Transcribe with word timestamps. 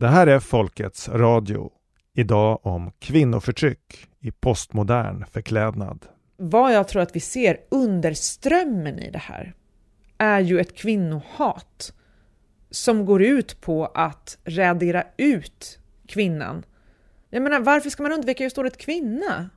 Det 0.00 0.08
här 0.08 0.26
är 0.26 0.40
Folkets 0.40 1.08
Radio. 1.08 1.70
Idag 2.14 2.66
om 2.66 2.92
kvinnoförtryck 2.98 4.08
i 4.20 4.30
postmodern 4.30 5.24
förklädnad. 5.32 6.06
Vad 6.36 6.74
jag 6.74 6.88
tror 6.88 7.02
att 7.02 7.16
vi 7.16 7.20
ser 7.20 7.60
under 7.68 8.14
strömmen 8.14 8.98
i 8.98 9.10
det 9.10 9.18
här 9.18 9.54
är 10.18 10.40
ju 10.40 10.60
ett 10.60 10.76
kvinnohat 10.76 11.92
som 12.70 13.06
går 13.06 13.22
ut 13.22 13.60
på 13.60 13.86
att 13.86 14.38
radera 14.44 15.04
ut 15.16 15.78
kvinnan. 16.08 16.64
Jag 17.30 17.42
menar, 17.42 17.60
varför 17.60 17.90
ska 17.90 18.02
man 18.02 18.12
undvika 18.12 18.44
just 18.44 18.58
ordet 18.58 18.76
kvinna? 18.76 19.50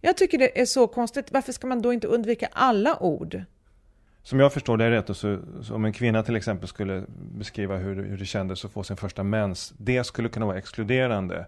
Jag 0.00 0.16
tycker 0.16 0.38
det 0.38 0.60
är 0.60 0.66
så 0.66 0.86
konstigt. 0.86 1.32
Varför 1.32 1.52
ska 1.52 1.66
man 1.66 1.82
då 1.82 1.92
inte 1.92 2.06
undvika 2.06 2.48
alla 2.52 3.02
ord? 3.02 3.44
Som 4.28 4.40
jag 4.40 4.52
förstår 4.52 4.76
det 4.76 4.90
rätt, 4.90 5.16
så, 5.16 5.38
så 5.62 5.74
om 5.74 5.84
en 5.84 5.92
kvinna 5.92 6.22
till 6.22 6.36
exempel 6.36 6.68
skulle 6.68 7.04
beskriva 7.08 7.76
hur, 7.76 8.02
hur 8.02 8.16
det 8.16 8.24
kändes 8.24 8.64
att 8.64 8.72
få 8.72 8.82
sin 8.82 8.96
första 8.96 9.22
mens, 9.22 9.74
det 9.76 10.04
skulle 10.04 10.28
kunna 10.28 10.46
vara 10.46 10.58
exkluderande. 10.58 11.46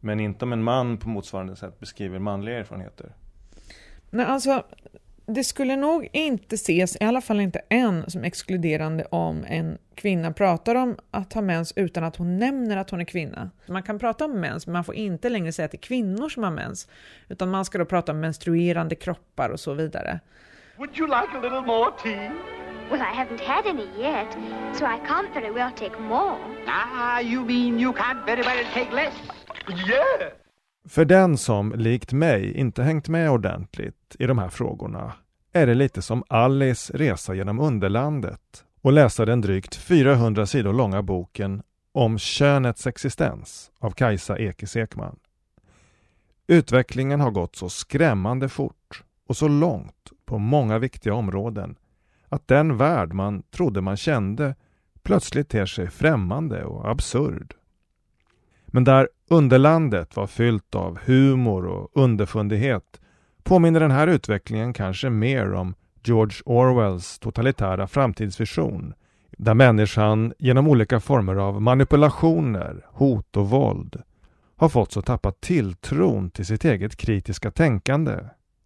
Men 0.00 0.20
inte 0.20 0.44
om 0.44 0.52
en 0.52 0.62
man 0.62 0.98
på 0.98 1.08
motsvarande 1.08 1.56
sätt 1.56 1.80
beskriver 1.80 2.18
manliga 2.18 2.58
erfarenheter. 2.58 3.12
Nej, 4.10 4.26
alltså, 4.26 4.64
det 5.26 5.44
skulle 5.44 5.76
nog 5.76 6.08
inte 6.12 6.54
ses, 6.54 6.96
i 7.00 7.04
alla 7.04 7.20
fall 7.20 7.40
inte 7.40 7.60
än, 7.68 8.10
som 8.10 8.24
exkluderande 8.24 9.04
om 9.04 9.44
en 9.48 9.78
kvinna 9.94 10.32
pratar 10.32 10.74
om 10.74 10.96
att 11.10 11.32
ha 11.32 11.42
mens 11.42 11.72
utan 11.76 12.04
att 12.04 12.16
hon 12.16 12.38
nämner 12.38 12.76
att 12.76 12.90
hon 12.90 13.00
är 13.00 13.04
kvinna. 13.04 13.50
Man 13.66 13.82
kan 13.82 13.98
prata 13.98 14.24
om 14.24 14.40
mens, 14.40 14.66
men 14.66 14.72
man 14.72 14.84
får 14.84 14.94
inte 14.94 15.28
längre 15.28 15.52
säga 15.52 15.66
att 15.66 15.72
det 15.72 15.78
är 15.78 15.82
kvinnor 15.82 16.28
som 16.28 16.42
har 16.42 16.50
mens, 16.50 16.88
utan 17.28 17.50
man 17.50 17.64
ska 17.64 17.78
då 17.78 17.84
prata 17.84 18.12
om 18.12 18.20
menstruerande 18.20 18.94
kroppar 18.94 19.48
och 19.48 19.60
så 19.60 19.74
vidare. 19.74 20.20
Would 20.80 20.98
you 20.98 21.06
like 21.06 21.36
a 21.36 21.40
little 21.40 21.60
more 21.62 21.92
tea? 22.02 22.30
Well, 22.90 23.02
I 23.02 23.12
haven't 23.14 23.40
had 23.40 23.66
any 23.66 23.88
yet, 23.98 24.32
so 24.74 24.86
I 24.86 24.98
can't 25.06 25.34
very 25.34 25.50
well 25.50 25.72
take 25.76 26.00
more. 26.00 26.38
Ah, 26.66 27.20
you 27.20 27.44
mean 27.44 27.78
you 27.78 27.92
can't 27.92 28.26
very 28.26 28.42
well 28.42 28.64
take 28.74 28.92
less? 28.92 29.14
Yeah! 29.68 30.32
För 30.88 31.04
den 31.04 31.38
som, 31.38 31.72
likt 31.76 32.12
mig, 32.12 32.56
inte 32.56 32.82
hängt 32.82 33.08
med 33.08 33.30
ordentligt 33.30 34.16
i 34.18 34.26
de 34.26 34.38
här 34.38 34.48
frågorna 34.48 35.12
är 35.52 35.66
det 35.66 35.74
lite 35.74 36.02
som 36.02 36.24
Alice 36.28 36.96
resa 36.96 37.34
genom 37.34 37.60
underlandet 37.60 38.64
och 38.82 38.92
läsa 38.92 39.24
den 39.24 39.40
drygt 39.40 39.76
400 39.76 40.46
sidor 40.46 40.72
långa 40.72 41.02
boken 41.02 41.62
om 41.92 42.18
könets 42.18 42.86
existens 42.86 43.70
av 43.78 43.90
Kajsa 43.90 44.38
Ekis 44.38 44.76
Ekman. 44.76 45.18
Utvecklingen 46.46 47.20
har 47.20 47.30
gått 47.30 47.56
så 47.56 47.68
skrämmande 47.68 48.48
fort 48.48 49.04
och 49.30 49.36
så 49.36 49.48
långt 49.48 50.12
på 50.24 50.38
många 50.38 50.78
viktiga 50.78 51.14
områden 51.14 51.76
att 52.28 52.48
den 52.48 52.76
värld 52.76 53.12
man 53.12 53.42
trodde 53.42 53.80
man 53.80 53.96
kände 53.96 54.54
plötsligt 55.02 55.48
ter 55.48 55.66
sig 55.66 55.90
främmande 55.90 56.64
och 56.64 56.90
absurd. 56.90 57.54
Men 58.66 58.84
där 58.84 59.08
underlandet 59.28 60.16
var 60.16 60.26
fyllt 60.26 60.74
av 60.74 60.98
humor 61.04 61.66
och 61.66 61.90
underfundighet 61.94 63.00
påminner 63.42 63.80
den 63.80 63.90
här 63.90 64.06
utvecklingen 64.06 64.72
kanske 64.72 65.10
mer 65.10 65.52
om 65.52 65.74
George 66.04 66.42
Orwells 66.44 67.18
totalitära 67.18 67.86
framtidsvision 67.86 68.94
där 69.30 69.54
människan 69.54 70.32
genom 70.38 70.68
olika 70.68 71.00
former 71.00 71.36
av 71.36 71.62
manipulationer, 71.62 72.86
hot 72.86 73.36
och 73.36 73.50
våld 73.50 74.02
har 74.56 74.68
fått 74.68 74.92
så 74.92 75.02
tappat 75.02 75.40
tilltron 75.40 76.30
till 76.30 76.46
sitt 76.46 76.64
eget 76.64 76.96
kritiska 76.96 77.50
tänkande 77.50 78.18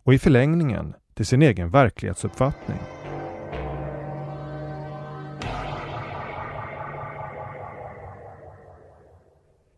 och 0.04 0.14
i 0.14 0.18
förlängningen 0.18 0.94
till 1.14 1.26
sin 1.26 1.42
egen 1.42 1.70
verklighetsuppfattning. 1.70 2.78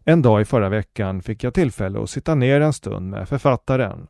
En 0.04 0.22
dag 0.22 0.40
i 0.40 0.44
förra 0.44 0.68
veckan 0.68 1.22
fick 1.22 1.44
jag 1.44 1.54
tillfälle 1.54 2.02
att 2.02 2.10
sitta 2.10 2.34
ner 2.34 2.60
en 2.60 2.72
stund 2.72 3.10
med 3.10 3.28
författaren. 3.28 4.06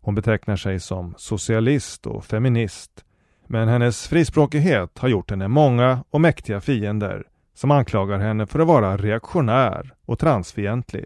Hon 0.00 0.14
betecknar 0.14 0.56
sig 0.56 0.80
som 0.80 1.14
socialist 1.16 2.06
och 2.06 2.24
feminist. 2.24 3.04
Men 3.46 3.68
hennes 3.68 4.08
frispråkighet 4.08 4.98
har 4.98 5.08
gjort 5.08 5.30
henne 5.30 5.48
många 5.48 6.04
och 6.10 6.20
mäktiga 6.20 6.60
fiender 6.60 7.24
som 7.54 7.70
anklagar 7.70 8.18
henne 8.18 8.46
för 8.46 8.58
att 8.58 8.66
vara 8.66 8.96
reaktionär 8.96 9.94
och 10.06 10.18
transfientlig. 10.18 11.04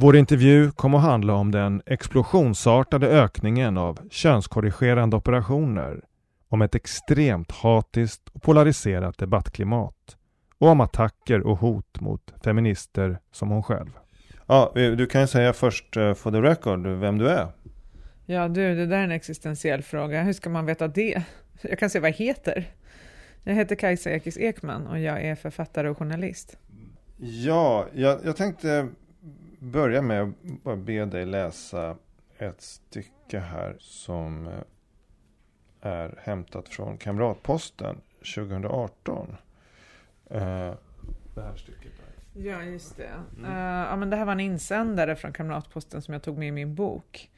Vår 0.00 0.16
intervju 0.16 0.70
kom 0.70 0.94
att 0.94 1.02
handla 1.02 1.34
om 1.34 1.50
den 1.50 1.82
explosionsartade 1.86 3.08
ökningen 3.08 3.78
av 3.78 3.98
könskorrigerande 4.10 5.16
operationer, 5.16 6.04
om 6.48 6.62
ett 6.62 6.74
extremt 6.74 7.52
hatiskt 7.52 8.28
och 8.28 8.42
polariserat 8.42 9.18
debattklimat 9.18 10.16
och 10.58 10.68
om 10.68 10.80
attacker 10.80 11.40
och 11.40 11.58
hot 11.58 12.00
mot 12.00 12.34
feminister 12.44 13.18
som 13.32 13.48
hon 13.48 13.62
själv. 13.62 13.90
Ja, 14.46 14.72
du 14.74 15.06
kan 15.06 15.20
ju 15.20 15.26
säga 15.26 15.52
först 15.52 15.96
uh, 15.96 16.14
for 16.14 16.30
the 16.30 16.42
record 16.42 16.86
vem 16.86 17.18
du 17.18 17.28
är. 17.28 17.48
Ja 18.26 18.48
du, 18.48 18.74
det 18.74 18.86
där 18.86 18.98
är 18.98 19.04
en 19.04 19.10
existentiell 19.10 19.82
fråga. 19.82 20.22
Hur 20.22 20.32
ska 20.32 20.50
man 20.50 20.66
veta 20.66 20.88
det? 20.88 21.22
Jag 21.62 21.78
kan 21.78 21.90
säga 21.90 22.02
vad 22.02 22.10
jag 22.10 22.16
heter. 22.16 22.64
Jag 23.44 23.54
heter 23.54 23.76
Kajsa 23.76 24.10
Ekis 24.10 24.38
Ekman 24.38 24.86
och 24.86 25.00
jag 25.00 25.22
är 25.22 25.34
författare 25.34 25.88
och 25.88 25.98
journalist. 25.98 26.58
Ja, 27.16 27.86
jag, 27.94 28.18
jag 28.24 28.36
tänkte 28.36 28.88
börja 29.58 30.02
med 30.02 30.22
att 30.22 30.62
bara 30.62 30.76
be 30.76 31.04
dig 31.04 31.26
läsa 31.26 31.96
ett 32.38 32.60
stycke 32.60 33.38
här 33.38 33.76
som 33.78 34.46
eh, 34.46 34.52
är 35.80 36.18
hämtat 36.22 36.68
från 36.68 36.98
Kamratposten 36.98 38.00
2018. 38.34 39.36
Uh, 40.30 40.42
eh, 40.42 40.74
det 41.34 41.42
här 41.42 41.56
stycket. 41.56 41.82
Där. 41.82 42.42
Ja, 42.42 42.62
just 42.62 42.96
det. 42.96 43.10
Mm. 43.38 43.50
Uh, 43.50 43.88
ja, 43.90 43.96
men 43.96 44.10
det 44.10 44.16
här 44.16 44.24
var 44.24 44.32
en 44.32 44.40
insändare 44.40 45.16
från 45.16 45.32
Kamratposten 45.32 46.02
som 46.02 46.14
jag 46.14 46.22
tog 46.22 46.38
med 46.38 46.48
i 46.48 46.52
min 46.52 46.74
bok. 46.74 47.30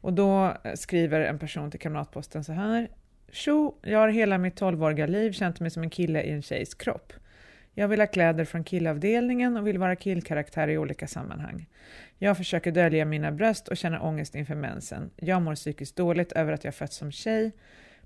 Och 0.00 0.12
då 0.12 0.56
skriver 0.74 1.20
en 1.20 1.38
person 1.38 1.70
till 1.70 1.80
Kamratposten 1.80 2.44
så 2.44 2.52
här. 2.52 2.88
Tjo, 3.32 3.78
jag 3.82 3.98
har 3.98 4.08
hela 4.08 4.38
mitt 4.38 4.60
12-åriga 4.60 5.06
liv 5.06 5.32
känt 5.32 5.60
mig 5.60 5.70
som 5.70 5.82
en 5.82 5.90
kille 5.90 6.22
i 6.22 6.30
en 6.30 6.42
tjejs 6.42 6.74
kropp. 6.74 7.12
Jag 7.74 7.88
vill 7.88 8.00
ha 8.00 8.06
kläder 8.06 8.44
från 8.44 8.64
killavdelningen 8.64 9.56
och 9.56 9.66
vill 9.66 9.78
vara 9.78 9.96
killkaraktär 9.96 10.68
i 10.68 10.78
olika 10.78 11.06
sammanhang. 11.06 11.66
Jag 12.18 12.36
försöker 12.36 12.72
dölja 12.72 13.04
mina 13.04 13.32
bröst 13.32 13.68
och 13.68 13.76
känner 13.76 14.02
ångest 14.04 14.34
inför 14.34 14.54
mensen. 14.54 15.10
Jag 15.16 15.42
mår 15.42 15.54
psykiskt 15.54 15.96
dåligt 15.96 16.32
över 16.32 16.52
att 16.52 16.64
jag 16.64 16.74
fötts 16.74 16.96
som 16.96 17.12
tjej, 17.12 17.52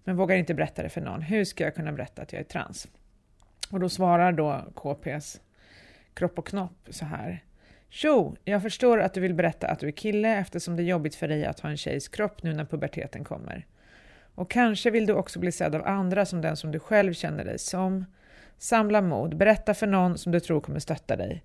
men 0.05 0.17
vågar 0.17 0.37
inte 0.37 0.55
berätta 0.55 0.83
det 0.83 0.89
för 0.89 1.01
någon. 1.01 1.23
Hur 1.23 1.45
ska 1.45 1.65
jag 1.65 1.75
kunna 1.75 1.93
berätta 1.93 2.23
att 2.23 2.33
jag 2.33 2.41
är 2.41 2.45
trans? 2.45 2.89
Och 3.71 3.81
då 3.81 3.89
svarar 3.89 4.33
då 4.33 4.65
KPs 4.75 5.41
kropp 6.15 6.39
och 6.39 6.47
knopp 6.47 6.89
så 6.91 7.05
här. 7.05 7.45
Tjo! 7.89 8.37
Jag 8.45 8.63
förstår 8.63 9.01
att 9.01 9.15
du 9.15 9.21
vill 9.21 9.35
berätta 9.35 9.69
att 9.69 9.79
du 9.79 9.87
är 9.87 9.93
kille 9.93 10.37
eftersom 10.37 10.77
det 10.77 10.83
är 10.83 10.85
jobbigt 10.85 11.15
för 11.15 11.29
dig 11.29 11.45
att 11.45 11.61
ha 11.61 11.71
en 11.71 11.77
tjejs 11.77 12.09
kropp 12.09 12.43
nu 12.43 12.53
när 12.53 12.65
puberteten 12.65 13.25
kommer. 13.25 13.67
Och 14.35 14.51
kanske 14.51 14.91
vill 14.91 15.07
du 15.07 15.13
också 15.13 15.39
bli 15.39 15.53
sedd 15.53 15.75
av 15.75 15.87
andra 15.87 16.27
som 16.27 16.41
den 16.41 16.57
som 16.57 16.73
du 16.73 16.79
själv 16.79 17.13
känner 17.13 17.45
dig 17.45 17.59
som. 17.59 18.05
Samla 18.59 19.01
mod, 19.01 19.37
berätta 19.37 19.75
för 19.75 19.87
någon 19.87 20.19
som 20.19 20.33
du 20.33 20.41
tror 20.41 20.61
kommer 20.61 20.79
stötta 20.79 21.17
dig. 21.17 21.45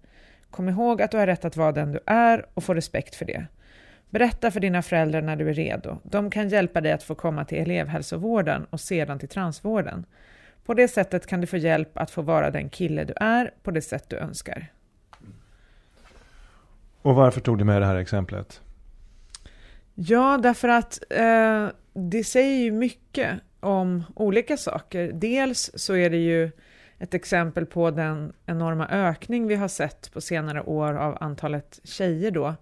Kom 0.52 0.70
ihåg 0.70 1.02
att 1.02 1.12
du 1.12 1.18
har 1.18 1.28
rätt 1.28 1.46
att 1.46 1.58
vara 1.58 1.72
den 1.72 1.92
du 1.92 2.00
är 2.06 2.46
och 2.54 2.64
få 2.64 2.74
respekt 2.74 3.16
för 3.16 3.26
det. 3.26 3.46
Berätta 4.10 4.52
för 4.52 4.60
dina 4.60 4.82
föräldrar 4.82 5.22
när 5.22 5.36
du 5.36 5.50
är 5.50 5.54
redo. 5.54 5.98
De 6.04 6.30
kan 6.30 6.50
hjälpa 6.50 6.82
dig 6.82 6.92
att 6.92 7.04
få 7.04 7.16
komma 7.16 7.46
till 7.46 7.58
elevhälsovården 7.58 8.66
och 8.70 8.80
sedan 8.80 9.20
till 9.20 9.30
transvården. 9.30 10.06
På 10.66 10.74
det 10.74 10.88
sättet 10.88 11.28
kan 11.28 11.42
du 11.42 11.48
få 11.48 11.58
hjälp 11.58 11.98
att 11.98 12.12
få 12.12 12.22
vara 12.22 12.52
den 12.52 12.70
kille 12.70 13.04
du 13.04 13.14
är 13.16 13.54
på 13.64 13.72
det 13.72 13.82
sätt 13.82 14.06
du 14.08 14.18
önskar. 14.18 14.72
Och 17.02 17.16
varför 17.16 17.42
tog 17.42 17.58
du 17.58 17.64
med 17.64 17.82
det 17.82 17.86
här 17.86 17.96
exemplet? 17.96 18.62
Ja, 19.94 20.40
därför 20.44 20.68
att 20.68 21.04
eh, 21.10 21.68
det 21.94 22.24
säger 22.24 22.64
ju 22.64 22.72
mycket 22.72 23.40
om 23.60 24.04
olika 24.16 24.58
saker. 24.58 25.12
Dels 25.14 25.72
så 25.76 25.96
är 25.96 26.10
det 26.10 26.18
ju 26.18 26.52
ett 27.00 27.14
exempel 27.14 27.66
på 27.66 27.92
den 27.92 28.34
enorma 28.46 28.88
ökning 28.88 29.48
vi 29.48 29.56
har 29.56 29.68
sett 29.68 30.12
på 30.14 30.22
senare 30.22 30.62
år 30.62 30.94
av 30.94 31.18
antalet 31.22 31.80
tjejer 31.84 32.32
då, 32.32 32.56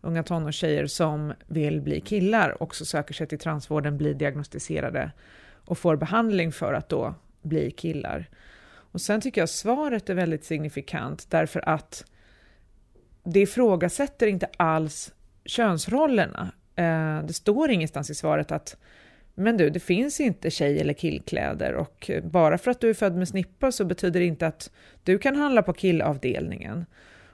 unga 0.00 0.22
tonårstjejer 0.22 0.86
som 0.86 1.32
vill 1.46 1.80
bli 1.80 2.00
killar, 2.00 2.62
också 2.62 2.84
söker 2.84 3.14
sig 3.14 3.26
till 3.26 3.38
transvården, 3.38 3.98
blir 3.98 4.14
diagnostiserade 4.14 5.10
och 5.64 5.78
får 5.78 5.96
behandling 5.96 6.52
för 6.52 6.72
att 6.72 6.88
då 6.88 7.14
bli 7.42 7.70
killar. 7.70 8.28
Och 8.92 9.00
sen 9.00 9.20
tycker 9.20 9.40
jag 9.40 9.48
svaret 9.48 10.10
är 10.10 10.14
väldigt 10.14 10.44
signifikant 10.44 11.26
därför 11.30 11.68
att 11.68 12.04
det 13.24 13.40
ifrågasätter 13.40 14.26
inte 14.26 14.48
alls 14.56 15.12
könsrollerna. 15.44 16.52
Eh, 16.74 17.22
det 17.22 17.32
står 17.32 17.70
ingenstans 17.70 18.10
i 18.10 18.14
svaret 18.14 18.52
att 18.52 18.76
men 19.38 19.56
du, 19.56 19.70
det 19.70 19.80
finns 19.80 20.20
inte 20.20 20.50
tjej 20.50 20.80
eller 20.80 20.94
killkläder 20.94 21.74
och 21.74 22.10
bara 22.24 22.58
för 22.58 22.70
att 22.70 22.80
du 22.80 22.90
är 22.90 22.94
född 22.94 23.16
med 23.16 23.28
snippa 23.28 23.72
så 23.72 23.84
betyder 23.84 24.20
det 24.20 24.26
inte 24.26 24.46
att 24.46 24.70
du 25.04 25.18
kan 25.18 25.36
handla 25.36 25.62
på 25.62 25.72
killavdelningen. 25.72 26.86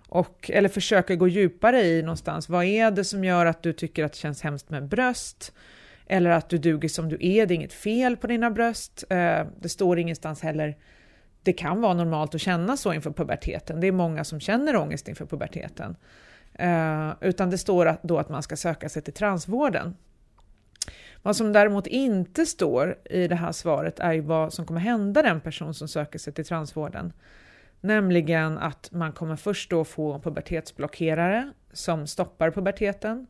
Och, 0.09 0.51
eller 0.55 0.69
försöka 0.69 1.17
gå 1.17 1.29
djupare 1.29 1.83
i 1.83 2.03
någonstans, 2.03 2.49
vad 2.49 2.65
är 2.65 2.91
det 2.91 3.05
som 3.05 3.25
gör 3.25 3.47
att 3.47 3.63
du 3.63 3.73
tycker 3.73 4.05
att 4.05 4.13
det 4.13 4.19
känns 4.19 4.43
hemskt 4.43 4.71
med 4.71 4.89
bröst? 4.89 5.53
Eller 6.07 6.31
att 6.31 6.49
du 6.49 6.59
duger 6.59 6.89
som 6.89 7.09
du 7.09 7.17
är, 7.21 7.47
det 7.47 7.55
är 7.55 7.57
inget 7.57 7.73
fel 7.73 8.17
på 8.17 8.27
dina 8.27 8.51
bröst. 8.51 9.05
Eh, 9.11 9.47
det 9.61 9.69
står 9.69 9.99
ingenstans 9.99 10.43
heller 10.43 10.77
det 11.43 11.53
kan 11.53 11.81
vara 11.81 11.95
normalt 11.95 12.35
att 12.35 12.41
känna 12.41 12.77
så 12.77 12.93
inför 12.93 13.11
puberteten. 13.11 13.81
Det 13.81 13.87
är 13.87 13.93
många 13.93 14.25
som 14.25 14.41
känner 14.41 14.77
ångest 14.77 15.09
inför 15.09 15.27
puberteten. 15.27 15.97
Eh, 16.55 17.11
utan 17.21 17.51
det 17.51 17.59
står 17.59 17.97
då 18.03 18.19
att 18.19 18.29
man 18.29 18.43
ska 18.43 18.57
söka 18.57 18.89
sig 18.89 19.03
till 19.03 19.15
transvården. 19.15 19.97
Vad 21.25 21.37
som 21.37 21.53
däremot 21.53 21.87
inte 21.87 22.47
står 22.47 22.99
i 23.05 23.29
det 23.29 23.35
här 23.35 23.53
svaret 23.53 24.01
är 24.01 24.13
ju 24.13 24.21
vad 24.21 24.53
som 24.53 24.67
kommer 24.67 24.81
hända 24.81 25.23
den 25.23 25.41
person 25.41 25.75
som 25.75 25.89
söker 25.89 26.19
sig 26.19 26.33
till 26.33 26.45
transvården. 26.45 27.13
Nämligen 27.81 28.59
att 28.59 28.89
man 28.93 29.13
kommer 29.13 29.37
först 29.37 29.71
då 29.71 29.85
få 29.85 30.19
pubertetsblockerare 30.19 31.53
som 31.73 32.07
stoppar 32.07 32.51
puberteten, 32.51 33.27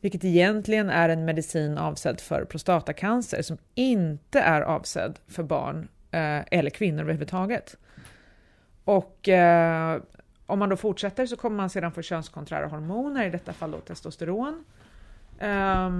vilket 0.00 0.24
egentligen 0.24 0.90
är 0.90 1.08
en 1.08 1.24
medicin 1.24 1.78
avsedd 1.78 2.20
för 2.20 2.44
prostatacancer 2.44 3.42
som 3.42 3.58
inte 3.74 4.40
är 4.40 4.60
avsedd 4.60 5.18
för 5.28 5.42
barn 5.42 5.88
eh, 6.10 6.40
eller 6.50 6.70
kvinnor 6.70 7.00
överhuvudtaget. 7.00 7.76
Och 8.84 9.28
eh, 9.28 10.00
om 10.46 10.58
man 10.58 10.68
då 10.68 10.76
fortsätter 10.76 11.26
så 11.26 11.36
kommer 11.36 11.56
man 11.56 11.70
sedan 11.70 11.92
få 11.92 12.02
könskonträra 12.02 12.66
hormoner, 12.66 13.26
i 13.26 13.30
detta 13.30 13.52
fall 13.52 13.70
då 13.70 13.78
testosteron, 13.78 14.64
eh, 15.38 15.90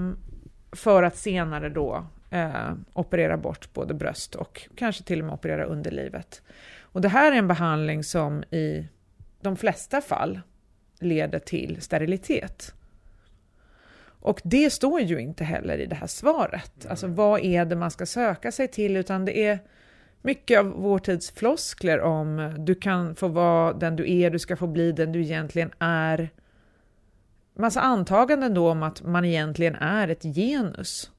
för 0.71 1.03
att 1.03 1.17
senare 1.17 1.69
då 1.69 2.05
eh, 2.29 2.71
operera 2.93 3.37
bort 3.37 3.73
både 3.73 3.93
bröst 3.93 4.35
och 4.35 4.67
kanske 4.75 5.03
till 5.03 5.19
och 5.19 5.25
med 5.25 5.33
operera 5.33 5.65
underlivet. 5.65 6.41
Och 6.81 7.01
det 7.01 7.09
här 7.09 7.31
är 7.31 7.35
en 7.35 7.47
behandling 7.47 8.03
som 8.03 8.43
i 8.43 8.87
de 9.41 9.57
flesta 9.57 10.01
fall 10.01 10.41
leder 10.99 11.39
till 11.39 11.81
sterilitet. 11.81 12.73
Och 14.19 14.41
det 14.43 14.69
står 14.69 15.01
ju 15.01 15.19
inte 15.19 15.43
heller 15.43 15.77
i 15.77 15.85
det 15.85 15.95
här 15.95 16.07
svaret. 16.07 16.71
Mm. 16.79 16.91
Alltså 16.91 17.07
vad 17.07 17.39
är 17.39 17.65
det 17.65 17.75
man 17.75 17.91
ska 17.91 18.05
söka 18.05 18.51
sig 18.51 18.67
till, 18.67 18.97
utan 18.97 19.25
det 19.25 19.45
är 19.45 19.59
mycket 20.21 20.59
av 20.59 20.65
vår 20.65 20.99
tids 20.99 21.31
floskler 21.31 21.99
om 22.01 22.55
du 22.57 22.75
kan 22.75 23.15
få 23.15 23.27
vara 23.27 23.73
den 23.73 23.95
du 23.95 24.11
är, 24.11 24.29
du 24.29 24.39
ska 24.39 24.55
få 24.55 24.67
bli 24.67 24.91
den 24.91 25.11
du 25.11 25.21
egentligen 25.21 25.71
är. 25.79 26.29
Massa 27.57 27.81
antaganden 27.81 28.53
då 28.53 28.71
om 28.71 28.83
att 28.83 29.03
man 29.03 29.25
egentligen 29.25 29.75
är 29.75 30.07
ett 30.07 30.23
genus. 30.23 31.11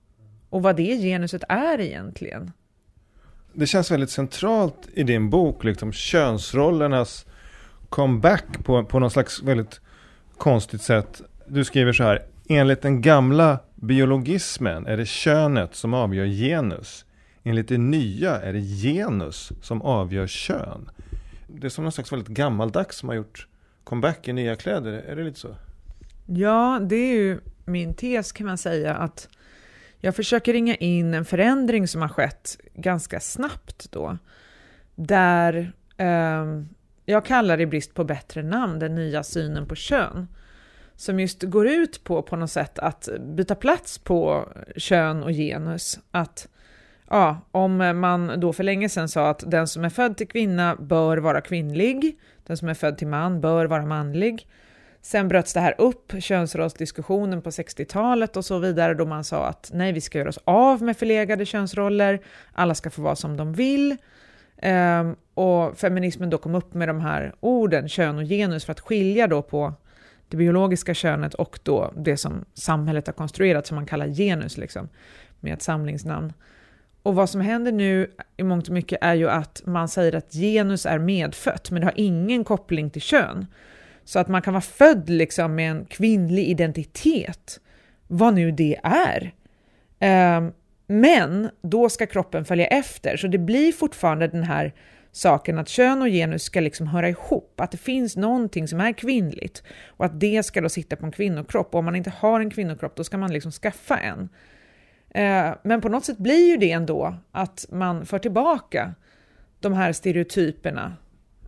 Och 0.50 0.62
vad 0.62 0.76
det 0.76 0.96
genuset 0.96 1.42
är 1.48 1.80
egentligen. 1.80 2.52
Det 3.52 3.66
känns 3.66 3.90
väldigt 3.90 4.10
centralt 4.10 4.88
i 4.94 5.02
din 5.02 5.30
bok, 5.30 5.64
liksom 5.64 5.92
könsrollernas 5.92 7.26
comeback 7.88 8.64
på, 8.64 8.84
på 8.84 8.98
någon 8.98 9.10
slags 9.10 9.42
väldigt 9.42 9.80
konstigt 10.36 10.82
sätt. 10.82 11.22
Du 11.46 11.64
skriver 11.64 11.92
så 11.92 12.02
här, 12.02 12.22
enligt 12.48 12.82
den 12.82 13.02
gamla 13.02 13.58
biologismen 13.74 14.86
är 14.86 14.96
det 14.96 15.06
könet 15.06 15.74
som 15.74 15.94
avgör 15.94 16.26
genus. 16.26 17.04
Enligt 17.42 17.68
det 17.68 17.78
nya 17.78 18.40
är 18.40 18.52
det 18.52 18.60
genus 18.60 19.52
som 19.62 19.82
avgör 19.82 20.26
kön. 20.26 20.90
Det 21.46 21.66
är 21.66 21.70
som 21.70 21.84
någon 21.84 21.92
slags 21.92 22.12
väldigt 22.12 22.28
gammaldags 22.28 22.96
som 22.96 23.08
har 23.08 23.16
gjort 23.16 23.46
comeback 23.84 24.28
i 24.28 24.32
nya 24.32 24.56
kläder. 24.56 24.92
Är 24.92 25.16
det 25.16 25.24
lite 25.24 25.40
så? 25.40 25.56
Ja, 26.30 26.80
det 26.82 26.96
är 26.96 27.14
ju 27.14 27.40
min 27.64 27.94
tes 27.94 28.32
kan 28.32 28.46
man 28.46 28.58
säga 28.58 28.94
att 28.94 29.28
jag 30.00 30.16
försöker 30.16 30.52
ringa 30.52 30.74
in 30.74 31.14
en 31.14 31.24
förändring 31.24 31.88
som 31.88 32.02
har 32.02 32.08
skett 32.08 32.58
ganska 32.74 33.20
snabbt 33.20 33.92
då. 33.92 34.18
Där 34.94 35.72
eh, 35.96 36.44
jag 37.04 37.24
kallar 37.24 37.56
det 37.56 37.66
brist 37.66 37.94
på 37.94 38.04
bättre 38.04 38.42
namn 38.42 38.78
den 38.78 38.94
nya 38.94 39.22
synen 39.22 39.66
på 39.66 39.74
kön. 39.74 40.28
Som 40.96 41.20
just 41.20 41.42
går 41.42 41.66
ut 41.66 42.04
på 42.04 42.22
på 42.22 42.36
något 42.36 42.50
sätt 42.50 42.78
att 42.78 43.08
byta 43.20 43.54
plats 43.54 43.98
på 43.98 44.48
kön 44.76 45.22
och 45.22 45.32
genus. 45.32 45.98
Att 46.10 46.48
ja, 47.10 47.40
om 47.50 47.76
man 48.00 48.40
då 48.40 48.52
för 48.52 48.64
länge 48.64 48.88
sedan 48.88 49.08
sa 49.08 49.30
att 49.30 49.44
den 49.50 49.68
som 49.68 49.84
är 49.84 49.90
född 49.90 50.16
till 50.16 50.28
kvinna 50.28 50.76
bör 50.76 51.16
vara 51.16 51.40
kvinnlig, 51.40 52.18
den 52.46 52.56
som 52.56 52.68
är 52.68 52.74
född 52.74 52.98
till 52.98 53.08
man 53.08 53.40
bör 53.40 53.66
vara 53.66 53.86
manlig. 53.86 54.46
Sen 55.02 55.28
bröts 55.28 55.52
det 55.52 55.60
här 55.60 55.74
upp, 55.78 56.12
könsrollsdiskussionen 56.20 57.42
på 57.42 57.50
60-talet 57.50 58.36
och 58.36 58.44
så 58.44 58.58
vidare, 58.58 58.94
då 58.94 59.06
man 59.06 59.24
sa 59.24 59.46
att 59.46 59.70
nej, 59.74 59.92
vi 59.92 60.00
ska 60.00 60.18
göra 60.18 60.28
oss 60.28 60.38
av 60.44 60.82
med 60.82 60.96
förlegade 60.96 61.46
könsroller, 61.46 62.20
alla 62.52 62.74
ska 62.74 62.90
få 62.90 63.02
vara 63.02 63.16
som 63.16 63.36
de 63.36 63.52
vill. 63.52 63.96
Um, 64.62 65.16
och 65.34 65.78
feminismen 65.78 66.30
då 66.30 66.38
kom 66.38 66.54
upp 66.54 66.74
med 66.74 66.88
de 66.88 67.00
här 67.00 67.34
orden, 67.40 67.88
kön 67.88 68.18
och 68.18 68.24
genus, 68.24 68.64
för 68.64 68.72
att 68.72 68.80
skilja 68.80 69.26
då 69.26 69.42
på 69.42 69.74
det 70.28 70.36
biologiska 70.36 70.94
könet 70.94 71.34
och 71.34 71.58
då 71.62 71.92
det 71.96 72.16
som 72.16 72.44
samhället 72.54 73.06
har 73.06 73.14
konstruerat 73.14 73.66
som 73.66 73.74
man 73.74 73.86
kallar 73.86 74.08
genus, 74.08 74.56
liksom, 74.56 74.88
med 75.40 75.52
ett 75.52 75.62
samlingsnamn. 75.62 76.32
Och 77.02 77.14
vad 77.14 77.30
som 77.30 77.40
händer 77.40 77.72
nu 77.72 78.10
i 78.36 78.42
mångt 78.42 78.68
och 78.68 78.74
mycket 78.74 78.98
är 79.00 79.14
ju 79.14 79.30
att 79.30 79.62
man 79.64 79.88
säger 79.88 80.14
att 80.14 80.32
genus 80.32 80.86
är 80.86 80.98
medfött, 80.98 81.70
men 81.70 81.80
det 81.80 81.86
har 81.86 81.94
ingen 81.96 82.44
koppling 82.44 82.90
till 82.90 83.02
kön. 83.02 83.46
Så 84.08 84.18
att 84.18 84.28
man 84.28 84.42
kan 84.42 84.54
vara 84.54 84.60
född 84.60 85.10
liksom 85.10 85.54
med 85.54 85.70
en 85.70 85.84
kvinnlig 85.84 86.48
identitet, 86.48 87.60
vad 88.06 88.34
nu 88.34 88.50
det 88.50 88.80
är. 88.82 89.34
Um, 90.36 90.52
men 90.86 91.50
då 91.62 91.88
ska 91.88 92.06
kroppen 92.06 92.44
följa 92.44 92.66
efter, 92.66 93.16
så 93.16 93.26
det 93.26 93.38
blir 93.38 93.72
fortfarande 93.72 94.28
den 94.28 94.42
här 94.42 94.72
saken 95.12 95.58
att 95.58 95.68
kön 95.68 96.02
och 96.02 96.08
genus 96.08 96.42
ska 96.42 96.60
liksom 96.60 96.86
höra 96.86 97.08
ihop, 97.08 97.60
att 97.60 97.70
det 97.70 97.78
finns 97.78 98.16
någonting 98.16 98.68
som 98.68 98.80
är 98.80 98.92
kvinnligt. 98.92 99.62
Och 99.86 100.04
att 100.04 100.20
det 100.20 100.42
ska 100.42 100.60
då 100.60 100.68
sitta 100.68 100.96
på 100.96 101.06
en 101.06 101.12
kvinnokropp. 101.12 101.74
Och 101.74 101.78
om 101.78 101.84
man 101.84 101.96
inte 101.96 102.12
har 102.18 102.40
en 102.40 102.50
kvinnokropp 102.50 102.96
då 102.96 103.04
ska 103.04 103.18
man 103.18 103.32
liksom 103.32 103.52
skaffa 103.52 103.98
en. 103.98 104.28
Eh, 105.10 105.54
men 105.62 105.80
på 105.80 105.88
något 105.88 106.04
sätt 106.04 106.18
blir 106.18 106.48
ju 106.50 106.56
det 106.56 106.70
ändå 106.70 107.14
att 107.32 107.66
man 107.70 108.06
för 108.06 108.18
tillbaka 108.18 108.94
de 109.60 109.72
här 109.72 109.92
stereotyperna 109.92 110.96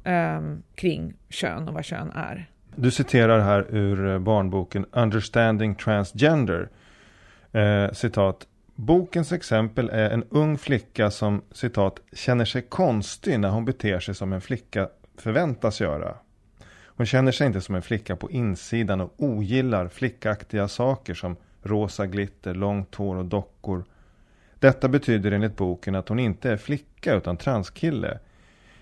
um, 0.04 0.62
kring 0.74 1.14
kön 1.28 1.68
och 1.68 1.74
vad 1.74 1.84
kön 1.84 2.10
är. 2.14 2.50
Du 2.76 2.90
citerar 2.90 3.40
här 3.40 3.66
ur 3.74 4.08
eh, 4.08 4.18
barnboken 4.18 4.86
Understanding 4.92 5.74
Transgender. 5.74 6.68
Eh, 7.52 7.92
citat. 7.92 8.46
Bokens 8.74 9.32
exempel 9.32 9.88
är 9.88 10.10
en 10.10 10.24
ung 10.30 10.58
flicka 10.58 11.10
som 11.10 11.42
citat 11.52 12.00
känner 12.12 12.44
sig 12.44 12.62
konstig 12.62 13.40
när 13.40 13.48
hon 13.48 13.64
beter 13.64 14.00
sig 14.00 14.14
som 14.14 14.32
en 14.32 14.40
flicka 14.40 14.88
förväntas 15.16 15.80
göra. 15.80 16.14
Hon 16.84 17.06
känner 17.06 17.32
sig 17.32 17.46
inte 17.46 17.60
som 17.60 17.74
en 17.74 17.82
flicka 17.82 18.16
på 18.16 18.30
insidan 18.30 19.00
och 19.00 19.14
ogillar 19.16 19.88
flickaktiga 19.88 20.68
saker 20.68 21.14
som 21.14 21.36
rosa 21.62 22.06
glitter, 22.06 22.54
långt 22.54 22.94
hår 22.94 23.16
och 23.16 23.24
dockor. 23.24 23.84
Detta 24.58 24.88
betyder 24.88 25.32
enligt 25.32 25.56
boken 25.56 25.94
att 25.94 26.08
hon 26.08 26.18
inte 26.18 26.50
är 26.50 26.56
flicka 26.56 27.14
utan 27.14 27.36
transkille. 27.36 28.18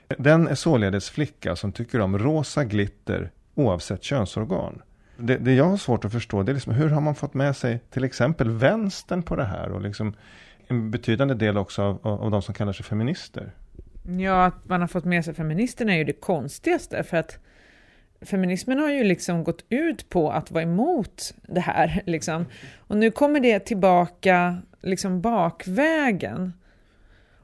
Den 0.09 0.49
är 0.49 0.55
således 0.55 1.11
flicka 1.11 1.57
som 1.57 1.73
tycker 1.73 2.01
om 2.01 2.19
rosa 2.19 2.65
glitter 2.65 3.31
oavsett 3.55 4.03
könsorgan. 4.03 4.83
Det, 5.17 5.37
det 5.37 5.55
jag 5.55 5.65
har 5.65 5.77
svårt 5.77 6.05
att 6.05 6.13
förstå 6.13 6.43
det 6.43 6.53
är 6.53 6.55
liksom, 6.55 6.73
hur 6.73 6.89
har 6.89 7.01
man 7.01 7.15
fått 7.15 7.35
med 7.35 7.57
sig 7.57 7.81
till 7.91 8.05
exempel 8.05 8.51
vänstern 8.51 9.23
på 9.23 9.37
det 9.37 9.45
här 9.45 9.71
och 9.71 9.81
liksom 9.81 10.15
en 10.67 10.91
betydande 10.91 11.35
del 11.35 11.59
också 11.59 11.83
av, 11.83 12.07
av 12.23 12.31
de 12.31 12.43
som 12.43 12.55
kallar 12.55 12.73
sig 12.73 12.85
feminister. 12.85 13.53
Ja, 14.19 14.45
att 14.45 14.69
man 14.69 14.81
har 14.81 14.89
fått 14.89 15.05
med 15.05 15.25
sig 15.25 15.35
feministerna 15.35 15.93
är 15.93 15.99
ju 15.99 16.05
det 16.05 16.21
konstigaste 16.21 17.03
för 17.03 17.17
att 17.17 17.39
feminismen 18.21 18.79
har 18.79 18.91
ju 18.91 19.05
liksom 19.05 19.45
gått 19.45 19.65
ut 19.69 20.09
på 20.09 20.31
att 20.31 20.51
vara 20.51 20.63
emot 20.63 21.35
det 21.43 21.61
här. 21.61 22.03
Liksom. 22.07 22.47
Och 22.77 22.97
nu 22.97 23.11
kommer 23.11 23.41
det 23.41 23.61
tillbaka 23.61 24.63
liksom 24.81 25.21
bakvägen. 25.21 26.53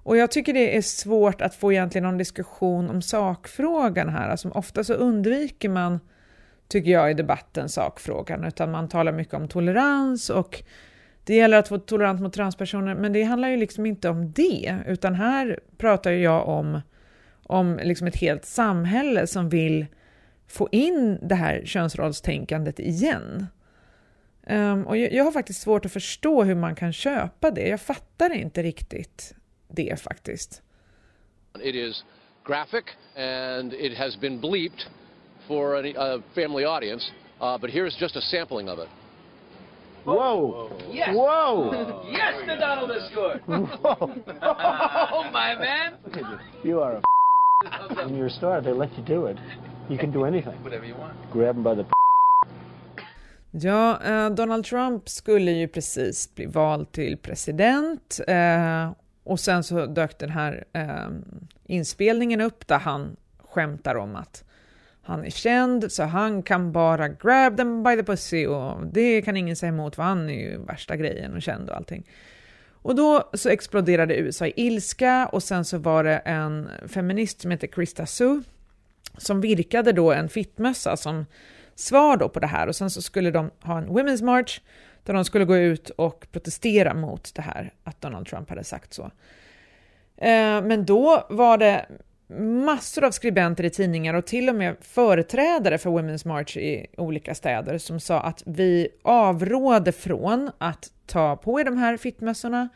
Och 0.05 0.17
jag 0.17 0.31
tycker 0.31 0.53
det 0.53 0.77
är 0.77 0.83
svårt 0.83 1.41
att 1.41 1.55
få 1.55 1.73
egentligen 1.73 2.05
någon 2.05 2.19
diskussion 2.19 2.91
om 2.91 3.03
sakfrågan 3.03 4.09
här. 4.09 4.29
Alltså, 4.29 4.49
ofta 4.49 4.85
så 4.85 4.95
undviker 4.95 5.69
man, 5.69 6.01
tycker 6.69 6.91
jag, 6.91 7.11
i 7.11 7.15
debatten 7.15 7.69
sakfrågan, 7.69 8.45
utan 8.45 8.71
man 8.71 8.89
talar 8.89 9.13
mycket 9.13 9.35
om 9.35 9.49
tolerans 9.49 10.31
och 10.31 10.63
det 11.25 11.35
gäller 11.35 11.59
att 11.59 11.71
vara 11.71 11.81
tolerant 11.81 12.21
mot 12.21 12.33
transpersoner, 12.33 12.95
men 12.95 13.13
det 13.13 13.23
handlar 13.23 13.49
ju 13.49 13.57
liksom 13.57 13.87
inte 13.87 14.09
om 14.09 14.33
det, 14.33 14.77
utan 14.87 15.15
här 15.15 15.61
pratar 15.77 16.11
jag 16.11 16.49
om, 16.49 16.81
om 17.43 17.81
liksom 17.83 18.07
ett 18.07 18.17
helt 18.17 18.45
samhälle 18.45 19.27
som 19.27 19.49
vill 19.49 19.87
få 20.47 20.69
in 20.73 21.19
det 21.23 21.35
här 21.35 21.63
könsrollstänkandet 21.65 22.79
igen. 22.79 23.47
Um, 24.47 24.87
och 24.87 24.97
jag, 24.97 25.13
jag, 25.13 25.25
har 25.25 25.33
faktiskt 25.33 25.63
svårt 25.63 25.87
att 25.87 25.93
förstå 25.93 26.45
hur 26.45 26.55
man 26.55 26.75
kan 26.75 26.93
köpa 26.93 27.51
det. 27.51 27.69
Jag 27.69 27.81
fattar 27.81 28.33
inte 28.33 28.63
riktigt 28.63 29.35
det 29.75 30.01
faktiskt. 30.01 30.63
It 31.61 31.75
is 31.75 32.05
graphic 32.45 32.85
and 33.17 33.73
it 33.73 33.97
has 33.97 34.17
been 34.17 34.41
bleeped 34.41 34.89
for 35.49 35.77
a, 35.77 35.93
a 35.97 36.23
family 36.35 36.65
audience, 36.65 37.13
uh, 37.41 37.59
but 37.59 37.71
here's 37.71 37.97
just 38.01 38.17
a 38.17 38.21
sampling 38.21 38.69
of 38.69 38.79
it. 38.79 38.89
Whoa! 40.05 40.71
Yes! 40.93 41.09
Whoa! 41.15 42.05
yes, 42.13 42.35
the 42.47 42.57
Donald 42.57 42.91
is 42.91 43.11
good! 43.15 43.41
Whoa! 43.47 43.97
oh, 44.43 45.31
my 45.33 45.55
man! 45.55 45.95
You 46.63 46.81
are 46.81 46.97
a 46.97 47.03
in 48.07 48.17
your 48.17 48.29
store, 48.29 48.61
they 48.61 48.73
let 48.73 48.91
you 48.99 49.05
do 49.05 49.27
it. 49.27 49.39
You 49.89 49.99
can 49.99 50.11
do 50.11 50.25
anything. 50.25 50.63
Whatever 50.63 50.85
you 50.85 50.95
want. 50.97 51.15
Grab 51.31 51.55
them 51.55 51.65
by 51.65 51.75
the 51.75 51.85
Ja, 53.57 53.99
eh, 54.03 54.31
Donald 54.31 54.65
Trump 54.65 55.09
skulle 55.09 55.51
ju 55.51 55.69
precis 55.69 56.35
bli 56.35 56.47
vald 56.47 56.93
till 56.93 57.17
president 57.17 58.21
eh, 58.29 58.91
och 59.25 59.41
sen 59.41 59.65
så 59.65 59.87
dök 59.87 60.19
den 60.19 60.31
här 60.31 60.65
eh, 60.73 61.09
inspelningen 61.65 62.41
upp 62.41 62.67
där 62.67 62.79
han 62.79 63.17
skämtar 63.39 63.95
om 63.95 64.17
att 64.17 64.45
han 65.03 65.25
är 65.25 65.31
känd 65.31 65.93
så 65.93 66.03
han 66.03 66.43
kan 66.43 66.73
bara 66.73 67.09
grab 67.09 67.57
them 67.57 67.83
by 67.83 67.97
the 67.97 68.03
pussy 68.03 68.47
och 68.47 68.87
det 68.87 69.23
kan 69.23 69.37
ingen 69.37 69.57
säga 69.57 69.69
emot 69.69 69.97
för 69.97 70.03
han 70.03 70.31
är 70.31 70.35
ju 70.35 70.59
värsta 70.59 70.97
grejen 70.97 71.35
och 71.35 71.43
känd 71.43 71.71
och 71.71 71.77
allting. 71.77 72.07
Och 72.73 72.95
då 72.95 73.31
så 73.35 73.49
exploderade 73.49 74.17
USA 74.17 74.47
i 74.47 74.53
ilska 74.57 75.27
och 75.33 75.43
sen 75.43 75.65
så 75.65 75.79
var 75.79 76.05
det 76.05 76.17
en 76.17 76.69
feminist 76.89 77.41
som 77.41 77.51
heter 77.51 77.67
Krista 77.67 78.07
Sue 78.07 78.43
som 79.19 79.41
virkade 79.41 79.93
då 79.93 80.13
en 80.13 80.29
fittmössa 80.29 80.97
som 80.97 81.27
svar 81.75 82.17
då 82.17 82.29
på 82.29 82.41
det 82.41 82.47
här 82.47 82.67
och 82.67 82.77
sen 82.77 82.91
så 82.91 83.03
skulle 83.03 83.31
de 83.31 83.51
ha 83.61 83.79
en 83.79 83.89
Women's 83.89 84.25
March 84.25 84.61
där 85.05 85.15
de 85.15 85.25
skulle 85.25 85.45
gå 85.45 85.57
ut 85.57 85.91
och 85.91 86.27
protestera 86.33 86.95
mot 86.95 87.35
det 87.35 87.43
här 87.43 87.73
att 87.85 88.01
Donald 88.01 88.27
Trump 88.27 88.49
hade 88.49 88.65
sagt 88.65 88.93
så. 88.93 89.03
Eh, 90.17 90.63
men 90.63 90.85
då 90.85 91.27
var 91.31 91.59
det 91.59 91.87
massor 92.39 93.05
av 93.05 93.11
skribenter 93.11 93.65
i 93.65 93.71
tidningar 93.71 94.15
och 94.15 94.27
till 94.27 94.49
och 94.49 94.55
med 94.55 94.77
företrädare 94.81 95.79
för 95.79 95.91
Women's 95.91 96.29
March 96.29 96.57
i 96.57 96.87
olika 96.97 97.35
städer 97.35 97.79
som 97.79 98.01
sa 98.01 98.21
att 98.21 98.43
vi 98.47 98.89
avråder 99.03 99.93
från 99.93 100.51
att 100.59 100.93
ta 101.07 101.37
på 101.37 101.61
er 101.61 101.65
de 101.65 101.77
här 101.77 101.97
fittmössorna. 101.97 102.69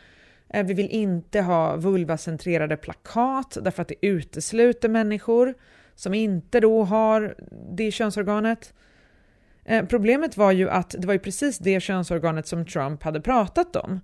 Eh, 0.48 0.66
vi 0.66 0.74
vill 0.74 0.90
inte 0.90 1.40
ha 1.40 1.76
vulvacentrerade 1.76 2.76
plakat 2.76 3.58
därför 3.62 3.82
att 3.82 3.88
det 3.88 4.06
utesluter 4.06 4.88
människor 4.88 5.54
som 5.94 6.14
inte 6.14 6.60
då 6.60 6.82
har 6.84 7.34
det 7.72 7.90
könsorganet. 7.90 8.74
Eh, 9.68 9.84
problemet 9.84 10.36
var 10.36 10.52
ju 10.52 10.70
att 10.70 10.94
det 10.98 11.06
var 11.06 11.14
ju 11.14 11.18
precis 11.18 11.58
det 11.58 11.80
könsorganet 11.80 12.46
som 12.46 12.66
Trump 12.66 13.02
hade 13.02 13.20
pratat 13.20 13.76
om. 13.76 14.00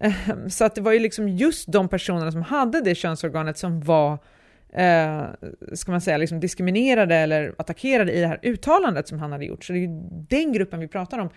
Eh, 0.00 0.12
så 0.48 0.64
att 0.64 0.74
det 0.74 0.80
var 0.80 0.92
ju 0.92 0.98
liksom 0.98 1.28
just 1.28 1.72
de 1.72 1.88
personerna 1.88 2.32
som 2.32 2.42
hade 2.42 2.80
det 2.80 2.94
könsorganet 2.94 3.58
som 3.58 3.80
var 3.80 4.12
eh, 4.72 5.24
ska 5.72 5.90
man 5.92 6.00
säga, 6.00 6.16
liksom 6.16 6.40
diskriminerade 6.40 7.14
eller 7.14 7.54
attackerade 7.58 8.12
i 8.12 8.20
det 8.20 8.26
här 8.26 8.38
uttalandet 8.42 9.08
som 9.08 9.18
han 9.18 9.32
hade 9.32 9.44
gjort. 9.44 9.64
Så 9.64 9.72
det 9.72 9.78
är 9.78 9.80
ju 9.80 10.00
den 10.28 10.52
gruppen 10.52 10.80
vi 10.80 10.88
pratar 10.88 11.18
om. 11.18 11.30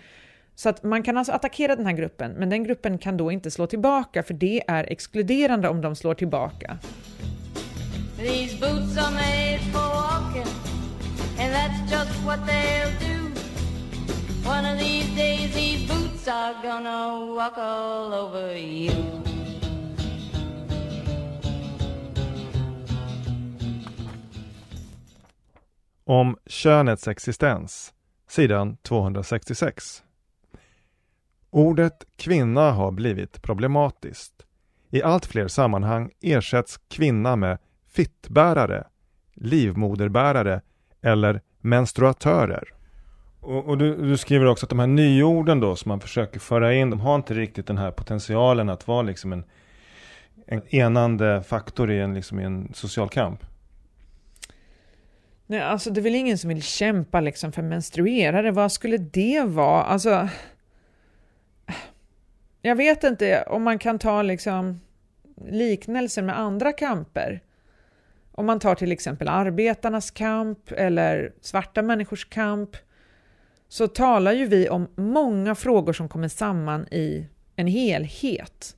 Så 0.54 0.68
att 0.68 0.82
man 0.82 1.02
kan 1.02 1.16
alltså 1.16 1.32
attackera 1.32 1.76
den 1.76 1.86
här 1.86 1.92
gruppen, 1.92 2.32
men 2.32 2.50
den 2.50 2.64
gruppen 2.64 2.98
kan 2.98 3.16
då 3.16 3.32
inte 3.32 3.50
slå 3.50 3.66
tillbaka, 3.66 4.22
för 4.22 4.34
det 4.34 4.62
är 4.68 4.84
exkluderande 4.84 5.68
om 5.68 5.80
de 5.80 5.96
slår 5.96 6.14
tillbaka. 6.14 6.78
These 8.18 8.56
boots 8.60 8.98
are 8.98 9.14
made 9.14 9.60
for 9.72 9.80
walking, 9.80 10.52
and 11.38 11.54
that's 11.54 11.90
just 11.90 12.24
what 12.24 12.38
they'll 12.38 13.14
do. 13.14 13.19
One 14.50 14.72
of 14.72 14.78
these 14.78 15.16
days 15.16 15.54
these 15.54 15.88
boots 15.88 16.28
are 16.28 16.54
gonna 16.62 17.34
walk 17.34 17.58
all 17.58 18.14
over 18.14 18.56
you. 18.56 18.92
Om 26.04 26.36
könets 26.46 27.08
existens, 27.08 27.92
sidan 28.28 28.76
266. 28.76 30.02
Ordet 31.50 32.04
kvinna 32.16 32.70
har 32.70 32.90
blivit 32.90 33.42
problematiskt. 33.42 34.46
I 34.90 35.02
allt 35.02 35.26
fler 35.26 35.48
sammanhang 35.48 36.10
ersätts 36.20 36.78
kvinna 36.88 37.36
med 37.36 37.58
fittbärare, 37.88 38.86
livmoderbärare 39.34 40.60
eller 41.02 41.40
menstruatörer. 41.60 42.79
Och, 43.40 43.68
och 43.68 43.78
du, 43.78 43.96
du, 43.96 44.16
skriver 44.16 44.46
också 44.46 44.66
att 44.66 44.70
de 44.70 44.78
här 44.78 44.86
nyorden 44.86 45.60
då 45.60 45.76
som 45.76 45.88
man 45.88 46.00
försöker 46.00 46.40
föra 46.40 46.74
in, 46.74 46.90
de 46.90 47.00
har 47.00 47.14
inte 47.14 47.34
riktigt 47.34 47.66
den 47.66 47.78
här 47.78 47.90
potentialen 47.90 48.68
att 48.68 48.88
vara 48.88 49.02
liksom 49.02 49.32
en, 49.32 49.44
en 50.46 50.62
enande 50.74 51.42
faktor 51.42 51.90
i 51.90 52.00
en, 52.00 52.14
liksom 52.14 52.40
i 52.40 52.44
en 52.44 52.72
social 52.74 53.08
kamp. 53.08 53.44
Nej, 55.46 55.60
alltså 55.60 55.90
det 55.90 56.00
är 56.00 56.02
väl 56.02 56.14
ingen 56.14 56.38
som 56.38 56.48
vill 56.48 56.62
kämpa 56.62 57.20
liksom 57.20 57.52
för 57.52 57.62
menstruerade. 57.62 58.50
Vad 58.50 58.72
skulle 58.72 58.98
det 58.98 59.42
vara? 59.46 59.82
Alltså, 59.82 60.28
jag 62.62 62.76
vet 62.76 63.04
inte 63.04 63.42
om 63.42 63.62
man 63.62 63.78
kan 63.78 63.98
ta 63.98 64.22
liksom 64.22 64.80
liknelser 65.48 66.22
med 66.22 66.38
andra 66.38 66.72
kamper. 66.72 67.40
Om 68.32 68.46
man 68.46 68.60
tar 68.60 68.74
till 68.74 68.92
exempel 68.92 69.28
arbetarnas 69.28 70.10
kamp 70.10 70.72
eller 70.72 71.32
svarta 71.40 71.82
människors 71.82 72.24
kamp 72.24 72.76
så 73.70 73.88
talar 73.88 74.32
ju 74.32 74.46
vi 74.46 74.68
om 74.68 74.88
många 74.96 75.54
frågor 75.54 75.92
som 75.92 76.08
kommer 76.08 76.28
samman 76.28 76.86
i 76.90 77.26
en 77.56 77.66
helhet. 77.66 78.76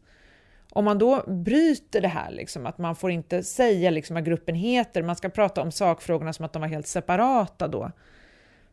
Om 0.71 0.85
man 0.85 0.99
då 0.99 1.25
bryter 1.27 2.01
det 2.01 2.09
här, 2.09 2.31
liksom, 2.31 2.67
att 2.67 2.79
man 2.79 2.97
får 2.97 3.11
inte 3.11 3.43
säga 3.43 3.91
liksom, 3.91 4.15
vad 4.15 4.25
gruppen 4.25 4.55
heter, 4.55 5.03
man 5.03 5.17
ska 5.17 5.29
prata 5.29 5.63
om 5.63 5.73
sakfrågorna 5.73 6.33
som 6.33 6.45
att 6.45 6.53
de 6.53 6.63
var 6.63 6.69
helt 6.69 6.87
separata 6.87 7.69
då. 7.69 7.91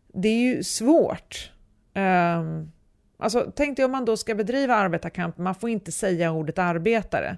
Det 0.08 0.28
är 0.28 0.40
ju 0.40 0.64
svårt. 0.64 1.52
Um, 1.94 2.72
alltså, 3.18 3.52
tänk 3.56 3.76
dig 3.76 3.86
om 3.86 3.92
man 3.92 4.06
då 4.06 4.18
ska 4.18 4.36
bedriva 4.36 4.76
arbetarkamp, 4.76 5.38
man 5.38 5.56
får 5.56 5.70
inte 5.70 5.92
säga 5.92 6.32
ordet 6.32 6.58
arbetare. 6.58 7.38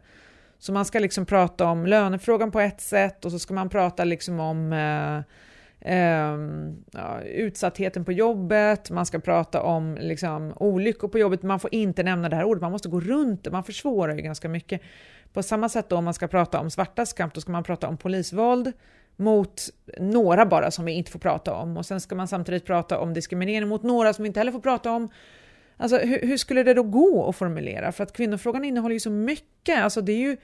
Så 0.59 0.73
man 0.73 0.85
ska 0.85 0.99
liksom 0.99 1.25
prata 1.25 1.65
om 1.65 1.85
lönefrågan 1.85 2.51
på 2.51 2.59
ett 2.59 2.81
sätt 2.81 3.25
och 3.25 3.31
så 3.31 3.39
ska 3.39 3.53
man 3.53 3.69
prata 3.69 4.03
liksom 4.03 4.39
om 4.39 4.73
uh, 4.73 5.21
eh, 5.81 6.37
ja, 6.91 7.21
utsattheten 7.21 8.05
på 8.05 8.11
jobbet, 8.11 8.89
man 8.89 9.05
ska 9.05 9.19
prata 9.19 9.61
om 9.61 9.97
liksom, 10.01 10.53
olyckor 10.55 11.07
på 11.07 11.19
jobbet, 11.19 11.43
man 11.43 11.59
får 11.59 11.73
inte 11.73 12.03
nämna 12.03 12.29
det 12.29 12.35
här 12.35 12.43
ordet, 12.43 12.61
man 12.61 12.71
måste 12.71 12.89
gå 12.89 12.99
runt 12.99 13.43
det, 13.43 13.51
man 13.51 13.63
försvårar 13.63 14.15
ju 14.15 14.21
ganska 14.21 14.49
mycket. 14.49 14.81
På 15.33 15.43
samma 15.43 15.69
sätt 15.69 15.89
då 15.89 15.97
om 15.97 16.05
man 16.05 16.13
ska 16.13 16.27
prata 16.27 16.59
om 16.59 16.71
svartas 16.71 17.13
kamp, 17.13 17.33
då 17.33 17.41
ska 17.41 17.51
man 17.51 17.63
prata 17.63 17.87
om 17.87 17.97
polisvåld 17.97 18.71
mot 19.15 19.61
några 19.99 20.45
bara 20.45 20.71
som 20.71 20.85
vi 20.85 20.91
inte 20.91 21.11
får 21.11 21.19
prata 21.19 21.53
om 21.53 21.77
och 21.77 21.85
sen 21.85 22.01
ska 22.01 22.15
man 22.15 22.27
samtidigt 22.27 22.65
prata 22.65 22.99
om 22.99 23.13
diskriminering 23.13 23.67
mot 23.67 23.83
några 23.83 24.13
som 24.13 24.23
vi 24.23 24.27
inte 24.27 24.39
heller 24.39 24.51
får 24.51 24.59
prata 24.59 24.91
om. 24.91 25.09
Alltså 25.77 25.97
hur, 25.97 26.19
hur 26.27 26.37
skulle 26.37 26.63
det 26.63 26.73
då 26.73 26.83
gå 26.83 27.29
att 27.29 27.35
formulera? 27.35 27.91
För 27.91 28.03
att 28.03 28.13
kvinnofrågan 28.13 28.65
innehåller 28.65 28.93
ju 28.93 28.99
så 28.99 29.09
mycket, 29.09 29.83
alltså 29.83 30.01
det 30.01 30.11
är 30.11 30.17
ju 30.17 30.37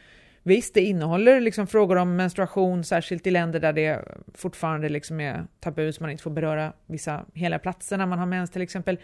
Visst, 0.48 0.74
det 0.74 0.82
innehåller 0.82 1.42
liksom 1.42 1.68
frågor 1.68 1.96
om 1.96 2.16
menstruation, 2.16 2.84
särskilt 2.84 3.27
i 3.27 3.32
länder 3.32 3.60
där 3.60 3.74
det 3.74 4.06
fortfarande 4.34 4.89
liksom 4.89 5.22
är 5.22 5.48
tabu, 5.60 5.94
så 5.94 6.04
man 6.04 6.12
inte 6.12 6.24
får 6.24 6.32
beröra 6.32 6.74
vissa 6.86 7.25
hela 7.34 7.60
platser 7.60 7.98
när 7.98 8.06
man 8.06 8.20
har 8.20 8.25
mens 8.25 8.50
till 8.50 8.62
exempel. 8.62 9.00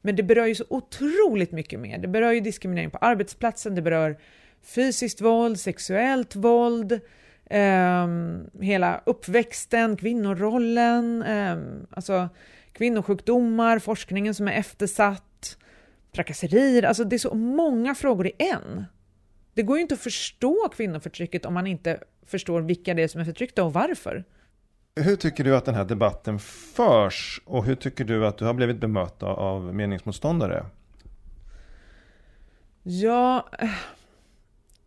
Men 0.00 0.16
det 0.16 0.22
berör 0.22 0.46
ju 0.46 0.54
så 0.54 0.64
otroligt 0.68 1.52
mycket 1.52 1.80
mer. 1.80 1.98
Det 1.98 2.08
berör 2.08 2.32
ju 2.32 2.40
diskriminering 2.40 2.90
på 2.90 2.98
arbetsplatsen, 2.98 3.74
det 3.74 3.82
berör 3.82 4.18
fysiskt 4.62 5.20
våld, 5.20 5.60
sexuellt 5.60 6.36
våld, 6.36 7.00
eh, 7.46 8.08
hela 8.60 9.00
uppväxten, 9.06 9.96
kvinnorollen, 9.96 11.22
eh, 11.22 11.56
alltså 11.90 12.28
kvinnosjukdomar, 12.72 13.78
forskningen 13.78 14.34
som 14.34 14.48
är 14.48 14.52
eftersatt, 14.52 15.56
trakasserier, 16.14 16.82
alltså 16.82 17.04
det 17.04 17.16
är 17.16 17.18
så 17.18 17.34
många 17.34 17.94
frågor 17.94 18.26
i 18.26 18.32
en. 18.38 18.84
Det 19.54 19.62
går 19.62 19.76
ju 19.76 19.82
inte 19.82 19.94
att 19.94 20.00
förstå 20.00 20.68
kvinnoförtrycket 20.68 21.46
om 21.46 21.54
man 21.54 21.66
inte 21.66 22.00
förstår 22.26 22.60
vilka 22.60 22.94
det 22.94 23.02
är 23.02 23.08
som 23.08 23.20
är 23.20 23.24
förtryckta 23.24 23.64
och 23.64 23.72
varför. 23.72 24.24
Hur 24.96 25.16
tycker 25.16 25.44
du 25.44 25.56
att 25.56 25.64
den 25.64 25.74
här 25.74 25.84
debatten 25.84 26.38
förs 26.38 27.42
och 27.44 27.64
hur 27.64 27.74
tycker 27.74 28.04
du 28.04 28.26
att 28.26 28.38
du 28.38 28.44
har 28.44 28.54
blivit 28.54 28.76
bemött 28.76 29.22
av 29.22 29.74
meningsmotståndare? 29.74 30.66
Ja, 32.82 33.48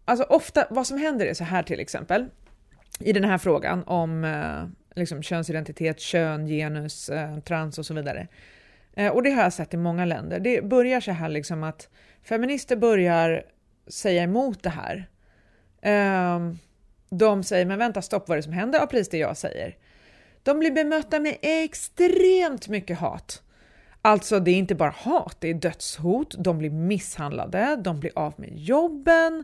alltså 0.06 0.24
ofta, 0.24 0.68
vad 0.70 0.88
som 0.88 0.98
händer 0.98 1.26
är 1.26 1.34
så 1.34 1.44
här 1.44 1.64
till 1.64 1.80
exempel, 1.80 2.26
i 3.00 3.14
den 3.14 3.24
här 3.24 3.38
frågan 3.38 3.84
om 3.84 4.24
eh, 4.24 5.00
liksom, 5.00 5.24
könsidentitet, 5.24 6.00
kön, 6.00 6.48
genus, 6.48 7.10
eh, 7.10 7.40
trans 7.40 7.78
och 7.78 7.86
så 7.86 7.94
vidare. 7.94 8.28
Eh, 8.94 9.12
och 9.12 9.24
det 9.24 9.32
har 9.32 9.44
jag 9.44 9.54
sett 9.54 9.74
i 9.74 9.78
många 9.78 10.06
länder. 10.06 10.40
Det 10.40 10.64
börjar 10.64 11.00
så 11.00 11.12
här 11.12 11.30
liksom 11.30 11.64
att 11.64 11.90
feminister 12.24 12.76
börjar 12.76 13.44
säga 13.88 14.24
emot 14.24 14.64
det 14.64 14.70
här. 14.70 15.10
Um, 16.36 16.60
de 17.10 17.44
säger, 17.44 17.66
men 17.66 17.80
vänta 17.80 18.02
stopp, 18.02 18.28
vad 18.28 18.36
är 18.36 18.40
det 18.40 18.44
som 18.44 18.54
händer? 18.54 18.80
Ja, 18.80 18.88
precis 18.88 19.10
det 19.10 19.18
jag 19.18 19.38
säger. 19.38 19.78
De 20.44 20.60
blir 20.60 20.72
bemötta 20.72 21.20
med 21.20 21.38
extremt 21.42 22.68
mycket 22.68 23.00
hat. 23.00 23.42
Alltså, 24.02 24.40
det 24.40 24.52
är 24.52 24.56
inte 24.56 24.76
bara 24.76 24.94
hat, 24.98 25.38
det 25.40 25.50
är 25.50 25.54
dödshot, 25.54 26.36
de 26.38 26.58
blir 26.58 26.70
misshandlade, 26.70 27.76
de 27.76 28.00
blir 28.00 28.12
av 28.16 28.34
med 28.38 28.58
jobben, 28.58 29.44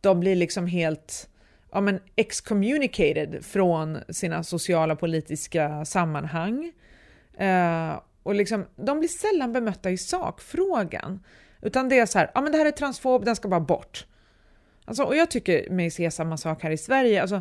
de 0.00 0.20
blir 0.20 0.36
liksom 0.36 0.66
helt 0.66 1.28
ja, 1.72 1.80
men 1.80 2.00
excommunicated 2.16 3.44
från 3.44 3.98
sina 4.08 4.42
sociala 4.42 4.96
politiska 4.96 5.84
sammanhang. 5.84 6.72
Uh, 7.40 8.00
och 8.22 8.34
liksom, 8.34 8.66
de 8.76 8.98
blir 8.98 9.08
sällan 9.08 9.52
bemötta 9.52 9.90
i 9.90 9.98
sakfrågan. 9.98 11.20
Utan 11.66 11.88
det 11.88 11.98
är 11.98 12.06
så 12.06 12.18
här, 12.18 12.30
ja 12.34 12.40
men 12.40 12.52
det 12.52 12.58
här 12.58 12.66
är 12.66 12.70
transfob, 12.70 13.24
den 13.24 13.36
ska 13.36 13.48
bara 13.48 13.60
bort. 13.60 14.06
Alltså, 14.84 15.02
och 15.02 15.16
jag 15.16 15.30
tycker 15.30 15.70
mig 15.70 15.90
se 15.90 16.10
samma 16.10 16.36
sak 16.36 16.62
här 16.62 16.70
i 16.70 16.78
Sverige. 16.78 17.22
Alltså, 17.22 17.40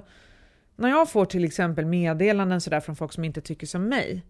när 0.76 0.90
jag 0.90 1.10
får 1.10 1.26
till 1.26 1.44
exempel 1.44 1.86
meddelanden 1.86 2.62
sådär 2.62 2.80
från 2.80 2.96
folk 2.96 3.14
som 3.14 3.24
inte 3.24 3.42
tycker 3.42 3.68
som 3.68 3.90
mig, 3.90 4.26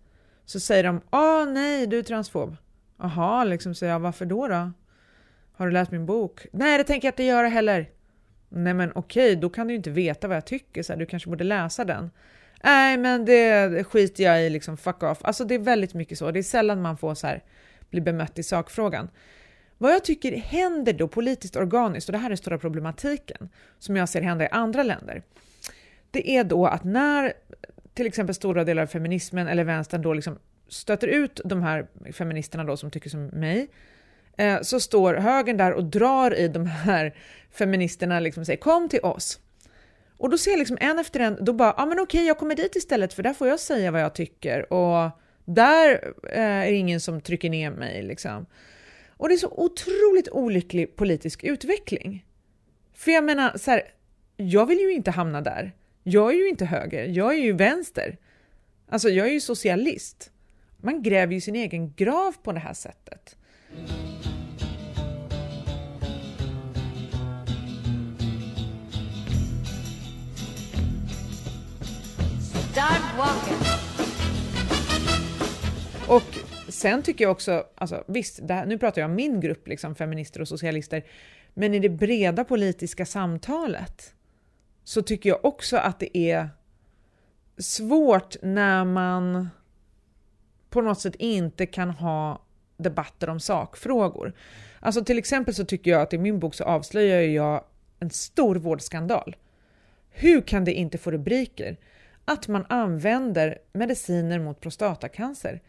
så 0.46 0.60
säger 0.60 0.84
de 0.84 1.02
åh 1.12 1.46
nej, 1.46 1.88
du 1.88 2.00
är 2.00 2.04
transfob. 2.04 2.56
Jaha, 3.00 3.44
liksom 3.44 3.76
säger 3.76 3.94
jag, 3.94 4.00
varför 4.00 4.26
då 4.26 4.48
då? 4.48 4.72
Har 5.54 5.66
du 5.66 5.72
läst 5.72 5.92
min 5.92 6.06
bok? 6.06 6.46
Nej, 6.52 6.78
det 6.78 6.84
tänker 6.84 7.08
jag 7.08 7.12
inte 7.12 7.24
göra 7.24 7.48
heller. 7.48 7.90
Nej 8.50 8.74
men 8.74 8.92
okej, 8.96 9.36
då 9.36 9.50
kan 9.50 9.68
du 9.68 9.74
ju 9.74 9.78
inte 9.78 9.90
veta 9.90 10.28
vad 10.28 10.38
jag 10.38 10.46
tycker, 10.46 10.84
så 10.84 10.94
här, 10.94 11.00
du 11.00 11.06
kanske 11.06 11.30
borde 11.30 11.44
läsa 11.44 11.86
den. 11.86 12.12
Nej 12.64 12.98
men 12.98 13.26
det, 13.26 13.68
det 13.68 13.84
skiter 13.84 14.24
jag 14.24 14.46
i, 14.46 14.50
liksom 14.50 14.78
fuck 14.78 15.04
off. 15.04 15.18
Alltså 15.22 15.46
det 15.46 15.56
är 15.56 15.60
väldigt 15.60 15.94
mycket 15.94 16.18
så, 16.18 16.32
det 16.32 16.40
är 16.40 16.44
sällan 16.44 16.82
man 16.82 16.98
får 16.98 17.16
så 17.16 17.28
här, 17.28 17.44
bli 17.90 18.02
bemött 18.02 18.40
i 18.40 18.44
sakfrågan. 18.44 19.10
Vad 19.86 19.94
jag 19.94 20.04
tycker 20.04 20.38
händer 20.38 20.94
då 20.94 21.08
politiskt 21.08 21.56
organiskt, 21.56 22.10
och 22.10 22.14
det 22.14 22.20
här 22.20 22.32
är 22.32 22.36
stora 22.36 22.58
problematiken 22.58 23.50
som 23.80 23.96
jag 23.96 24.10
ser 24.10 24.22
hända 24.22 24.46
i 24.46 24.48
andra 24.48 24.84
länder, 24.84 25.24
det 26.12 26.30
är 26.30 26.44
då 26.44 26.66
att 26.66 26.84
när 26.84 27.34
till 27.94 28.08
exempel 28.08 28.36
stora 28.36 28.64
delar 28.64 28.84
av 28.84 28.88
feminismen 28.88 29.48
eller 29.48 29.64
vänstern 29.64 30.02
då 30.02 30.14
liksom 30.14 30.40
stöter 30.68 31.08
ut 31.08 31.42
de 31.46 31.64
här 31.64 31.88
feministerna 32.14 32.64
då 32.64 32.78
som 32.78 32.92
tycker 32.92 33.10
som 33.10 33.26
mig, 33.26 33.68
eh, 34.38 34.62
så 34.62 34.80
står 34.80 35.14
högern 35.14 35.58
där 35.58 35.74
och 35.74 35.84
drar 35.84 36.36
i 36.36 36.48
de 36.48 36.66
här 36.66 37.16
feministerna 37.52 38.20
liksom 38.20 38.42
och 38.42 38.48
säger 38.48 38.60
kom 38.60 38.90
till 38.90 39.02
oss. 39.04 39.40
Och 40.18 40.30
då 40.30 40.38
ser 40.38 40.52
jag 40.52 40.58
liksom 40.58 40.78
en 40.82 41.00
efter 41.00 41.20
en, 41.20 41.38
då 41.42 41.54
bara, 41.54 41.74
ja 41.78 41.84
ah, 41.84 41.86
men 41.86 42.00
okej 42.00 42.28
jag 42.28 42.38
kommer 42.38 42.56
dit 42.56 42.76
istället 42.76 43.14
för 43.14 43.24
där 43.24 43.34
får 43.34 43.48
jag 43.48 43.60
säga 43.60 43.92
vad 43.92 44.02
jag 44.02 44.16
tycker 44.16 44.74
och 44.74 45.10
där 45.46 46.14
eh, 46.32 46.42
är 46.42 46.72
det 46.72 46.78
ingen 46.78 47.00
som 47.00 47.22
trycker 47.22 47.50
ner 47.50 47.72
mig 47.72 48.04
liksom. 48.04 48.46
Och 49.18 49.30
det 49.30 49.36
är 49.36 49.38
så 49.38 49.50
otroligt 49.52 50.30
olycklig 50.32 50.96
politisk 50.96 51.44
utveckling. 51.44 52.26
För 52.94 53.12
jag 53.12 53.24
menar, 53.24 53.58
så 53.58 53.72
här, 53.72 53.82
jag 54.38 54.66
vill 54.66 54.80
ju 54.80 54.94
inte 54.94 55.12
hamna 55.12 55.42
där. 55.42 55.72
Jag 56.04 56.32
är 56.32 56.36
ju 56.36 56.50
inte 56.50 56.66
höger, 56.66 57.06
jag 57.06 57.34
är 57.34 57.40
ju 57.40 57.54
vänster. 57.54 58.18
Alltså, 58.90 59.10
jag 59.10 59.28
är 59.28 59.32
ju 59.32 59.42
socialist. 59.42 60.32
Man 60.78 61.04
gräver 61.04 61.34
ju 61.34 61.42
sin 61.42 61.56
egen 61.56 61.94
grav 61.94 62.36
på 62.44 62.52
det 62.52 62.60
här 62.60 62.74
sättet. 62.74 63.36
Och 76.08 76.45
sen 76.76 77.04
tycker 77.04 77.26
jag 77.26 77.32
också, 77.32 77.66
alltså 77.76 78.04
visst, 78.08 78.40
här, 78.50 78.66
nu 78.66 78.78
pratar 78.78 79.02
jag 79.02 79.10
om 79.10 79.16
min 79.16 79.40
grupp, 79.40 79.68
liksom 79.68 79.96
feminister 79.96 80.42
och 80.42 80.48
socialister, 80.48 81.04
men 81.54 81.74
i 81.74 81.80
det 81.80 81.90
breda 81.90 82.44
politiska 82.44 83.06
samtalet 83.06 84.14
så 84.84 85.02
tycker 85.02 85.30
jag 85.30 85.46
också 85.46 85.78
att 85.78 86.00
det 86.00 86.18
är 86.18 86.50
svårt 87.58 88.36
när 88.42 88.86
man 88.86 89.50
på 90.70 90.82
något 90.82 91.02
sätt 91.02 91.16
inte 91.16 91.66
kan 91.66 91.90
ha 91.90 92.42
debatter 92.78 93.30
om 93.30 93.40
sakfrågor. 93.40 94.34
Alltså 94.80 95.06
till 95.06 95.18
exempel 95.18 95.54
så 95.54 95.66
tycker 95.66 95.92
jag 95.92 96.02
att 96.02 96.14
i 96.14 96.18
min 96.18 96.40
bok 96.40 96.56
så 96.56 96.64
avslöjar 96.64 97.22
jag 97.22 97.64
en 98.00 98.10
stor 98.10 98.56
vårdskandal. 98.56 99.36
Hur 100.10 100.42
kan 100.42 100.66
det 100.66 100.74
inte 100.74 100.98
få 100.98 101.12
rubriker? 101.12 101.78
Att 102.26 102.48
man 102.48 102.66
använder 102.70 103.58
mediciner 103.74 104.40
mot 104.40 104.60
prostatacancer 104.60 105.62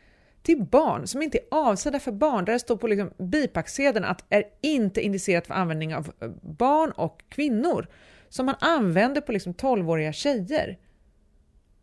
till 0.47 0.65
barn 0.65 1.07
som 1.07 1.23
inte 1.23 1.39
är 1.39 1.45
avsedda 1.51 2.01
för 2.01 2.13
barn, 2.13 2.45
där 2.45 2.53
det 2.53 2.59
står 2.59 2.77
på 2.77 2.87
liksom 2.87 3.11
bipacksedeln 3.19 4.05
att 4.05 4.25
är 4.29 4.45
inte 4.61 5.01
indicerat 5.01 5.47
för 5.47 5.55
användning 5.55 5.95
av 5.95 6.13
eh, 6.21 6.31
barn 6.43 6.91
och 6.91 7.23
kvinnor, 7.29 7.87
som 8.29 8.47
man 8.47 8.55
använder 8.61 9.21
på 9.21 9.33
liksom 9.33 9.55
12-åriga 9.55 10.13
tjejer. 10.13 10.79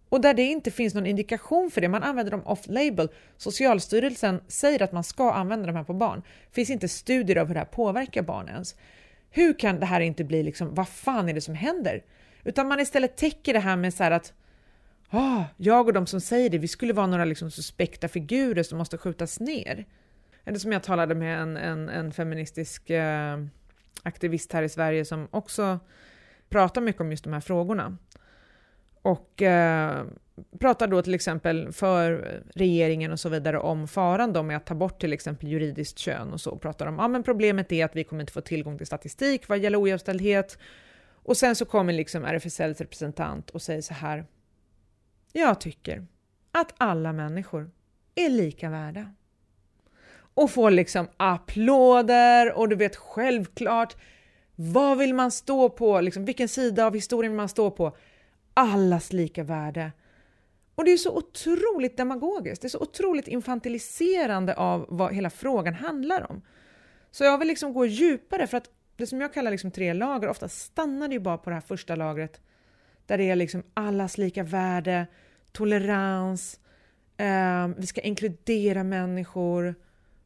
Och 0.10 0.22
där 0.22 0.34
det 0.34 0.44
inte 0.44 0.72
finns 0.72 0.94
någon 0.94 1.06
indikation 1.06 1.72
för 1.72 1.82
det, 1.82 1.90
man 1.90 2.04
använder 2.04 2.32
dem 2.32 2.44
off-label. 2.46 3.10
Socialstyrelsen 3.38 4.42
säger 4.48 4.82
att 4.82 4.92
man 4.92 5.04
ska 5.04 5.32
använda 5.32 5.68
de 5.68 5.76
här 5.76 5.84
på 5.84 5.94
barn. 5.94 6.22
Det 6.50 6.56
finns 6.56 6.70
inte 6.70 6.88
studier 6.88 7.38
av 7.38 7.48
hur 7.48 7.54
det 7.54 7.60
här 7.60 7.66
påverkar 7.66 8.22
barn 8.22 8.48
ens. 8.48 8.76
Hur 9.30 9.60
kan 9.60 9.80
det 9.80 9.86
här 9.86 10.02
inte 10.02 10.24
bli 10.24 10.44
liksom, 10.44 10.76
vad 10.76 10.88
fan 10.88 11.30
är 11.30 11.34
det 11.34 11.42
som 11.42 11.56
händer? 11.56 12.04
Utan 12.44 12.68
man 12.68 12.80
istället 12.80 13.18
täcker 13.18 13.54
det 13.54 13.60
här 13.60 13.76
med 13.76 13.94
så 13.94 14.04
här 14.04 14.12
att 14.12 14.34
oh, 15.14 15.44
jag 15.58 15.88
och 15.88 15.94
de 15.94 16.08
som 16.08 16.22
säger 16.22 16.50
det, 16.50 16.58
vi 16.58 16.68
skulle 16.68 16.94
vara 16.94 17.08
några 17.08 17.26
liksom 17.26 17.52
suspekta 17.52 18.08
figurer 18.08 18.64
som 18.64 18.78
måste 18.78 18.98
skjutas 18.98 19.40
ner. 19.40 19.86
Eller 20.46 20.60
som 20.60 20.72
jag 20.72 20.84
talade 20.84 21.16
med 21.16 21.40
en, 21.42 21.58
en, 21.58 21.90
en 21.90 22.12
feministisk 22.12 22.90
eh, 22.90 23.38
aktivist 24.04 24.54
här 24.54 24.64
i 24.64 24.70
Sverige 24.70 25.06
som 25.06 25.28
också 25.32 25.80
pratar 26.50 26.82
mycket 26.82 27.02
om 27.02 27.12
just 27.12 27.24
de 27.24 27.34
här 27.34 27.40
frågorna. 27.40 27.98
Och 29.02 29.42
eh, 29.42 30.04
pratar 30.60 30.88
då 30.88 31.02
till 31.02 31.14
exempel 31.14 31.72
för 31.72 32.42
regeringen 32.56 33.12
och 33.12 33.20
så 33.20 33.30
vidare 33.30 33.60
om 33.60 33.88
faran 33.88 34.34
då 34.34 34.44
med 34.44 34.58
att 34.58 34.66
ta 34.66 34.76
bort 34.76 35.02
till 35.02 35.14
exempel 35.14 35.50
juridiskt 35.50 36.00
kön 36.00 36.34
och 36.34 36.42
så. 36.42 36.58
Pratar 36.58 36.88
om, 36.88 36.96
ja 36.96 37.08
men 37.08 37.24
problemet 37.24 37.72
är 37.72 37.86
att 37.86 37.96
vi 37.96 38.04
kommer 38.04 38.22
inte 38.24 38.34
få 38.34 38.42
tillgång 38.42 38.78
till 38.78 38.88
statistik 38.88 39.50
vad 39.50 39.60
gäller 39.60 39.82
ojämställdhet. 39.82 40.58
Och 41.26 41.38
sen 41.38 41.56
så 41.56 41.66
kommer 41.66 41.94
liksom 41.94 42.26
RFSLs 42.26 42.82
representant 42.82 43.50
och 43.50 43.62
säger 43.62 43.82
så 43.82 43.94
här, 43.94 44.26
jag 45.42 45.62
tycker 45.62 46.06
att 46.52 46.74
alla 46.78 47.14
människor 47.14 47.72
är 48.16 48.30
lika 48.30 48.70
värda. 48.70 49.14
Och 50.34 50.52
får 50.52 50.72
liksom 50.72 51.08
applåder 51.18 52.54
och 52.54 52.70
du 52.70 52.76
vet 52.76 52.96
självklart, 52.96 53.96
vad 54.56 54.98
vill 54.98 55.14
man 55.14 55.32
stå 55.32 55.70
på? 55.70 56.02
Liksom, 56.02 56.26
vilken 56.26 56.48
sida 56.48 56.86
av 56.86 56.94
historien 56.94 57.32
vill 57.32 57.38
man 57.38 57.50
stå 57.50 57.72
på? 57.72 57.98
Allas 58.54 59.14
lika 59.14 59.44
värde. 59.44 59.92
Och 60.76 60.86
det 60.86 60.92
är 60.92 60.98
så 60.98 61.18
otroligt 61.18 61.98
demagogiskt, 61.98 62.62
det 62.62 62.68
är 62.68 62.70
så 62.70 62.80
otroligt 62.80 63.28
infantiliserande 63.28 64.56
av 64.56 64.86
vad 64.90 65.14
hela 65.14 65.30
frågan 65.30 65.74
handlar 65.74 66.32
om. 66.32 66.42
Så 67.12 67.24
jag 67.24 67.38
vill 67.38 67.48
liksom 67.48 67.74
gå 67.74 67.86
djupare 67.86 68.48
för 68.48 68.58
att 68.58 68.70
det 68.98 69.08
som 69.08 69.22
jag 69.22 69.34
kallar 69.34 69.52
liksom 69.52 69.72
tre 69.72 69.94
lager, 69.94 70.28
ofta 70.28 70.50
stannar 70.50 71.08
det 71.08 71.14
ju 71.14 71.20
bara 71.20 71.38
på 71.38 71.50
det 71.50 71.54
här 71.54 71.62
första 71.62 71.96
lagret 71.96 72.42
där 73.06 73.18
det 73.18 73.30
är 73.30 73.36
liksom 73.36 73.64
allas 73.74 74.18
lika 74.18 74.44
värde, 74.44 75.08
tolerans, 75.54 76.60
eh, 77.18 77.68
vi 77.78 77.88
ska 77.88 78.02
inkludera 78.02 78.84
människor, 78.84 79.76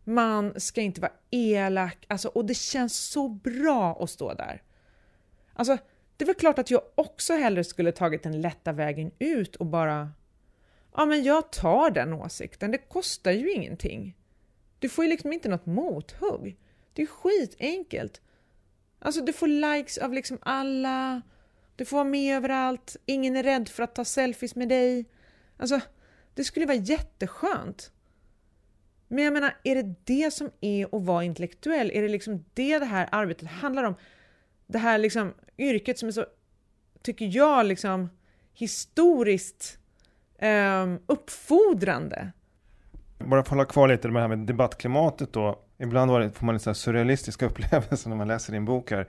man 0.04 0.60
ska 0.60 0.82
inte 0.82 1.02
vara 1.02 1.12
elak, 1.32 2.06
alltså, 2.08 2.28
och 2.28 2.46
det 2.46 2.54
känns 2.54 2.98
så 2.98 3.30
bra 3.30 3.98
att 4.04 4.10
stå 4.10 4.34
där. 4.34 4.62
Alltså, 5.54 5.78
det 6.18 6.24
är 6.24 6.26
väl 6.26 6.36
klart 6.36 6.60
att 6.60 6.72
jag 6.72 6.82
också 6.96 7.34
hellre 7.34 7.64
skulle 7.64 7.92
tagit 7.92 8.24
den 8.24 8.42
lätta 8.42 8.72
vägen 8.72 9.12
ut 9.20 9.56
och 9.56 9.66
bara 9.66 10.12
Ja, 10.98 11.06
men 11.06 11.24
jag 11.24 11.52
tar 11.52 11.90
den 11.90 12.14
åsikten. 12.14 12.72
Det 12.72 12.78
kostar 12.78 13.32
ju 13.32 13.52
ingenting. 13.52 14.18
Du 14.80 14.90
får 14.90 15.06
ju 15.06 15.10
liksom 15.10 15.34
inte 15.34 15.50
något 15.50 15.66
mothugg. 15.66 16.58
Det 16.94 17.02
är 17.02 17.06
skitenkelt. 17.06 18.22
Alltså, 19.00 19.22
du 19.22 19.34
får 19.34 19.48
likes 19.48 19.98
av 19.98 20.14
liksom 20.14 20.38
alla. 20.42 21.22
Du 21.76 21.86
får 21.86 21.98
vara 21.98 22.08
med 22.08 22.38
överallt. 22.38 22.96
Ingen 23.06 23.36
är 23.36 23.44
rädd 23.44 23.70
för 23.70 23.84
att 23.84 23.96
ta 23.96 24.06
selfies 24.06 24.56
med 24.56 24.70
dig. 24.70 25.06
Alltså, 25.58 25.80
det 26.34 26.44
skulle 26.44 26.66
vara 26.66 26.78
jätteskönt. 26.78 27.92
Men 29.08 29.24
jag 29.24 29.34
menar, 29.34 29.58
är 29.64 29.76
det 29.76 29.96
det 30.04 30.34
som 30.34 30.50
är 30.62 30.86
att 30.96 31.04
vara 31.04 31.24
intellektuell? 31.24 31.92
Är 31.94 32.02
det 32.02 32.08
liksom 32.08 32.46
det 32.54 32.80
det 32.80 32.86
här 32.86 33.10
arbetet 33.12 33.48
handlar 33.48 33.84
om? 33.84 33.96
Det 34.68 34.78
här 34.78 34.98
liksom 34.98 35.34
yrket 35.58 36.00
som 36.00 36.08
är 36.08 36.12
så, 36.12 36.26
tycker 37.02 37.26
jag, 37.26 37.66
liksom 37.66 38.10
historiskt 38.54 39.78
eh, 40.40 40.88
uppfordrande. 41.06 42.32
Bara 43.18 43.30
för 43.30 43.38
att 43.38 43.48
hålla 43.48 43.66
kvar 43.66 43.88
lite 43.88 44.08
med 44.08 44.16
det 44.16 44.22
här 44.22 44.36
med 44.36 44.48
debattklimatet 44.48 45.34
då. 45.34 45.60
Ibland 45.78 46.36
får 46.36 46.46
man 46.46 46.56
lite 46.56 46.74
surrealistiska 46.74 47.46
upplevelser 47.50 48.10
när 48.10 48.18
man 48.18 48.28
läser 48.28 48.54
din 48.54 48.66
bok 48.66 48.92
här. 48.92 49.08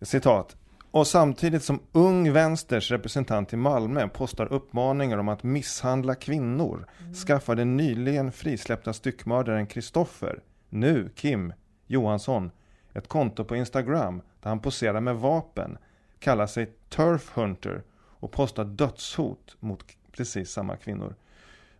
Citat. 0.00 0.56
Och 0.94 1.06
samtidigt 1.06 1.62
som 1.62 1.80
Ung 1.92 2.32
Vänsters 2.32 2.90
representant 2.90 3.52
i 3.52 3.56
Malmö 3.56 4.08
postar 4.08 4.52
uppmaningar 4.52 5.18
om 5.18 5.28
att 5.28 5.42
misshandla 5.42 6.14
kvinnor 6.14 6.86
mm. 7.00 7.14
skaffar 7.14 7.54
den 7.54 7.76
nyligen 7.76 8.32
frisläppta 8.32 8.92
styckmördaren 8.92 9.66
Kristoffer, 9.66 10.42
nu 10.68 11.10
Kim 11.14 11.52
Johansson, 11.86 12.50
ett 12.92 13.08
konto 13.08 13.44
på 13.44 13.56
Instagram 13.56 14.22
där 14.40 14.48
han 14.48 14.60
poserar 14.60 15.00
med 15.00 15.16
vapen, 15.16 15.78
kallar 16.18 16.46
sig 16.46 16.72
Turf 16.88 17.30
Hunter 17.34 17.82
och 17.96 18.32
postar 18.32 18.64
dödshot 18.64 19.56
mot 19.60 19.84
precis 20.12 20.50
samma 20.50 20.76
kvinnor. 20.76 21.14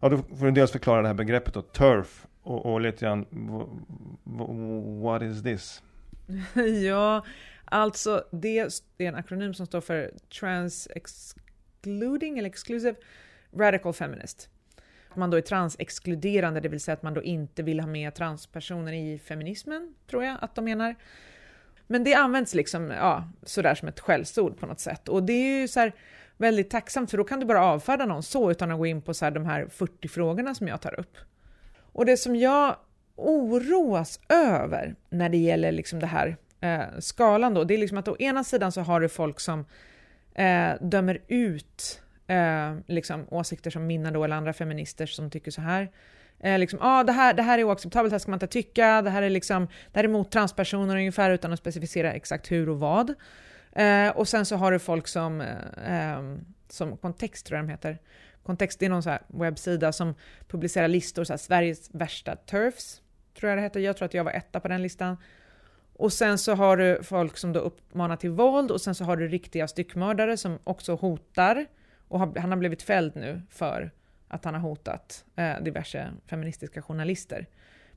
Ja, 0.01 0.09
då 0.09 0.17
får 0.17 0.47
du 0.47 0.51
dels 0.51 0.73
förklara 0.73 1.03
det 1.03 1.09
här 1.09 1.15
begreppet 1.15 1.55
då, 1.55 1.63
turf 1.63 2.27
och, 2.43 2.67
och 2.67 2.81
lite 2.81 3.05
grann 3.05 3.27
what 5.03 5.23
is 5.23 5.43
this? 5.43 5.83
ja, 6.85 7.25
Alltså, 7.65 8.25
det 8.31 8.59
är 8.59 8.71
en 8.99 9.15
akronym 9.15 9.55
som 9.55 9.67
står 9.67 9.81
för 9.81 10.13
Trans-excluding 10.41 12.39
eller 12.39 12.49
Exclusive 12.49 12.97
Radical 13.57 13.93
Feminist. 13.93 14.49
Man 15.15 15.31
då 15.31 15.37
är 15.37 15.41
transexkluderande, 15.41 16.61
det 16.61 16.69
vill 16.69 16.81
säga 16.81 16.93
att 16.93 17.03
man 17.03 17.15
då 17.15 17.23
inte 17.23 17.63
vill 17.63 17.81
ha 17.81 17.87
med 17.87 18.15
transpersoner 18.15 18.93
i 18.93 19.19
feminismen, 19.19 19.95
tror 20.11 20.25
jag 20.25 20.39
att 20.41 20.55
de 20.55 20.65
menar. 20.65 20.95
Men 21.87 22.05
det 22.05 22.15
används 22.15 22.55
liksom 22.55 22.91
ja, 22.91 23.29
sådär 23.43 23.75
som 23.75 23.89
ett 23.89 24.01
skällsord 24.01 24.59
på 24.59 24.67
något 24.67 24.81
sätt. 24.81 25.09
Och 25.09 25.23
det 25.23 25.33
är 25.33 25.61
ju 25.61 25.69
så 25.69 25.81
här 25.81 25.93
väldigt 26.37 26.71
tacksamt, 26.71 27.11
för 27.11 27.19
då 27.19 27.25
kan 27.25 27.41
du 27.41 27.47
bara 27.47 27.65
avfärda 27.65 28.07
någon 28.07 28.23
så 28.23 28.51
utan 28.51 28.71
att 28.71 28.79
gå 28.79 28.87
in 28.87 29.03
på 29.03 29.15
så 29.15 29.25
här 29.25 29.33
de 29.33 29.47
här 29.47 29.67
40 29.67 30.09
frågorna 30.09 30.55
som 30.55 30.69
jag 30.69 30.81
tar 30.81 31.01
upp. 31.01 31.17
Och 31.77 32.07
det 32.07 32.17
som 32.17 32.37
jag 32.37 32.77
oroas 33.17 34.21
över 34.29 34.95
när 35.11 35.29
det 35.29 35.37
gäller 35.39 35.73
liksom 35.73 36.01
det 36.01 36.07
här 36.07 36.37
eh, 36.65 36.99
skalan 36.99 37.55
då, 37.55 37.65
det 37.65 37.75
är 37.75 37.79
liksom 37.79 37.99
att 37.99 38.09
å 38.09 38.17
ena 38.19 38.45
sidan 38.45 38.73
så 38.73 38.81
har 38.81 39.01
du 39.01 39.09
folk 39.09 39.41
som 39.41 39.65
eh, 40.35 40.73
dömer 40.81 41.21
ut 41.29 42.03
eh, 42.27 42.75
liksom 42.87 43.27
åsikter 43.31 43.71
som 43.71 43.87
mina 43.87 44.11
då 44.11 44.25
eller 44.25 44.37
andra 44.37 44.53
feminister 44.53 45.07
som 45.07 45.31
tycker 45.31 45.51
så 45.51 45.61
här. 45.61 45.91
Eh, 46.41 46.59
liksom, 46.59 46.79
ah, 46.83 47.05
det, 47.05 47.13
här, 47.13 47.35
det 47.35 47.43
här 47.43 47.59
är 47.59 47.65
oacceptabelt, 47.65 48.11
det 48.11 48.15
här 48.15 48.19
ska 48.19 48.31
man 48.31 48.37
inte 48.37 48.47
tycka, 48.47 49.03
det 49.03 49.11
här 49.11 49.23
är, 49.23 49.31
liksom, 49.31 49.67
det 49.93 49.99
här 49.99 50.05
är 50.05 50.09
mot 50.09 50.31
transpersoner 50.31 50.97
ungefär 50.97 51.31
utan 51.31 51.53
att 51.53 51.59
specificera 51.59 52.13
exakt 52.13 52.53
hur 52.53 52.69
och 52.69 52.79
vad. 52.79 53.15
Eh, 53.73 54.09
och 54.09 54.29
sen 54.29 54.47
så 54.47 54.57
har 54.57 54.73
du 54.73 54.79
folk 54.79 55.09
som, 55.09 55.41
eh, 55.41 55.57
ehm, 55.87 56.45
som 56.69 56.97
Kontext 56.97 57.47
tror 57.47 57.59
jag 57.59 57.67
de 57.67 57.71
heter. 57.71 57.99
Kontext 58.43 58.79
det 58.79 58.87
är 58.87 58.91
någon 58.91 59.03
så 59.03 59.19
webbsida 59.27 59.93
som 59.93 60.15
publicerar 60.49 60.89
listor, 60.89 61.25
så 61.25 61.33
här, 61.33 61.39
Sveriges 61.39 61.91
värsta 61.95 62.37
turfs, 62.37 63.03
tror 63.39 63.51
jag 63.51 63.59
det 63.59 63.63
heter. 63.63 63.81
Jag 63.81 63.97
tror 63.97 64.07
att 64.07 64.15
jag 64.15 64.25
var 64.25 64.33
etta 64.33 64.61
på 64.61 64.69
den 64.69 64.83
listan. 64.83 65.17
Och 65.97 66.13
sen 66.13 66.39
så 66.39 66.55
har 66.55 66.77
du 66.77 67.03
folk 67.03 67.37
som 67.37 67.53
då 67.53 67.61
uppmanar 67.61 68.17
till 68.17 68.31
våld 68.31 68.71
och 68.71 68.81
sen 68.81 68.95
så 68.95 69.05
har 69.05 69.17
du 69.17 69.29
riktiga 69.29 69.69
styckmördare 69.69 70.37
som 70.37 70.59
också 70.65 70.95
hotar. 70.95 71.67
Och 72.09 72.21
han 72.21 72.51
har 72.51 72.57
blivit 72.57 72.83
fälld 72.83 73.17
nu 73.17 73.43
för 73.51 73.91
att 74.29 74.45
han 74.45 74.55
har 74.55 74.61
hotat 74.61 75.25
eh, 75.37 75.63
diverse 75.63 76.13
feministiska 76.27 76.83
journalister 76.83 77.47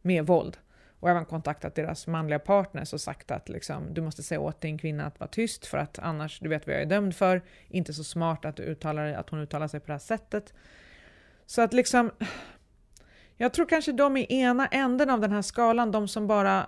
med 0.02 0.28
våld. 0.28 0.58
Och 1.00 1.10
även 1.10 1.26
kontaktat 1.26 1.76
deras 1.76 2.08
manliga 2.08 2.40
partners 2.40 2.94
och 2.94 3.02
sagt 3.02 3.32
att 3.32 3.50
liksom, 3.50 3.94
du 3.94 4.02
måste 4.02 4.24
säga 4.24 4.40
åt 4.40 4.62
din 4.62 4.78
kvinna 4.78 5.06
att 5.06 5.20
vara 5.20 5.28
tyst 5.28 5.66
för 5.66 5.78
att 5.78 6.00
annars, 6.00 6.40
du 6.40 6.50
vet 6.50 6.68
vad 6.68 6.76
jag 6.76 6.82
är 6.82 6.86
dömd 6.86 7.16
för, 7.16 7.42
inte 7.70 7.94
så 7.94 8.04
smart 8.04 8.46
att, 8.46 8.56
du 8.56 8.64
uttalar, 8.64 9.14
att 9.14 9.30
hon 9.30 9.40
uttalar 9.40 9.68
sig 9.68 9.80
på 9.80 9.88
det 9.88 9.94
här 9.94 10.00
sättet. 10.00 10.54
Så 11.46 11.62
att 11.62 11.74
liksom, 11.74 12.12
jag 13.38 13.54
tror 13.54 13.66
kanske 13.66 13.92
de 13.92 14.18
i 14.18 14.26
ena 14.30 14.68
änden 14.68 15.10
av 15.10 15.20
den 15.22 15.32
här 15.32 15.42
skalan, 15.42 15.92
de 15.92 16.08
som 16.08 16.28
bara, 16.28 16.68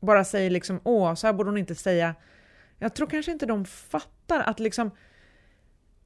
bara 0.00 0.24
säger 0.24 0.50
liksom 0.50 0.80
åh, 0.84 1.14
så 1.14 1.26
här 1.26 1.34
borde 1.34 1.50
hon 1.50 1.58
inte 1.58 1.74
säga. 1.74 2.14
Jag 2.78 2.94
tror 2.94 3.06
kanske 3.06 3.32
inte 3.32 3.46
de 3.46 3.64
fattar 3.64 4.40
att 4.40 4.60
liksom, 4.60 4.90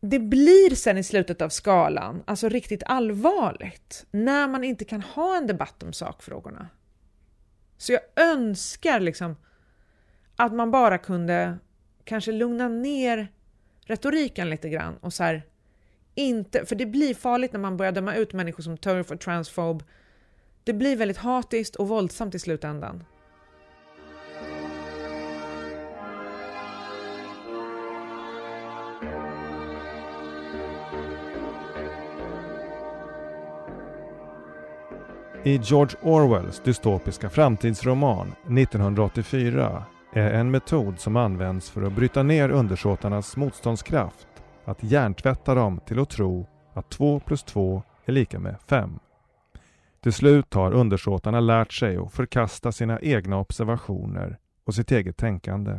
det 0.00 0.18
blir 0.18 0.74
sen 0.74 0.98
i 0.98 1.04
slutet 1.04 1.42
av 1.42 1.48
skalan, 1.48 2.22
alltså 2.26 2.48
riktigt 2.48 2.82
allvarligt, 2.86 4.06
när 4.10 4.48
man 4.48 4.64
inte 4.64 4.84
kan 4.84 5.00
ha 5.00 5.36
en 5.36 5.46
debatt 5.46 5.82
om 5.82 5.92
sakfrågorna. 5.92 6.68
Så 7.76 7.92
jag 7.92 8.02
önskar 8.16 9.00
liksom 9.00 9.36
att 10.36 10.52
man 10.52 10.70
bara 10.70 10.98
kunde 10.98 11.58
kanske 12.04 12.32
lugna 12.32 12.68
ner 12.68 13.28
retoriken 13.84 14.50
lite 14.50 14.68
grann 14.68 14.96
och 14.96 15.12
så 15.12 15.22
här, 15.22 15.42
inte, 16.14 16.66
för 16.66 16.76
det 16.76 16.86
blir 16.86 17.14
farligt 17.14 17.52
när 17.52 17.60
man 17.60 17.76
börjar 17.76 17.92
döma 17.92 18.14
ut 18.14 18.32
människor 18.32 18.62
som 18.62 18.76
turf 18.76 19.10
och 19.10 19.20
transfob. 19.20 19.82
Det 20.64 20.72
blir 20.72 20.96
väldigt 20.96 21.16
hatiskt 21.16 21.76
och 21.76 21.88
våldsamt 21.88 22.34
i 22.34 22.38
slutändan. 22.38 23.04
I 35.46 35.58
George 35.62 35.96
Orwells 36.02 36.60
dystopiska 36.60 37.30
framtidsroman 37.30 38.28
1984 38.28 39.84
är 40.12 40.30
en 40.32 40.50
metod 40.50 41.00
som 41.00 41.16
används 41.16 41.70
för 41.70 41.82
att 41.82 41.92
bryta 41.92 42.22
ner 42.22 42.48
undersåtarnas 42.48 43.36
motståndskraft 43.36 44.26
att 44.64 44.82
hjärntvätta 44.82 45.54
dem 45.54 45.80
till 45.86 45.98
att 45.98 46.10
tro 46.10 46.46
att 46.72 46.90
2 46.90 47.20
plus 47.20 47.42
2 47.42 47.82
är 48.04 48.12
lika 48.12 48.38
med 48.38 48.56
5. 48.68 48.98
Till 50.02 50.12
slut 50.12 50.54
har 50.54 50.72
undersåtarna 50.72 51.40
lärt 51.40 51.72
sig 51.72 51.96
att 51.96 52.12
förkasta 52.12 52.72
sina 52.72 53.00
egna 53.00 53.38
observationer 53.38 54.38
och 54.66 54.74
sitt 54.74 54.92
eget 54.92 55.16
tänkande. 55.16 55.78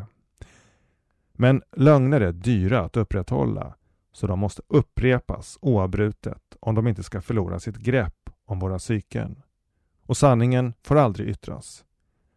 Men 1.34 1.62
lögner 1.75 2.21
är 2.21 2.32
dyra 2.32 2.80
att 2.80 2.97
upprätthålla 2.97 3.75
så 4.12 4.28
de 4.28 4.39
måste 4.39 4.62
upprepas 4.67 5.58
oavbrutet 5.62 6.41
om 6.60 6.75
de 6.75 6.88
inte 6.88 7.04
ska 7.04 7.21
förlora 7.21 7.60
sitt 7.60 7.78
grepp 7.78 8.30
om 8.45 8.60
våra 8.60 8.78
psyken. 8.78 9.41
Och 10.06 10.18
sanningen 10.18 10.74
får 10.84 10.96
aldrig 10.96 11.30
yttras. 11.30 11.86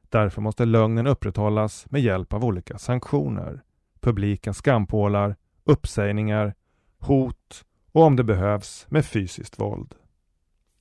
Därför 0.08 0.40
måste 0.40 0.64
lögnen 0.64 1.06
upprätthållas 1.06 1.86
med 1.90 2.00
hjälp 2.00 2.32
av 2.32 2.44
olika 2.44 2.78
sanktioner, 2.78 3.62
publika 4.00 4.52
skampålar, 4.52 5.36
uppsägningar, 5.64 6.54
hot 6.98 7.64
och 7.92 8.02
om 8.02 8.16
det 8.16 8.24
behövs 8.24 8.86
med 8.88 9.06
fysiskt 9.06 9.60
våld. 9.60 9.94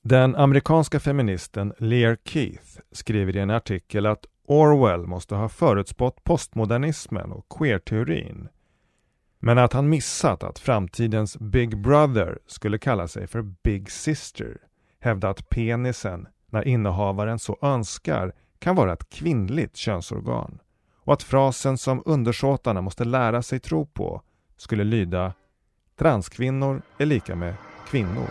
Den 0.02 0.36
amerikanska 0.36 1.00
feministen 1.00 1.72
Lear 1.78 2.16
Keith 2.24 2.80
skriver 2.92 3.36
i 3.36 3.40
en 3.40 3.50
artikel 3.50 4.06
att 4.06 4.26
Orwell 4.46 5.06
måste 5.06 5.34
ha 5.34 5.48
förutspått 5.48 6.24
postmodernismen 6.24 7.32
och 7.32 7.46
queerteorin. 7.58 8.48
Men 9.38 9.58
att 9.58 9.72
han 9.72 9.88
missat 9.88 10.42
att 10.42 10.58
framtidens 10.58 11.38
Big 11.38 11.82
Brother 11.82 12.38
skulle 12.46 12.78
kalla 12.78 13.08
sig 13.08 13.26
för 13.26 13.42
Big 13.42 13.90
Sister, 13.90 14.56
hävda 15.00 15.28
att 15.28 15.48
penisen 15.48 16.28
när 16.50 16.68
innehavaren 16.68 17.38
så 17.38 17.58
önskar 17.62 18.32
kan 18.58 18.76
vara 18.76 18.92
ett 18.92 19.08
kvinnligt 19.08 19.76
könsorgan 19.76 20.58
och 20.94 21.12
att 21.12 21.22
frasen 21.22 21.78
som 21.78 22.02
undersåtarna 22.06 22.80
måste 22.80 23.04
lära 23.04 23.42
sig 23.42 23.60
tro 23.60 23.86
på 23.86 24.22
skulle 24.56 24.84
lyda 24.84 25.32
Transkvinnor 25.96 26.82
är 26.98 27.06
lika 27.06 27.36
med 27.36 27.54
kvinnor. 27.90 28.28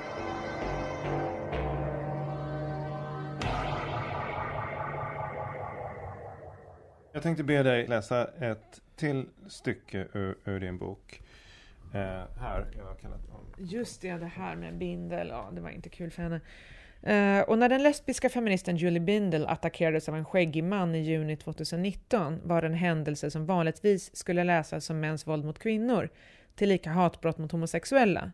Jag 7.12 7.23
tänkte 7.23 7.43
be 7.43 7.63
dig 7.63 7.88
läsa 7.88 8.27
ett 8.27 8.82
till 8.95 9.25
stycke 9.47 10.08
ur, 10.13 10.38
ur 10.45 10.60
din 10.60 10.77
bok. 10.77 11.21
Eh, 11.93 11.99
här, 12.39 12.67
jag 12.77 12.86
har 12.86 12.95
kallat 12.95 13.30
om. 13.30 13.45
Just 13.58 14.01
det, 14.01 14.13
det 14.13 14.25
här 14.25 14.56
med 14.56 14.77
bindel, 14.77 15.27
ja, 15.27 15.49
det 15.53 15.62
var 15.62 15.69
inte 15.69 15.89
kul 15.89 16.12
för 16.12 16.23
henne. 16.23 16.41
Uh, 17.04 17.42
och 17.42 17.58
när 17.58 17.70
den 17.70 17.84
lesbiska 17.84 18.30
feministen 18.30 18.78
Julie 18.78 19.00
Bindel 19.00 19.46
attackerades 19.48 20.10
av 20.10 20.16
en 20.16 20.26
skäggig 20.26 20.64
man 20.64 20.96
i 20.96 21.00
juni 21.00 21.38
2019 21.38 22.40
var 22.44 22.62
det 22.62 22.68
en 22.68 22.74
händelse 22.74 23.32
som 23.32 23.46
vanligtvis 23.46 24.16
skulle 24.16 24.44
läsas 24.44 24.86
som 24.86 25.00
mäns 25.00 25.28
våld 25.28 25.46
mot 25.46 25.60
kvinnor, 25.60 26.10
tillika 26.56 26.90
hatbrott 26.90 27.38
mot 27.38 27.52
homosexuella. 27.52 28.32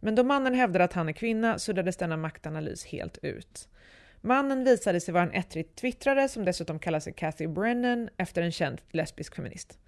Men 0.00 0.14
då 0.14 0.24
mannen 0.24 0.54
hävdade 0.54 0.84
att 0.84 0.92
han 0.92 1.08
är 1.08 1.12
kvinna 1.12 1.58
suddades 1.58 1.96
denna 1.96 2.16
maktanalys 2.16 2.84
helt 2.84 3.18
ut. 3.22 3.68
Mannen 4.20 4.64
visade 4.64 5.00
sig 5.00 5.14
vara 5.14 5.24
en 5.24 5.32
ettrig 5.32 5.74
twittrare 5.74 6.28
som 6.28 6.44
dessutom 6.44 6.78
kallar 6.78 7.00
sig 7.00 7.12
Cathy 7.12 7.46
Brennan 7.46 8.08
efter 8.16 8.42
en 8.42 8.52
känd 8.52 8.80
lesbisk 8.90 9.36
feminist. 9.36 9.78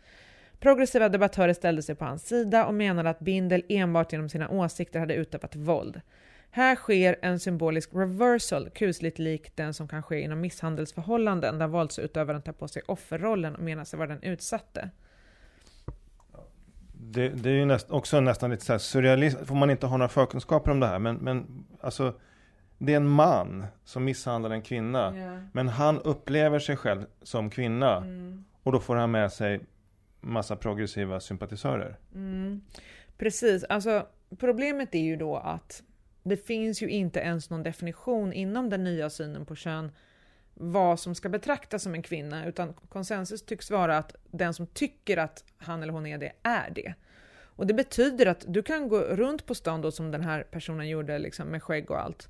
Progressiva 0.60 1.08
debattörer 1.08 1.52
ställde 1.52 1.82
sig 1.82 1.94
på 1.94 2.04
hans 2.04 2.26
sida 2.26 2.66
och 2.66 2.74
menade 2.74 3.10
att 3.10 3.20
Bindel 3.20 3.64
enbart 3.68 4.12
genom 4.12 4.28
sina 4.28 4.48
åsikter 4.48 5.00
hade 5.00 5.14
utövat 5.14 5.56
våld. 5.56 6.00
Här 6.50 6.76
sker 6.76 7.16
en 7.22 7.40
symbolisk 7.40 7.90
reversal, 7.94 8.70
kusligt 8.70 9.18
lik 9.18 9.56
den 9.56 9.74
som 9.74 9.88
kan 9.88 10.02
ske 10.02 10.20
inom 10.20 10.40
misshandelsförhållanden 10.40 11.58
där 11.58 11.66
våldsutövaren 11.66 12.42
tar 12.42 12.52
på 12.52 12.68
sig 12.68 12.82
offerrollen 12.86 13.56
och 13.56 13.62
menar 13.62 13.84
sig 13.84 13.98
vara 13.98 14.08
den 14.08 14.22
utsatte. 14.22 14.90
Det, 16.92 17.28
det 17.28 17.50
är 17.50 17.54
ju 17.54 17.64
näst, 17.64 17.90
också 17.90 18.20
nästan 18.20 18.50
lite 18.50 18.64
så 18.64 18.72
här 18.72 18.78
surrealistiskt, 18.78 19.48
får 19.48 19.54
man 19.54 19.70
inte 19.70 19.86
ha 19.86 19.96
några 19.96 20.08
förkunskaper 20.08 20.70
om 20.70 20.80
det 20.80 20.86
här, 20.86 20.98
men, 20.98 21.16
men 21.16 21.64
alltså 21.80 22.14
det 22.78 22.92
är 22.92 22.96
en 22.96 23.08
man 23.08 23.64
som 23.84 24.04
misshandlar 24.04 24.50
en 24.50 24.62
kvinna, 24.62 25.16
yeah. 25.16 25.42
men 25.52 25.68
han 25.68 25.98
upplever 25.98 26.58
sig 26.58 26.76
själv 26.76 27.06
som 27.22 27.50
kvinna 27.50 27.96
mm. 27.96 28.44
och 28.62 28.72
då 28.72 28.80
får 28.80 28.96
han 28.96 29.10
med 29.10 29.32
sig 29.32 29.60
massa 30.20 30.56
progressiva 30.56 31.20
sympatisörer. 31.20 31.96
Mm. 32.14 32.60
Precis, 33.18 33.64
alltså 33.64 34.06
problemet 34.38 34.94
är 34.94 35.02
ju 35.02 35.16
då 35.16 35.36
att 35.36 35.82
det 36.22 36.36
finns 36.36 36.82
ju 36.82 36.88
inte 36.88 37.20
ens 37.20 37.50
någon 37.50 37.62
definition 37.62 38.32
inom 38.32 38.70
den 38.70 38.84
nya 38.84 39.10
synen 39.10 39.46
på 39.46 39.54
kön 39.54 39.92
vad 40.54 41.00
som 41.00 41.14
ska 41.14 41.28
betraktas 41.28 41.82
som 41.82 41.94
en 41.94 42.02
kvinna, 42.02 42.46
utan 42.46 42.74
konsensus 42.88 43.42
tycks 43.42 43.70
vara 43.70 43.98
att 43.98 44.14
den 44.30 44.54
som 44.54 44.66
tycker 44.66 45.16
att 45.16 45.44
han 45.56 45.82
eller 45.82 45.92
hon 45.92 46.06
är 46.06 46.18
det, 46.18 46.32
är 46.42 46.70
det. 46.70 46.94
Och 47.42 47.66
det 47.66 47.74
betyder 47.74 48.26
att 48.26 48.44
du 48.48 48.62
kan 48.62 48.88
gå 48.88 49.00
runt 49.00 49.46
på 49.46 49.54
stan 49.54 49.80
då 49.80 49.90
som 49.90 50.10
den 50.10 50.20
här 50.20 50.42
personen 50.42 50.88
gjorde 50.88 51.18
liksom 51.18 51.48
med 51.48 51.62
skägg 51.62 51.90
och 51.90 52.00
allt 52.00 52.28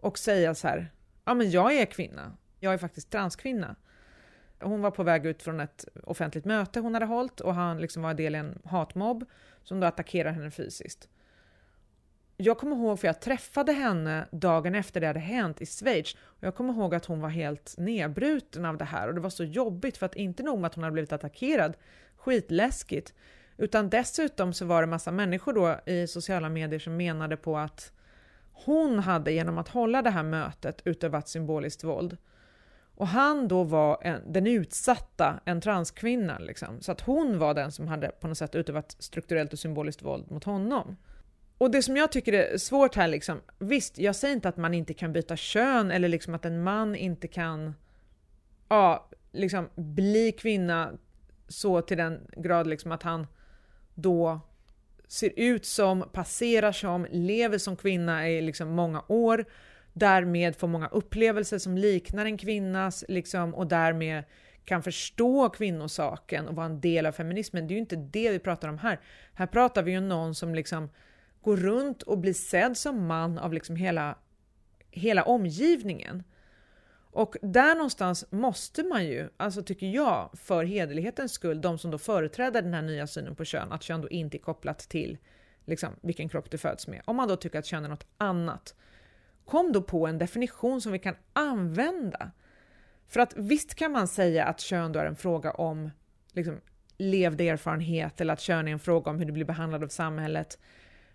och 0.00 0.18
säga 0.18 0.54
så 0.54 0.68
här, 0.68 0.92
ja 1.24 1.34
men 1.34 1.50
jag 1.50 1.76
är 1.76 1.86
kvinna, 1.86 2.36
jag 2.60 2.74
är 2.74 2.78
faktiskt 2.78 3.10
transkvinna. 3.10 3.76
Hon 4.60 4.80
var 4.80 4.90
på 4.90 5.02
väg 5.02 5.26
ut 5.26 5.42
från 5.42 5.60
ett 5.60 5.88
offentligt 6.04 6.44
möte 6.44 6.80
hon 6.80 6.94
hade 6.94 7.06
hållit 7.06 7.40
och 7.40 7.54
han 7.54 7.80
liksom 7.80 8.02
var 8.02 8.14
del 8.14 8.34
i 8.34 8.38
en 8.38 8.58
hatmobb 8.64 9.24
som 9.62 9.80
då 9.80 9.86
attackerar 9.86 10.32
henne 10.32 10.50
fysiskt 10.50 11.08
jag 12.40 12.58
kommer 12.58 12.76
ihåg, 12.76 13.00
för 13.00 13.06
jag 13.06 13.20
träffade 13.20 13.72
henne 13.72 14.26
dagen 14.30 14.74
efter 14.74 15.00
det 15.00 15.06
hade 15.06 15.20
hänt 15.20 15.60
i 15.60 15.66
Schweiz. 15.66 16.14
Och 16.14 16.44
jag 16.44 16.54
kommer 16.54 16.74
ihåg 16.74 16.94
att 16.94 17.04
hon 17.04 17.20
var 17.20 17.28
helt 17.28 17.74
nedbruten 17.78 18.64
av 18.64 18.76
det 18.76 18.84
här 18.84 19.08
och 19.08 19.14
det 19.14 19.20
var 19.20 19.30
så 19.30 19.44
jobbigt 19.44 19.96
för 19.96 20.06
att 20.06 20.16
inte 20.16 20.42
nog 20.42 20.58
med 20.58 20.68
att 20.68 20.74
hon 20.74 20.84
hade 20.84 20.92
blivit 20.92 21.12
attackerad, 21.12 21.76
skitläskigt, 22.16 23.14
utan 23.56 23.90
dessutom 23.90 24.52
så 24.52 24.64
var 24.64 24.80
det 24.80 24.86
massa 24.86 25.10
människor 25.10 25.52
då 25.52 25.92
i 25.92 26.06
sociala 26.06 26.48
medier 26.48 26.78
som 26.78 26.96
menade 26.96 27.36
på 27.36 27.58
att 27.58 27.92
hon 28.52 28.98
hade 28.98 29.32
genom 29.32 29.58
att 29.58 29.68
hålla 29.68 30.02
det 30.02 30.10
här 30.10 30.22
mötet 30.22 30.82
utövat 30.84 31.28
symboliskt 31.28 31.84
våld. 31.84 32.16
Och 32.94 33.08
han 33.08 33.48
då 33.48 33.62
var 33.62 33.98
en, 34.02 34.32
den 34.32 34.46
utsatta, 34.46 35.40
en 35.44 35.60
transkvinna, 35.60 36.38
liksom. 36.38 36.80
så 36.80 36.92
att 36.92 37.00
hon 37.00 37.38
var 37.38 37.54
den 37.54 37.72
som 37.72 37.88
hade 37.88 38.08
på 38.08 38.28
något 38.28 38.38
sätt 38.38 38.54
utövat 38.54 38.96
strukturellt 38.98 39.52
och 39.52 39.58
symboliskt 39.58 40.02
våld 40.02 40.30
mot 40.30 40.44
honom. 40.44 40.96
Och 41.58 41.70
det 41.70 41.82
som 41.82 41.96
jag 41.96 42.12
tycker 42.12 42.32
är 42.32 42.58
svårt 42.58 42.94
här, 42.94 43.08
liksom, 43.08 43.40
visst, 43.58 43.98
jag 43.98 44.16
säger 44.16 44.34
inte 44.34 44.48
att 44.48 44.56
man 44.56 44.74
inte 44.74 44.94
kan 44.94 45.12
byta 45.12 45.36
kön 45.36 45.90
eller 45.90 46.08
liksom 46.08 46.34
att 46.34 46.44
en 46.44 46.62
man 46.62 46.94
inte 46.94 47.28
kan 47.28 47.74
ja, 48.68 49.08
liksom 49.32 49.68
bli 49.74 50.32
kvinna 50.32 50.92
så 51.48 51.82
till 51.82 51.96
den 51.96 52.26
grad 52.36 52.66
liksom 52.66 52.92
att 52.92 53.02
han 53.02 53.26
då 53.94 54.40
ser 55.08 55.32
ut 55.36 55.66
som, 55.66 56.08
passerar 56.12 56.72
som, 56.72 57.06
lever 57.10 57.58
som 57.58 57.76
kvinna 57.76 58.30
i 58.30 58.40
liksom 58.40 58.68
många 58.68 59.02
år, 59.08 59.44
därmed 59.92 60.56
får 60.56 60.68
många 60.68 60.88
upplevelser 60.88 61.58
som 61.58 61.78
liknar 61.78 62.26
en 62.26 62.38
kvinnas 62.38 63.04
liksom, 63.08 63.54
och 63.54 63.66
därmed 63.66 64.24
kan 64.64 64.82
förstå 64.82 65.48
kvinnosaken 65.48 66.48
och 66.48 66.54
vara 66.54 66.66
en 66.66 66.80
del 66.80 67.06
av 67.06 67.12
feminismen. 67.12 67.66
Det 67.66 67.72
är 67.72 67.76
ju 67.76 67.80
inte 67.80 67.96
det 67.96 68.30
vi 68.30 68.38
pratar 68.38 68.68
om 68.68 68.78
här. 68.78 69.00
Här 69.34 69.46
pratar 69.46 69.82
vi 69.82 69.90
ju 69.90 69.98
om 69.98 70.08
någon 70.08 70.34
som 70.34 70.54
liksom 70.54 70.88
går 71.42 71.56
runt 71.56 72.02
och 72.02 72.18
blir 72.18 72.34
sedd 72.34 72.76
som 72.76 73.06
man 73.06 73.38
av 73.38 73.52
liksom 73.52 73.76
hela, 73.76 74.18
hela 74.90 75.22
omgivningen. 75.22 76.22
Och 77.10 77.36
där 77.42 77.74
någonstans 77.74 78.24
måste 78.30 78.82
man 78.82 79.06
ju, 79.06 79.28
alltså 79.36 79.62
tycker 79.62 79.86
jag, 79.86 80.30
för 80.34 80.64
hederlighetens 80.64 81.32
skull, 81.32 81.60
de 81.60 81.78
som 81.78 81.90
då 81.90 81.98
företräder 81.98 82.62
den 82.62 82.74
här 82.74 82.82
nya 82.82 83.06
synen 83.06 83.34
på 83.34 83.44
kön, 83.44 83.72
att 83.72 83.82
kön 83.82 84.00
då 84.00 84.08
inte 84.08 84.36
är 84.36 84.38
kopplat 84.38 84.78
till 84.78 85.18
liksom, 85.64 85.88
vilken 86.00 86.28
kropp 86.28 86.50
du 86.50 86.58
föds 86.58 86.86
med. 86.86 87.02
Om 87.04 87.16
man 87.16 87.28
då 87.28 87.36
tycker 87.36 87.58
att 87.58 87.66
kön 87.66 87.84
är 87.84 87.88
något 87.88 88.06
annat, 88.18 88.74
kom 89.44 89.72
då 89.72 89.82
på 89.82 90.06
en 90.06 90.18
definition 90.18 90.80
som 90.80 90.92
vi 90.92 90.98
kan 90.98 91.14
använda. 91.32 92.30
För 93.08 93.20
att 93.20 93.36
visst 93.36 93.74
kan 93.74 93.92
man 93.92 94.08
säga 94.08 94.44
att 94.44 94.60
kön 94.60 94.92
då 94.92 95.00
är 95.00 95.06
en 95.06 95.16
fråga 95.16 95.50
om 95.50 95.90
liksom, 96.32 96.60
levd 96.96 97.40
erfarenhet 97.40 98.20
eller 98.20 98.32
att 98.32 98.40
kön 98.40 98.68
är 98.68 98.72
en 98.72 98.78
fråga 98.78 99.10
om 99.10 99.18
hur 99.18 99.26
du 99.26 99.32
blir 99.32 99.44
behandlad 99.44 99.84
av 99.84 99.88
samhället. 99.88 100.58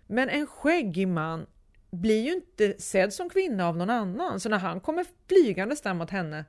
Men 0.06 0.28
en 0.28 0.46
skäggig 0.46 1.08
man 1.08 1.46
blir 1.90 2.22
ju 2.22 2.32
inte 2.32 2.74
sedd 2.78 3.12
som 3.12 3.30
kvinna 3.30 3.68
av 3.68 3.76
någon 3.76 3.90
annan, 3.90 4.40
så 4.40 4.48
när 4.48 4.58
han 4.58 4.80
kommer 4.80 5.06
flygandes 5.28 5.80
där 5.80 5.94
mot 5.94 6.10
henne 6.10 6.44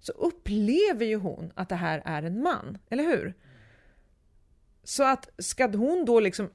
så 0.00 0.12
upplever 0.12 1.06
ju 1.06 1.16
hon 1.16 1.52
att 1.54 1.68
det 1.68 1.74
här 1.74 2.02
är 2.04 2.22
en 2.22 2.42
man, 2.42 2.78
eller 2.88 3.04
hur? 3.04 3.34
Så 4.84 5.04
att 5.04 5.30
ska 5.38 5.68
hon 5.68 6.04
då 6.04 6.20
liksom 6.20 6.50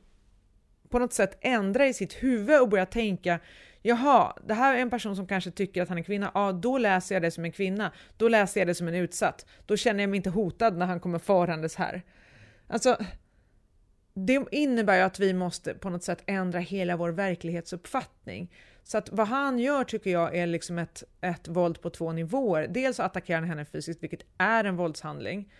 på 0.89 0.99
något 0.99 1.13
sätt 1.13 1.37
ändra 1.41 1.87
i 1.87 1.93
sitt 1.93 2.13
huvud 2.13 2.61
och 2.61 2.69
börja 2.69 2.85
tänka 2.85 3.39
Jaha, 3.83 4.33
det 4.47 4.53
här 4.53 4.75
är 4.75 4.79
en 4.79 4.89
person 4.89 5.15
som 5.15 5.27
kanske 5.27 5.51
tycker 5.51 5.81
att 5.81 5.89
han 5.89 5.97
är 5.97 6.03
kvinna. 6.03 6.31
Ja, 6.33 6.51
då 6.51 6.77
läser 6.77 7.15
jag 7.15 7.21
det 7.21 7.31
som 7.31 7.45
en 7.45 7.51
kvinna. 7.51 7.91
Då 8.17 8.27
läser 8.27 8.61
jag 8.61 8.67
det 8.67 8.75
som 8.75 8.87
en 8.87 8.95
utsatt. 8.95 9.45
Då 9.65 9.77
känner 9.77 10.03
jag 10.03 10.09
mig 10.09 10.17
inte 10.17 10.29
hotad 10.29 10.77
när 10.77 10.85
han 10.85 10.99
kommer 10.99 11.19
farandes 11.19 11.75
här. 11.75 12.01
Alltså, 12.67 12.97
det 14.13 14.45
innebär 14.51 14.97
ju 14.97 15.01
att 15.01 15.19
vi 15.19 15.33
måste 15.33 15.73
på 15.73 15.89
något 15.89 16.03
sätt 16.03 16.23
ändra 16.25 16.59
hela 16.59 16.97
vår 16.97 17.09
verklighetsuppfattning. 17.09 18.53
Så 18.83 18.97
att 18.97 19.09
vad 19.11 19.27
han 19.27 19.59
gör 19.59 19.83
tycker 19.83 20.09
jag 20.09 20.35
är 20.35 20.47
liksom 20.47 20.77
ett, 20.77 21.03
ett 21.21 21.47
våld 21.47 21.81
på 21.81 21.89
två 21.89 22.11
nivåer. 22.11 22.67
Dels 22.67 22.97
så 22.97 23.03
attackerar 23.03 23.39
han 23.39 23.49
henne 23.49 23.65
fysiskt, 23.65 24.03
vilket 24.03 24.25
är 24.37 24.63
en 24.63 24.75
våldshandling. 24.75 25.53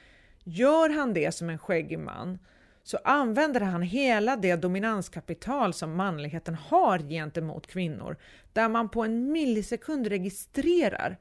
Gör 0.43 0.89
han 0.89 1.13
det 1.13 1.31
som 1.31 1.49
en 1.49 1.57
skäggig 1.57 1.99
man 1.99 2.39
så 2.83 2.97
använder 3.03 3.61
han 3.61 3.81
hela 3.81 4.35
det 4.35 4.55
dominanskapital 4.55 5.73
som 5.73 5.95
manligheten 5.95 6.55
har 6.55 6.99
gentemot 6.99 7.67
kvinnor, 7.67 8.17
där 8.53 8.69
man 8.69 8.89
på 8.89 9.03
en 9.03 9.31
millisekund 9.31 10.07
registrerar 10.07 11.17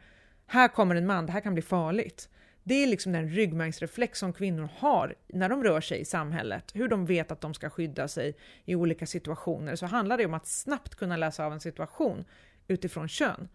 här 0.52 0.68
kommer 0.68 0.94
en 0.94 1.06
man, 1.06 1.26
det 1.26 1.32
här 1.32 1.40
kan 1.40 1.54
bli 1.54 1.62
farligt. 1.62 2.28
Det 2.62 2.74
är 2.74 2.86
liksom 2.86 3.12
den 3.12 3.28
ryggmärgsreflex 3.28 4.18
som 4.18 4.32
kvinnor 4.32 4.68
har 4.76 5.14
när 5.28 5.48
de 5.48 5.64
rör 5.64 5.80
sig 5.80 6.00
i 6.00 6.04
samhället. 6.04 6.70
Hur 6.74 6.88
de 6.88 7.06
vet 7.06 7.30
att 7.30 7.40
de 7.40 7.54
ska 7.54 7.70
skydda 7.70 8.08
sig 8.08 8.36
i 8.64 8.74
olika 8.74 9.06
situationer. 9.06 9.76
Så 9.76 9.86
handlar 9.86 10.18
det 10.18 10.26
om 10.26 10.34
att 10.34 10.46
snabbt 10.46 10.94
kunna 10.94 11.16
läsa 11.16 11.46
av 11.46 11.52
en 11.52 11.60
situation 11.60 12.24
utifrån 12.68 13.08
kön. 13.08 13.48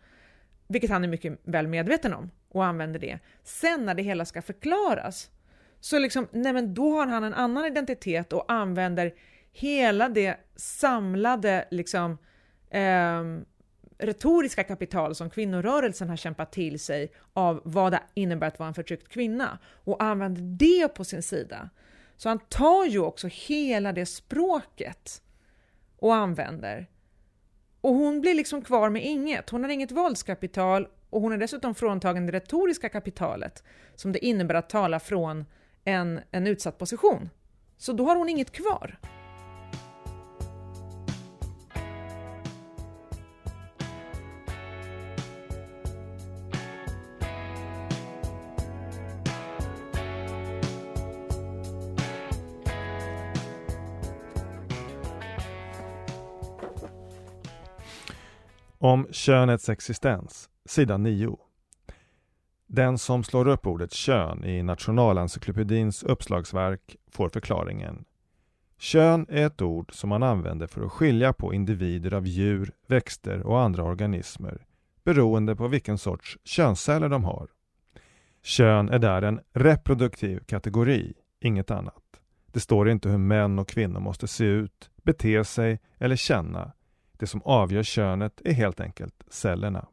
Vilket 0.67 0.89
han 0.89 1.03
är 1.03 1.07
mycket 1.07 1.39
väl 1.43 1.67
medveten 1.67 2.13
om 2.13 2.31
och 2.49 2.65
använder 2.65 2.99
det. 2.99 3.19
Sen 3.43 3.85
när 3.85 3.93
det 3.93 4.03
hela 4.03 4.25
ska 4.25 4.41
förklaras 4.41 5.31
så 5.79 5.99
liksom, 5.99 6.27
nej 6.31 6.53
men 6.53 6.73
då 6.73 6.91
har 6.91 7.07
han 7.07 7.23
en 7.23 7.33
annan 7.33 7.65
identitet 7.65 8.33
och 8.33 8.51
använder 8.51 9.13
hela 9.51 10.09
det 10.09 10.37
samlade 10.55 11.67
liksom 11.71 12.17
eh, 12.69 13.23
retoriska 13.97 14.63
kapital 14.63 15.15
som 15.15 15.29
kvinnorörelsen 15.29 16.09
har 16.09 16.15
kämpat 16.15 16.51
till 16.51 16.79
sig 16.79 17.11
av 17.33 17.61
vad 17.63 17.91
det 17.91 18.01
innebär 18.13 18.47
att 18.47 18.59
vara 18.59 18.67
en 18.67 18.73
förtryckt 18.73 19.09
kvinna 19.09 19.59
och 19.83 20.03
använder 20.03 20.41
det 20.41 20.87
på 20.87 21.03
sin 21.03 21.23
sida. 21.23 21.69
Så 22.17 22.29
han 22.29 22.39
tar 22.39 22.85
ju 22.85 22.99
också 22.99 23.27
hela 23.31 23.91
det 23.93 24.05
språket 24.05 25.21
och 25.97 26.15
använder. 26.15 26.89
Och 27.81 27.93
hon 27.93 28.21
blir 28.21 28.33
liksom 28.33 28.61
kvar 28.61 28.89
med 28.89 29.05
inget. 29.05 29.49
Hon 29.49 29.63
har 29.63 29.71
inget 29.71 29.91
våldskapital 29.91 30.87
och 31.09 31.21
hon 31.21 31.33
är 31.33 31.37
dessutom 31.37 31.75
fråntagen 31.75 32.25
det 32.25 32.31
retoriska 32.31 32.89
kapitalet 32.89 33.63
som 33.95 34.11
det 34.11 34.25
innebär 34.25 34.55
att 34.55 34.69
tala 34.69 34.99
från 34.99 35.45
en, 35.83 36.19
en 36.31 36.47
utsatt 36.47 36.77
position. 36.77 37.29
Så 37.77 37.93
då 37.93 38.05
har 38.05 38.15
hon 38.15 38.29
inget 38.29 38.51
kvar. 38.51 38.99
Om 58.85 59.07
könets 59.11 59.69
existens, 59.69 60.49
sida 60.65 60.97
9. 60.97 61.37
Den 62.67 62.97
som 62.97 63.23
slår 63.23 63.47
upp 63.47 63.67
ordet 63.67 63.93
kön 63.93 64.43
i 64.43 64.63
Nationalencyklopedins 64.63 66.03
uppslagsverk 66.03 66.95
får 67.11 67.29
förklaringen. 67.29 68.05
Kön 68.77 69.25
är 69.29 69.45
ett 69.45 69.61
ord 69.61 69.93
som 69.93 70.09
man 70.09 70.23
använder 70.23 70.67
för 70.67 70.85
att 70.85 70.91
skilja 70.91 71.33
på 71.33 71.53
individer 71.53 72.13
av 72.13 72.27
djur, 72.27 72.71
växter 72.87 73.43
och 73.43 73.59
andra 73.59 73.83
organismer 73.83 74.65
beroende 75.03 75.55
på 75.55 75.67
vilken 75.67 75.97
sorts 75.97 76.37
könsceller 76.43 77.09
de 77.09 77.23
har. 77.23 77.47
Kön 78.43 78.89
är 78.89 78.99
där 78.99 79.21
en 79.21 79.39
reproduktiv 79.53 80.39
kategori, 80.39 81.13
inget 81.39 81.71
annat. 81.71 82.21
Det 82.47 82.59
står 82.59 82.89
inte 82.89 83.09
hur 83.09 83.17
män 83.17 83.59
och 83.59 83.67
kvinnor 83.67 83.99
måste 83.99 84.27
se 84.27 84.45
ut, 84.45 84.89
bete 85.03 85.43
sig 85.43 85.79
eller 85.97 86.15
känna. 86.15 86.71
Det 87.17 87.27
som 87.27 87.41
avgör 87.41 87.83
könet 87.83 88.41
är 88.45 88.53
helt 88.53 88.79
enkelt 88.79 89.23
cellerna. 89.27 89.87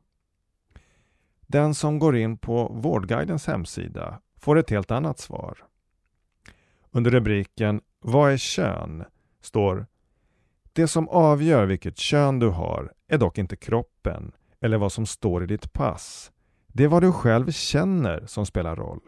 Den 1.47 1.75
som 1.75 1.99
går 1.99 2.17
in 2.17 2.39
på 2.39 2.69
Vårdguidens 2.69 3.47
hemsida 3.47 4.21
får 4.37 4.59
ett 4.59 4.71
helt 4.71 4.91
annat 4.91 5.19
svar. 5.19 5.59
Under 6.91 7.11
rubriken 7.11 7.81
Vad 8.01 8.33
är 8.33 8.37
kön? 8.37 9.05
står 9.41 9.87
Det 10.73 10.89
som 10.89 11.09
avgör 11.09 11.67
vilket 11.67 11.99
kön 11.99 12.39
du 12.39 12.49
har 12.49 12.93
är 13.09 13.19
dock 13.19 13.39
inte 13.39 13.57
kroppen 13.57 14.33
eller 14.61 14.79
vad 14.79 14.93
som 14.93 15.07
står 15.07 15.45
i 15.45 15.47
ditt 15.47 15.73
pass. 15.73 16.33
Det 16.67 16.85
är 16.85 16.89
vad 16.89 17.03
du 17.03 17.13
själv 17.13 17.51
känner 17.51 18.27
som 18.27 18.47
spelar 18.47 18.77
roll. 18.77 19.01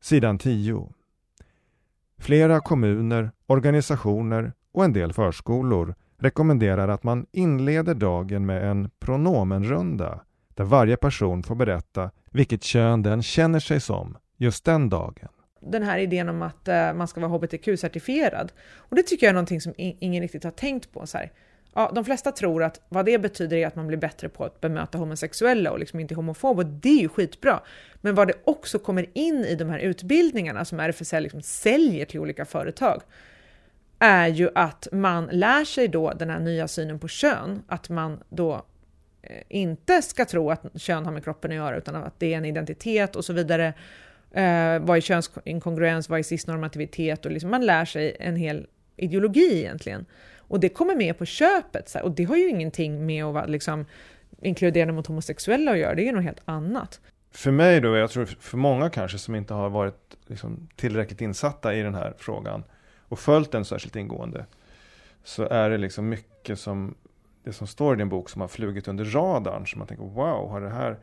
Sidan 0.00 0.38
10. 0.38 0.92
Flera 2.18 2.60
kommuner, 2.60 3.30
organisationer 3.46 4.52
och 4.72 4.84
en 4.84 4.92
del 4.92 5.12
förskolor 5.12 5.94
rekommenderar 6.18 6.88
att 6.88 7.02
man 7.02 7.26
inleder 7.32 7.94
dagen 7.94 8.46
med 8.46 8.70
en 8.70 8.90
pronomenrunda 8.98 10.20
där 10.54 10.64
varje 10.64 10.96
person 10.96 11.42
får 11.42 11.54
berätta 11.54 12.10
vilket 12.30 12.62
kön 12.62 13.02
den 13.02 13.22
känner 13.22 13.60
sig 13.60 13.80
som 13.80 14.16
just 14.36 14.64
den 14.64 14.88
dagen. 14.88 15.28
Den 15.60 15.82
här 15.82 15.98
idén 15.98 16.28
om 16.28 16.42
att 16.42 16.68
eh, 16.68 16.92
man 16.92 17.08
ska 17.08 17.20
vara 17.20 17.30
hbtq-certifierad. 17.30 18.48
Och 18.76 18.96
det 18.96 19.02
tycker 19.02 19.26
jag 19.26 19.30
är 19.30 19.34
någonting 19.34 19.60
som 19.60 19.74
ingen 19.76 20.22
riktigt 20.22 20.44
har 20.44 20.50
tänkt 20.50 20.92
på. 20.92 21.06
Så 21.06 21.18
här. 21.18 21.32
Ja, 21.74 21.92
de 21.94 22.04
flesta 22.04 22.32
tror 22.32 22.62
att 22.62 22.80
vad 22.88 23.04
det 23.04 23.18
betyder 23.18 23.56
är 23.56 23.66
att 23.66 23.76
man 23.76 23.86
blir 23.86 23.98
bättre 23.98 24.28
på 24.28 24.44
att 24.44 24.60
bemöta 24.60 24.98
homosexuella 24.98 25.72
och 25.72 25.78
liksom 25.78 26.00
inte 26.00 26.14
homofob 26.14 26.58
och 26.58 26.66
det 26.66 26.88
är 26.88 27.02
ju 27.02 27.08
skitbra. 27.08 27.60
Men 28.00 28.14
vad 28.14 28.28
det 28.28 28.34
också 28.44 28.78
kommer 28.78 29.06
in 29.12 29.44
i 29.44 29.54
de 29.54 29.70
här 29.70 29.78
utbildningarna 29.78 30.64
som 30.64 30.80
RFSL 30.80 31.22
liksom 31.22 31.42
säljer 31.42 32.04
till 32.04 32.20
olika 32.20 32.44
företag 32.44 33.02
är 33.98 34.28
ju 34.28 34.50
att 34.54 34.88
man 34.92 35.28
lär 35.32 35.64
sig 35.64 35.88
då 35.88 36.12
den 36.12 36.30
här 36.30 36.38
nya 36.38 36.68
synen 36.68 36.98
på 36.98 37.08
kön, 37.08 37.62
att 37.68 37.88
man 37.88 38.22
då 38.28 38.54
eh, 39.22 39.42
inte 39.48 40.02
ska 40.02 40.24
tro 40.24 40.50
att 40.50 40.80
kön 40.80 41.04
har 41.04 41.12
med 41.12 41.24
kroppen 41.24 41.50
att 41.50 41.56
göra, 41.56 41.76
utan 41.76 41.94
att 41.94 42.20
det 42.20 42.34
är 42.34 42.38
en 42.38 42.44
identitet 42.44 43.16
och 43.16 43.24
så 43.24 43.32
vidare. 43.32 43.66
Eh, 44.30 44.78
vad 44.78 44.96
är 44.96 45.00
könsinkongruens, 45.00 46.08
vad 46.08 46.18
är 46.18 46.22
cisnormativitet? 46.22 47.26
Och 47.26 47.32
liksom 47.32 47.50
man 47.50 47.66
lär 47.66 47.84
sig 47.84 48.16
en 48.20 48.36
hel 48.36 48.66
ideologi 48.96 49.58
egentligen. 49.58 50.06
Och 50.48 50.60
det 50.60 50.68
kommer 50.68 50.96
med 50.96 51.18
på 51.18 51.24
köpet, 51.24 51.88
så 51.88 51.98
här, 51.98 52.04
och 52.04 52.10
det 52.10 52.24
har 52.24 52.36
ju 52.36 52.48
ingenting 52.48 53.06
med 53.06 53.24
att 53.24 53.34
vara 53.34 53.46
liksom, 53.46 53.86
inkluderande 54.42 54.94
mot 54.94 55.06
homosexuella 55.06 55.72
att 55.72 55.78
göra, 55.78 55.94
det 55.94 56.02
är 56.02 56.06
ju 56.06 56.12
något 56.12 56.24
helt 56.24 56.42
annat. 56.44 57.00
för 57.30 57.50
mig 57.50 57.80
då, 57.80 57.96
jag 57.96 58.10
tror 58.10 58.24
för 58.24 58.56
många 58.56 58.90
kanske 58.90 59.18
som 59.18 59.34
inte 59.34 59.54
har 59.54 59.70
varit 59.70 60.16
liksom, 60.26 60.68
tillräckligt 60.76 61.20
insatta 61.20 61.74
i 61.74 61.82
den 61.82 61.94
här 61.94 62.14
frågan 62.18 62.62
och 63.16 63.20
följt 63.20 63.52
den 63.52 63.64
särskilt 63.64 63.96
ingående. 63.96 64.46
Så 65.24 65.48
är 65.48 65.70
det 65.70 65.78
liksom 65.78 66.08
mycket 66.08 66.58
som 66.58 66.94
det 67.44 67.52
som 67.52 67.66
står 67.66 67.94
i 67.94 67.98
din 67.98 68.08
bok 68.08 68.30
som 68.30 68.40
har 68.40 68.48
flugit 68.48 68.88
under 68.88 69.04
radarn. 69.04 69.66
Så 69.66 69.78
man 69.78 69.86
tänker 69.86 70.04
wow, 70.04 70.50
har 70.50 70.60
det 70.60 70.68
här... 70.68 70.98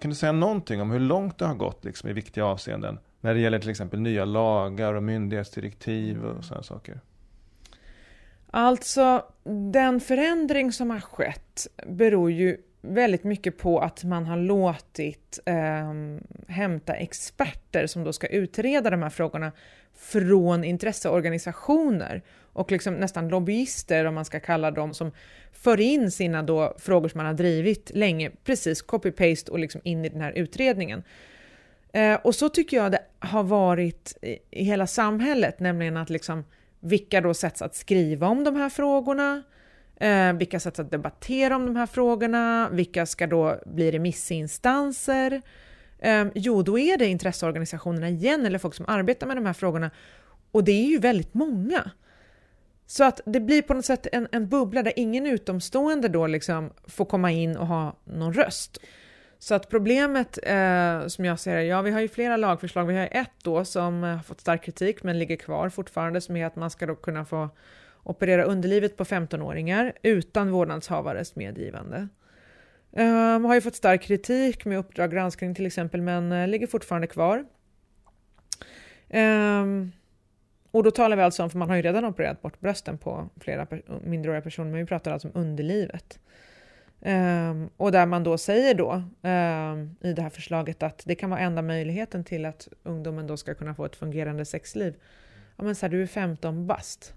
Kan 0.00 0.10
du 0.10 0.14
säga 0.14 0.32
någonting 0.32 0.80
om 0.80 0.90
hur 0.90 1.00
långt 1.00 1.38
det 1.38 1.46
har 1.46 1.54
gått 1.54 1.84
liksom, 1.84 2.10
i 2.10 2.12
viktiga 2.12 2.44
avseenden? 2.44 2.98
När 3.20 3.34
det 3.34 3.40
gäller 3.40 3.58
till 3.58 3.70
exempel 3.70 4.00
nya 4.00 4.24
lagar 4.24 4.94
och 4.94 5.02
myndighetsdirektiv 5.02 6.24
och 6.24 6.44
sådana 6.44 6.62
saker. 6.62 7.00
Alltså, 8.50 9.24
den 9.72 10.00
förändring 10.00 10.72
som 10.72 10.90
har 10.90 11.00
skett 11.00 11.66
beror 11.86 12.30
ju 12.30 12.56
väldigt 12.80 13.24
mycket 13.24 13.58
på 13.58 13.80
att 13.80 14.04
man 14.04 14.26
har 14.26 14.36
låtit 14.36 15.40
eh, 15.44 15.92
hämta 16.48 16.94
experter 16.94 17.86
som 17.86 18.04
då 18.04 18.12
ska 18.12 18.26
utreda 18.26 18.90
de 18.90 19.02
här 19.02 19.10
frågorna 19.10 19.52
från 19.94 20.64
intresseorganisationer 20.64 22.22
och 22.52 22.72
liksom 22.72 22.94
nästan 22.94 23.28
lobbyister 23.28 24.04
om 24.04 24.14
man 24.14 24.24
ska 24.24 24.40
kalla 24.40 24.70
dem 24.70 24.94
som 24.94 25.12
för 25.52 25.80
in 25.80 26.10
sina 26.10 26.42
då 26.42 26.76
frågor 26.78 27.08
som 27.08 27.18
man 27.18 27.26
har 27.26 27.34
drivit 27.34 27.90
länge, 27.94 28.30
precis 28.44 28.84
copy-paste 28.86 29.50
och 29.50 29.58
liksom 29.58 29.80
in 29.84 30.04
i 30.04 30.08
den 30.08 30.20
här 30.20 30.32
utredningen. 30.32 31.02
Eh, 31.92 32.14
och 32.14 32.34
så 32.34 32.48
tycker 32.48 32.76
jag 32.76 32.92
det 32.92 33.02
har 33.18 33.42
varit 33.42 34.18
i, 34.22 34.38
i 34.50 34.64
hela 34.64 34.86
samhället, 34.86 35.60
nämligen 35.60 35.96
att 35.96 36.10
liksom 36.10 36.44
vilka 36.80 37.20
då 37.20 37.34
sätts 37.34 37.62
att 37.62 37.74
skriva 37.74 38.28
om 38.28 38.44
de 38.44 38.56
här 38.56 38.68
frågorna, 38.68 39.42
eh, 40.00 40.32
vilka 40.32 40.60
sätts 40.60 40.80
att 40.80 40.90
debattera 40.90 41.56
om 41.56 41.66
de 41.66 41.76
här 41.76 41.86
frågorna, 41.86 42.68
vilka 42.72 43.06
ska 43.06 43.26
då 43.26 43.60
bli 43.66 43.90
remissinstanser? 43.90 45.42
Eh, 45.98 46.26
jo, 46.34 46.62
då 46.62 46.78
är 46.78 46.96
det 46.96 47.06
intresseorganisationerna 47.06 48.08
igen, 48.08 48.46
eller 48.46 48.58
folk 48.58 48.74
som 48.74 48.86
arbetar 48.88 49.26
med 49.26 49.36
de 49.36 49.46
här 49.46 49.52
frågorna. 49.52 49.90
Och 50.52 50.64
det 50.64 50.72
är 50.72 50.86
ju 50.86 50.98
väldigt 50.98 51.34
många. 51.34 51.90
Så 52.86 53.04
att 53.04 53.20
det 53.26 53.40
blir 53.40 53.62
på 53.62 53.74
något 53.74 53.84
sätt 53.84 54.06
en, 54.12 54.28
en 54.32 54.48
bubbla 54.48 54.82
där 54.82 54.92
ingen 54.96 55.26
utomstående 55.26 56.08
då 56.08 56.26
liksom 56.26 56.70
får 56.86 57.04
komma 57.04 57.30
in 57.30 57.56
och 57.56 57.66
ha 57.66 57.96
någon 58.04 58.32
röst. 58.32 58.78
Så 59.38 59.54
att 59.54 59.68
problemet 59.68 60.38
eh, 60.42 61.06
som 61.06 61.24
jag 61.24 61.40
ser 61.40 61.56
det, 61.56 61.64
ja 61.64 61.82
vi 61.82 61.90
har 61.90 62.00
ju 62.00 62.08
flera 62.08 62.36
lagförslag. 62.36 62.84
Vi 62.84 62.96
har 62.96 63.08
ett 63.12 63.30
då 63.42 63.64
som 63.64 64.02
har 64.02 64.18
fått 64.18 64.40
stark 64.40 64.64
kritik 64.64 65.02
men 65.02 65.18
ligger 65.18 65.36
kvar 65.36 65.68
fortfarande 65.68 66.20
som 66.20 66.36
är 66.36 66.46
att 66.46 66.56
man 66.56 66.70
ska 66.70 66.86
då 66.86 66.94
kunna 66.94 67.24
få 67.24 67.48
operera 68.10 68.44
underlivet 68.44 68.96
på 68.96 69.04
15-åringar 69.04 69.92
utan 70.02 70.50
vårdnadshavares 70.50 71.36
medgivande. 71.36 72.08
Um, 72.92 73.44
har 73.44 73.54
ju 73.54 73.60
fått 73.60 73.74
stark 73.74 74.02
kritik 74.02 74.64
med 74.64 74.78
Uppdrag 74.78 75.10
granskning 75.10 75.54
till 75.54 75.66
exempel 75.66 76.02
men 76.02 76.32
uh, 76.32 76.48
ligger 76.48 76.66
fortfarande 76.66 77.06
kvar. 77.06 77.44
Um, 79.08 79.92
och 80.70 80.82
då 80.82 80.90
talar 80.90 81.16
vi 81.16 81.22
alltså 81.22 81.42
om, 81.42 81.50
för 81.50 81.58
man 81.58 81.68
har 81.68 81.76
ju 81.76 81.82
redan 81.82 82.04
opererat 82.04 82.42
bort 82.42 82.60
brösten 82.60 82.98
på 82.98 83.28
flera 83.40 83.66
per 83.66 83.82
minderåriga 84.04 84.42
personer, 84.42 84.70
men 84.70 84.80
vi 84.80 84.86
pratar 84.86 85.12
alltså 85.12 85.28
om 85.28 85.40
underlivet. 85.40 86.20
Um, 87.00 87.70
och 87.76 87.92
där 87.92 88.06
man 88.06 88.24
då 88.24 88.38
säger 88.38 88.74
då 88.74 88.92
um, 89.22 89.96
i 90.00 90.12
det 90.12 90.22
här 90.22 90.30
förslaget 90.30 90.82
att 90.82 91.02
det 91.06 91.14
kan 91.14 91.30
vara 91.30 91.40
enda 91.40 91.62
möjligheten 91.62 92.24
till 92.24 92.44
att 92.44 92.68
ungdomen 92.82 93.26
då 93.26 93.36
ska 93.36 93.54
kunna 93.54 93.74
få 93.74 93.84
ett 93.84 93.96
fungerande 93.96 94.44
sexliv. 94.44 94.94
Ja 95.56 95.64
men 95.64 95.74
så 95.74 95.86
här, 95.86 95.90
du 95.90 96.02
är 96.02 96.06
15 96.06 96.66
bast. 96.66 97.14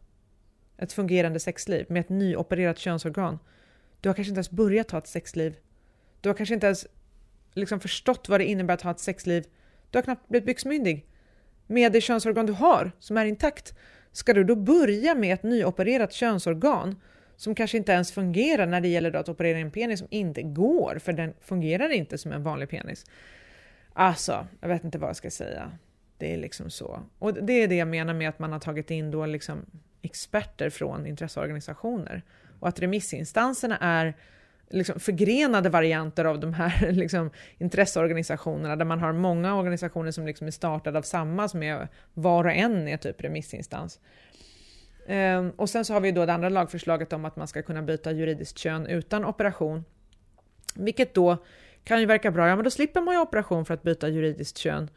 Ett 0.77 0.93
fungerande 0.93 1.39
sexliv 1.39 1.85
med 1.89 1.99
ett 1.99 2.09
nyopererat 2.09 2.77
könsorgan. 2.77 3.39
Du 4.01 4.09
har 4.09 4.13
kanske 4.13 4.29
inte 4.29 4.37
ens 4.37 4.51
börjat 4.51 4.91
ha 4.91 4.99
ett 4.99 5.07
sexliv. 5.07 5.55
Du 6.21 6.29
har 6.29 6.33
kanske 6.33 6.53
inte 6.53 6.65
ens 6.65 6.87
liksom 7.53 7.79
förstått 7.79 8.29
vad 8.29 8.39
det 8.39 8.45
innebär 8.45 8.73
att 8.73 8.81
ha 8.81 8.91
ett 8.91 8.99
sexliv. 8.99 9.45
Du 9.89 9.97
har 9.97 10.03
knappt 10.03 10.29
blivit 10.29 10.45
byxmyndig 10.45 11.05
med 11.67 11.91
det 11.91 12.01
könsorgan 12.01 12.45
du 12.45 12.53
har 12.53 12.91
som 12.99 13.17
är 13.17 13.25
intakt, 13.25 13.77
ska 14.11 14.33
du 14.33 14.43
då 14.43 14.55
börja 14.55 15.15
med 15.15 15.33
ett 15.33 15.43
nyopererat 15.43 16.13
könsorgan 16.13 16.95
som 17.35 17.55
kanske 17.55 17.77
inte 17.77 17.91
ens 17.91 18.11
fungerar 18.11 18.65
när 18.65 18.81
det 18.81 18.87
gäller 18.87 19.15
att 19.15 19.29
operera 19.29 19.57
en 19.57 19.71
penis 19.71 19.99
som 19.99 20.07
inte 20.11 20.41
går, 20.41 20.99
för 20.99 21.13
den 21.13 21.33
fungerar 21.41 21.89
inte 21.89 22.17
som 22.17 22.31
en 22.31 22.43
vanlig 22.43 22.69
penis. 22.69 23.05
Alltså, 23.93 24.47
jag 24.61 24.67
vet 24.67 24.83
inte 24.83 24.97
vad 24.97 25.09
jag 25.09 25.15
ska 25.15 25.31
säga. 25.31 25.71
Det 26.17 26.33
är 26.33 26.37
liksom 26.37 26.69
så. 26.69 26.99
Och 27.19 27.33
det 27.33 27.53
är 27.53 27.67
det 27.67 27.75
jag 27.75 27.87
menar 27.87 28.13
med 28.13 28.29
att 28.29 28.39
man 28.39 28.51
har 28.51 28.59
tagit 28.59 28.91
in 28.91 29.11
då 29.11 29.25
liksom 29.25 29.65
experter 30.03 30.69
från 30.69 31.05
intresseorganisationer 31.05 32.23
och 32.59 32.67
att 32.67 32.79
remissinstanserna 32.79 33.77
är 33.77 34.13
liksom 34.69 34.99
förgrenade 34.99 35.69
varianter 35.69 36.25
av 36.25 36.39
de 36.39 36.53
här 36.53 36.91
liksom, 36.91 37.29
intresseorganisationerna 37.57 38.75
där 38.75 38.85
man 38.85 38.99
har 38.99 39.13
många 39.13 39.55
organisationer 39.55 40.11
som 40.11 40.25
liksom 40.25 40.47
är 40.47 40.51
startade 40.51 40.97
av 40.97 41.01
samma 41.01 41.49
som 41.49 41.63
är 41.63 41.87
var 42.13 42.43
och 42.43 42.51
en 42.51 42.87
är 42.87 42.97
typ 42.97 43.21
remissinstans. 43.21 43.99
Ehm, 45.07 45.49
och 45.49 45.69
sen 45.69 45.85
så 45.85 45.93
har 45.93 46.01
vi 46.01 46.11
då 46.11 46.25
det 46.25 46.33
andra 46.33 46.49
lagförslaget 46.49 47.13
om 47.13 47.25
att 47.25 47.35
man 47.35 47.47
ska 47.47 47.61
kunna 47.61 47.81
byta 47.81 48.11
juridiskt 48.11 48.57
kön 48.57 48.87
utan 48.87 49.25
operation. 49.25 49.85
Vilket 50.75 51.13
då 51.13 51.37
kan 51.83 51.99
ju 51.99 52.05
verka 52.05 52.31
bra, 52.31 52.47
ja 52.47 52.55
men 52.55 52.63
då 52.63 52.71
slipper 52.71 53.01
man 53.01 53.15
ju 53.15 53.21
operation 53.21 53.65
för 53.65 53.73
att 53.73 53.83
byta 53.83 54.07
juridiskt 54.07 54.57
kön. 54.57 54.89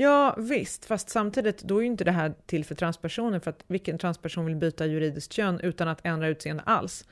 Ja 0.00 0.34
visst, 0.38 0.84
fast 0.84 1.08
samtidigt 1.08 1.62
då 1.62 1.76
är 1.76 1.80
ju 1.80 1.86
inte 1.86 2.04
det 2.04 2.12
här 2.12 2.34
till 2.46 2.64
för 2.64 2.74
transpersoner 2.74 3.38
för 3.38 3.50
att 3.50 3.64
vilken 3.66 3.98
transperson 3.98 4.46
vill 4.46 4.56
byta 4.56 4.86
juridiskt 4.86 5.32
kön 5.32 5.60
utan 5.60 5.88
att 5.88 6.00
ändra 6.04 6.28
utseende 6.28 6.62
alls? 6.62 7.04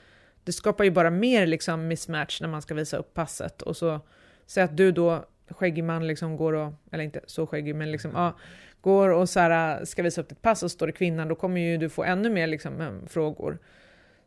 det 0.46 0.52
skapar 0.52 0.84
ju 0.84 0.90
bara 0.90 1.10
mer 1.10 1.46
liksom 1.46 1.88
mismatch 1.88 2.40
när 2.40 2.48
man 2.48 2.62
ska 2.62 2.74
visa 2.74 2.96
upp 2.96 3.14
passet 3.14 3.62
och 3.62 3.76
så 3.76 4.00
säg 4.46 4.62
att 4.62 4.76
du 4.76 4.92
då 4.92 5.24
skäggig 5.48 5.84
man 5.84 6.06
liksom 6.06 6.36
går 6.36 6.52
och, 6.52 6.72
eller 6.90 7.04
inte 7.04 7.20
så 7.26 7.46
skäggig 7.46 7.74
men 7.74 7.92
liksom 7.92 8.10
ja, 8.14 8.36
går 8.80 9.08
och 9.08 9.28
så 9.28 9.40
här, 9.40 9.84
ska 9.84 10.02
visa 10.02 10.20
upp 10.20 10.28
ditt 10.28 10.42
pass 10.42 10.62
och 10.62 10.70
står 10.70 10.86
det 10.86 10.92
kvinnan 10.92 11.28
då 11.28 11.34
kommer 11.34 11.60
ju 11.60 11.76
du 11.76 11.88
få 11.88 12.04
ännu 12.04 12.30
mer 12.30 12.46
liksom 12.46 12.80
eh, 12.80 13.08
frågor. 13.08 13.58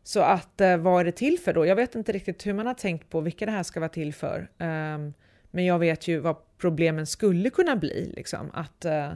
Så 0.02 0.20
att 0.20 0.60
eh, 0.60 0.76
vad 0.76 1.00
är 1.00 1.04
det 1.04 1.12
till 1.12 1.38
för 1.38 1.52
då? 1.52 1.66
Jag 1.66 1.76
vet 1.76 1.94
inte 1.94 2.12
riktigt 2.12 2.46
hur 2.46 2.52
man 2.52 2.66
har 2.66 2.74
tänkt 2.74 3.10
på 3.10 3.20
vilka 3.20 3.46
det 3.46 3.52
här 3.52 3.62
ska 3.62 3.80
vara 3.80 3.88
till 3.88 4.14
för. 4.14 4.38
Um, 4.58 5.14
men 5.50 5.64
jag 5.64 5.78
vet 5.78 6.08
ju 6.08 6.18
vad 6.18 6.36
problemen 6.60 7.06
skulle 7.06 7.50
kunna 7.50 7.76
bli 7.76 8.12
liksom 8.16 8.50
att 8.52 8.84
eh, 8.84 9.12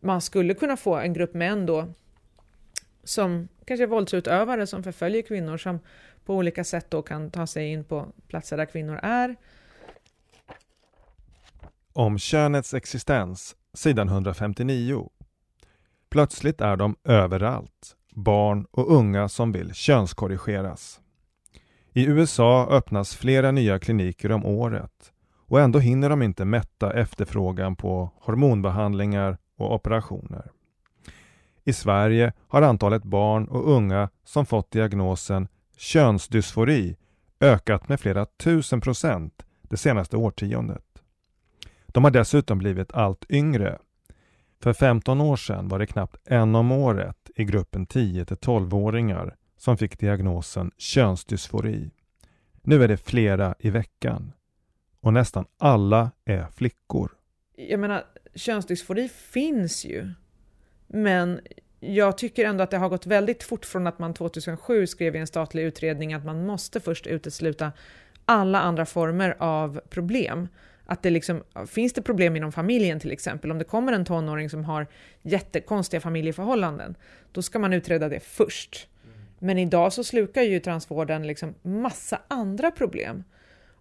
man 0.00 0.20
skulle 0.20 0.54
kunna 0.54 0.76
få 0.76 0.96
en 0.96 1.12
grupp 1.12 1.34
män 1.34 1.66
då 1.66 1.88
som 3.04 3.48
kanske 3.64 3.84
är 3.84 3.86
våldsutövare 3.86 4.66
som 4.66 4.82
förföljer 4.82 5.22
kvinnor 5.22 5.56
som 5.56 5.80
på 6.24 6.36
olika 6.36 6.64
sätt 6.64 6.90
då 6.90 7.02
kan 7.02 7.30
ta 7.30 7.46
sig 7.46 7.72
in 7.72 7.84
på 7.84 8.06
platser 8.28 8.56
där 8.56 8.66
kvinnor 8.66 9.00
är. 9.02 9.36
Om 11.92 12.18
könets 12.18 12.74
existens, 12.74 13.56
sidan 13.74 14.08
159. 14.08 15.08
Plötsligt 16.08 16.60
är 16.60 16.76
de 16.76 16.96
överallt, 17.04 17.96
barn 18.14 18.66
och 18.70 18.92
unga 18.92 19.28
som 19.28 19.52
vill 19.52 19.74
könskorrigeras. 19.74 21.00
I 21.92 22.06
USA 22.06 22.68
öppnas 22.70 23.16
flera 23.16 23.50
nya 23.50 23.78
kliniker 23.78 24.32
om 24.32 24.46
året 24.46 25.13
och 25.54 25.60
ändå 25.60 25.78
hinner 25.78 26.10
de 26.10 26.22
inte 26.22 26.44
mätta 26.44 26.92
efterfrågan 26.92 27.76
på 27.76 28.10
hormonbehandlingar 28.20 29.38
och 29.56 29.74
operationer. 29.74 30.50
I 31.64 31.72
Sverige 31.72 32.32
har 32.48 32.62
antalet 32.62 33.02
barn 33.02 33.44
och 33.48 33.70
unga 33.70 34.08
som 34.24 34.46
fått 34.46 34.70
diagnosen 34.70 35.48
könsdysfori 35.76 36.96
ökat 37.40 37.88
med 37.88 38.00
flera 38.00 38.26
tusen 38.26 38.80
procent 38.80 39.42
det 39.62 39.76
senaste 39.76 40.16
årtiondet. 40.16 41.02
De 41.86 42.04
har 42.04 42.10
dessutom 42.10 42.58
blivit 42.58 42.92
allt 42.92 43.30
yngre. 43.30 43.78
För 44.62 44.72
15 44.72 45.20
år 45.20 45.36
sedan 45.36 45.68
var 45.68 45.78
det 45.78 45.86
knappt 45.86 46.16
en 46.24 46.54
om 46.54 46.72
året 46.72 47.30
i 47.36 47.44
gruppen 47.44 47.86
10 47.86 48.24
till 48.24 48.36
12-åringar 48.36 49.34
som 49.56 49.76
fick 49.76 49.98
diagnosen 49.98 50.70
könsdysfori. 50.78 51.90
Nu 52.62 52.84
är 52.84 52.88
det 52.88 52.96
flera 52.96 53.54
i 53.58 53.70
veckan. 53.70 54.32
Och 55.04 55.12
nästan 55.12 55.44
alla 55.58 56.10
är 56.24 56.46
flickor. 56.56 57.10
Jag 57.56 57.80
menar, 57.80 58.04
könsdysfori 58.34 59.08
finns 59.08 59.84
ju. 59.84 60.10
Men 60.86 61.40
jag 61.80 62.18
tycker 62.18 62.44
ändå 62.44 62.64
att 62.64 62.70
det 62.70 62.78
har 62.78 62.88
gått 62.88 63.06
väldigt 63.06 63.42
fort 63.42 63.64
från 63.64 63.86
att 63.86 63.98
man 63.98 64.14
2007 64.14 64.86
skrev 64.86 65.16
i 65.16 65.18
en 65.18 65.26
statlig 65.26 65.62
utredning 65.62 66.14
att 66.14 66.24
man 66.24 66.46
måste 66.46 66.80
först 66.80 67.06
utesluta 67.06 67.72
alla 68.24 68.60
andra 68.60 68.86
former 68.86 69.36
av 69.38 69.80
problem. 69.90 70.48
Att 70.86 71.02
det 71.02 71.10
liksom, 71.10 71.42
finns 71.66 71.92
det 71.92 72.02
problem 72.02 72.36
inom 72.36 72.52
familjen 72.52 73.00
till 73.00 73.12
exempel, 73.12 73.50
om 73.50 73.58
det 73.58 73.64
kommer 73.64 73.92
en 73.92 74.04
tonåring 74.04 74.50
som 74.50 74.64
har 74.64 74.86
jättekonstiga 75.22 76.00
familjeförhållanden, 76.00 76.94
då 77.32 77.42
ska 77.42 77.58
man 77.58 77.72
utreda 77.72 78.08
det 78.08 78.20
först. 78.20 78.88
Men 79.38 79.58
idag 79.58 79.92
så 79.92 80.04
slukar 80.04 80.42
ju 80.42 80.60
transvården 80.60 81.26
liksom 81.26 81.54
massa 81.62 82.20
andra 82.28 82.70
problem. 82.70 83.24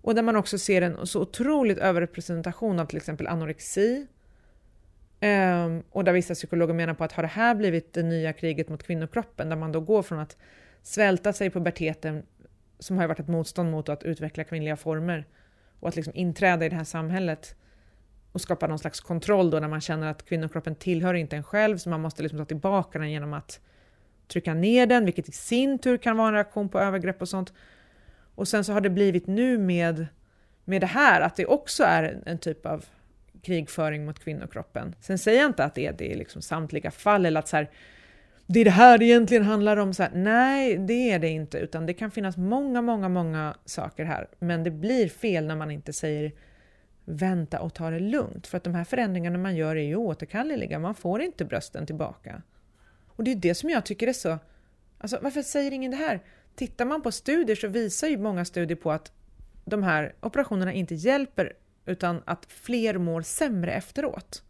Och 0.04 0.16
där 0.16 0.24
man 0.24 0.36
också 0.36 0.58
ser 0.58 0.82
en 0.82 1.08
så 1.08 1.22
otroligt 1.22 1.78
överrepresentation 1.78 2.80
av 2.80 2.86
till 2.86 2.97
exempel 2.97 3.28
anorexi, 3.28 4.08
Um, 5.24 5.84
och 5.89 6.04
där 6.04 6.14
vissa 6.14 6.34
psykologer 6.34 6.74
menar 6.74 6.93
på 6.93 7.04
att 7.04 7.12
har 7.12 7.24
det 7.24 7.30
här 7.30 7.56
blivit 7.56 7.93
det 7.93 8.04
nya 8.04 8.34
kriget 8.34 8.70
mot 8.70 8.84
kvinnokroppen, 8.84 9.49
där 9.49 9.56
man 9.56 9.72
då 9.72 9.80
går 9.80 10.04
från 10.04 10.20
att 10.20 10.38
svälta 10.82 11.34
sig 11.34 11.49
på 11.49 11.60
puberteten, 11.60 12.26
som 12.80 12.97
har 12.97 13.08
varit 13.08 13.20
ett 13.20 13.28
motstånd 13.28 13.72
mot 13.72 13.89
att 13.89 14.04
utveckla 14.04 14.43
kvinnliga 14.43 14.78
former, 14.78 15.26
och 15.80 15.89
att 15.89 15.95
liksom 15.95 16.16
inträda 16.16 16.66
i 16.66 16.70
det 16.70 16.76
här 16.76 16.84
samhället, 16.84 17.56
och 18.32 18.41
skapa 18.41 18.68
någon 18.68 18.80
slags 18.80 19.01
kontroll 19.01 19.49
då 19.49 19.60
när 19.60 19.68
man 19.68 19.82
känner 19.82 20.08
att 20.08 20.26
kvinnokroppen 20.26 20.76
tillhör 20.76 21.14
inte 21.14 21.36
en 21.36 21.43
själv 21.43 21.78
så 21.78 21.89
man 21.89 22.01
måste 22.01 22.24
liksom 22.24 22.39
ta 22.39 22.45
tillbaka 22.45 22.99
den 22.99 23.12
genom 23.12 23.34
att 23.34 23.60
trycka 24.28 24.54
ner 24.54 24.86
den, 24.86 25.06
vilket 25.06 25.30
i 25.30 25.32
sin 25.32 25.80
tur 25.80 25.97
kan 25.97 26.18
vara 26.18 26.28
en 26.28 26.34
reaktion 26.34 26.70
på 26.70 26.80
övergrepp 26.80 27.22
och 27.22 27.30
sånt. 27.30 27.54
Och 28.36 28.48
sen 28.48 28.64
så 28.64 28.74
har 28.74 28.82
det 28.82 28.90
blivit 28.90 29.28
nu 29.28 29.58
med, 29.58 30.08
med 30.66 30.82
det 30.82 30.88
här 30.88 31.22
att 31.22 31.36
det 31.36 31.46
också 31.46 31.84
är 31.84 32.04
en, 32.04 32.24
en 32.26 32.38
typ 32.38 32.66
av 32.66 32.86
krigföring 33.42 34.06
mot 34.06 34.20
kvinnokroppen. 34.20 34.96
Sen 35.00 35.18
säger 35.18 35.42
jag 35.42 35.50
inte 35.50 35.64
att 35.64 35.76
det 35.76 35.88
är 35.88 35.94
det 35.94 36.06
i 36.06 36.16
liksom 36.16 36.42
samtliga 36.42 36.92
fall 36.92 37.26
eller 37.26 37.40
att 37.40 37.48
så 37.48 37.56
här, 37.56 37.70
det 38.48 38.60
är 38.60 38.66
det 38.66 38.72
här 38.72 38.98
det 38.98 39.06
egentligen 39.06 39.44
handlar 39.44 39.78
om. 39.78 39.94
Så 39.94 40.04
här, 40.04 40.12
nej, 40.14 40.78
det 40.78 41.12
är 41.12 41.20
det 41.20 41.30
inte, 41.30 41.58
utan 41.58 41.86
det 41.86 41.94
kan 41.94 42.12
finnas 42.12 42.38
många, 42.38 42.82
många, 42.82 43.10
många 43.10 43.56
saker 43.66 44.06
här. 44.06 44.28
Men 44.40 44.64
det 44.64 44.72
blir 44.72 45.10
fel 45.10 45.48
när 45.48 45.56
man 45.56 45.72
inte 45.72 45.94
säger 45.94 46.32
vänta 47.06 47.60
och 47.60 47.74
ta 47.74 47.90
det 47.90 48.00
lugnt. 48.00 48.48
För 48.48 48.58
att 48.58 48.64
de 48.64 48.76
här 48.76 48.84
förändringarna 48.84 49.38
man 49.38 49.56
gör 49.56 49.76
är 49.76 49.84
ju 49.84 49.96
återkalleliga. 49.96 50.80
Man 50.80 50.96
får 50.96 51.22
inte 51.22 51.46
brösten 51.46 51.86
tillbaka. 51.86 52.42
Och 53.08 53.24
det 53.24 53.32
är 53.32 53.36
det 53.36 53.56
som 53.56 53.70
jag 53.70 53.86
tycker 53.86 54.08
är 54.08 54.14
så... 54.14 54.40
Alltså, 54.98 55.20
varför 55.22 55.42
säger 55.42 55.72
ingen 55.72 55.92
det 55.92 55.98
här? 55.98 56.22
Tittar 56.56 56.86
man 56.86 57.01
på 57.01 57.12
studier 57.12 57.56
så 57.56 57.68
visar 57.68 58.08
ju 58.08 58.18
många 58.18 58.45
studier 58.45 58.78
på 58.78 58.91
att 58.91 59.12
de 59.66 59.84
här 59.84 60.16
operationerna 60.20 60.74
inte 60.74 60.95
hjälper 60.95 61.54
utan 61.86 62.22
att 62.26 62.45
fler 62.45 62.97
mår 62.97 63.22
sämre 63.22 63.74
efteråt. 63.74 64.43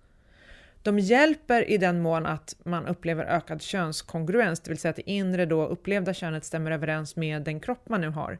De 0.84 0.99
hjälper 0.99 1.70
i 1.70 1.78
den 1.78 2.01
mån 2.01 2.26
att 2.26 2.56
man 2.64 2.86
upplever 2.86 3.26
ökad 3.26 3.62
könskongruens, 3.62 4.60
det 4.60 4.70
vill 4.70 4.78
säga 4.78 4.89
att 4.89 4.95
det 4.95 5.10
inre 5.10 5.45
då 5.45 5.66
upplevda 5.66 6.14
könet 6.14 6.45
stämmer 6.45 6.72
överens 6.72 7.16
med 7.16 7.41
den 7.41 7.60
kropp 7.60 7.89
man 7.89 8.01
nu 8.01 8.10
har. 8.10 8.39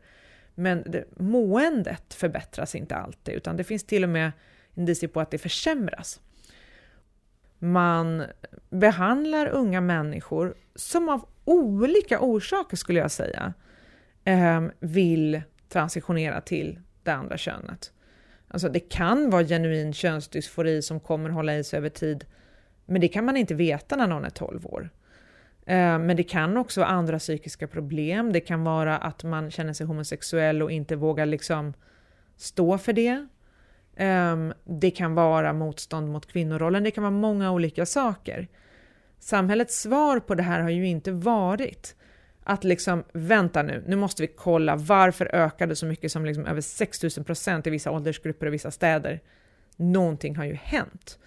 Men 0.56 0.84
det, 0.86 1.06
måendet 1.18 2.14
förbättras 2.14 2.76
inte 2.76 2.96
alltid, 2.96 3.36
utan 3.36 3.58
det 3.58 3.64
finns 3.64 3.84
till 3.84 4.04
och 4.04 4.10
med 4.10 4.32
indicier 4.76 5.10
på 5.10 5.22
att 5.22 5.32
det 5.32 5.38
försämras. 5.38 6.22
Man 7.64 8.24
behandlar 8.70 9.48
unga 9.48 9.82
människor 9.82 10.56
som 10.76 11.10
av 11.10 11.26
olika 11.46 12.20
orsaker, 12.20 12.78
skulle 12.78 13.00
jag 13.00 13.12
säga, 13.12 13.54
ehm, 14.24 14.72
vill 14.80 15.42
transitionera 15.70 16.42
till 16.42 16.80
det 17.04 17.12
andra 17.12 17.38
könet. 17.38 17.94
Alltså 18.48 18.70
det 18.70 18.80
kan 18.80 19.30
vara 19.30 19.44
genuin 19.44 19.94
könsdysfori 19.94 20.82
som 20.82 21.00
kommer 21.00 21.30
hålla 21.30 21.56
i 21.56 21.64
sig 21.64 21.78
över 21.78 21.90
tid, 21.90 22.26
men 22.86 23.02
det 23.02 23.08
kan 23.08 23.26
man 23.26 23.38
inte 23.38 23.54
veta 23.54 23.96
när 23.96 24.08
någon 24.08 24.26
är 24.26 24.30
12 24.30 24.66
år. 24.66 24.90
Ehm, 25.66 26.06
men 26.06 26.18
det 26.18 26.24
kan 26.24 26.58
också 26.58 26.80
vara 26.80 26.90
andra 26.90 27.20
psykiska 27.20 27.68
problem. 27.68 28.34
Det 28.34 28.40
kan 28.40 28.64
vara 28.64 28.98
att 28.98 29.24
man 29.24 29.52
känner 29.52 29.74
sig 29.74 29.88
homosexuell 29.88 30.62
och 30.62 30.72
inte 30.72 30.96
vågar 30.96 31.26
liksom 31.26 31.74
stå 32.38 32.78
för 32.78 32.94
det. 32.94 33.28
Ehm, 33.96 34.54
det 34.64 34.92
kan 34.92 35.16
vara 35.16 35.54
motstånd 35.54 36.12
mot 36.12 36.26
kvinnorollen. 36.26 36.84
Det 36.84 36.92
kan 36.92 37.04
vara 37.04 37.12
många 37.12 37.52
olika 37.52 37.86
saker. 37.86 38.48
Samhällets 39.20 39.82
svar 39.82 40.20
på 40.20 40.36
det 40.36 40.44
här 40.44 40.60
har 40.60 40.70
ju 40.70 40.88
inte 40.88 41.12
varit 41.12 41.96
att 42.44 42.64
liksom 42.64 43.04
vänta 43.14 43.64
nu, 43.64 43.84
nu 43.88 43.96
måste 43.96 44.22
vi 44.22 44.28
kolla 44.28 44.76
varför 44.76 45.36
ökade 45.36 45.76
så 45.76 45.86
mycket 45.86 46.12
som 46.12 46.26
liksom 46.26 46.46
över 46.46 46.62
6000 46.62 47.24
procent 47.24 47.68
i 47.68 47.70
vissa 47.70 47.92
åldersgrupper 47.92 48.46
och 48.46 48.54
vissa 48.54 48.72
städer. 48.72 49.20
Någonting 49.76 50.36
har 50.36 50.46
ju 50.46 50.54
hänt. 50.54 51.20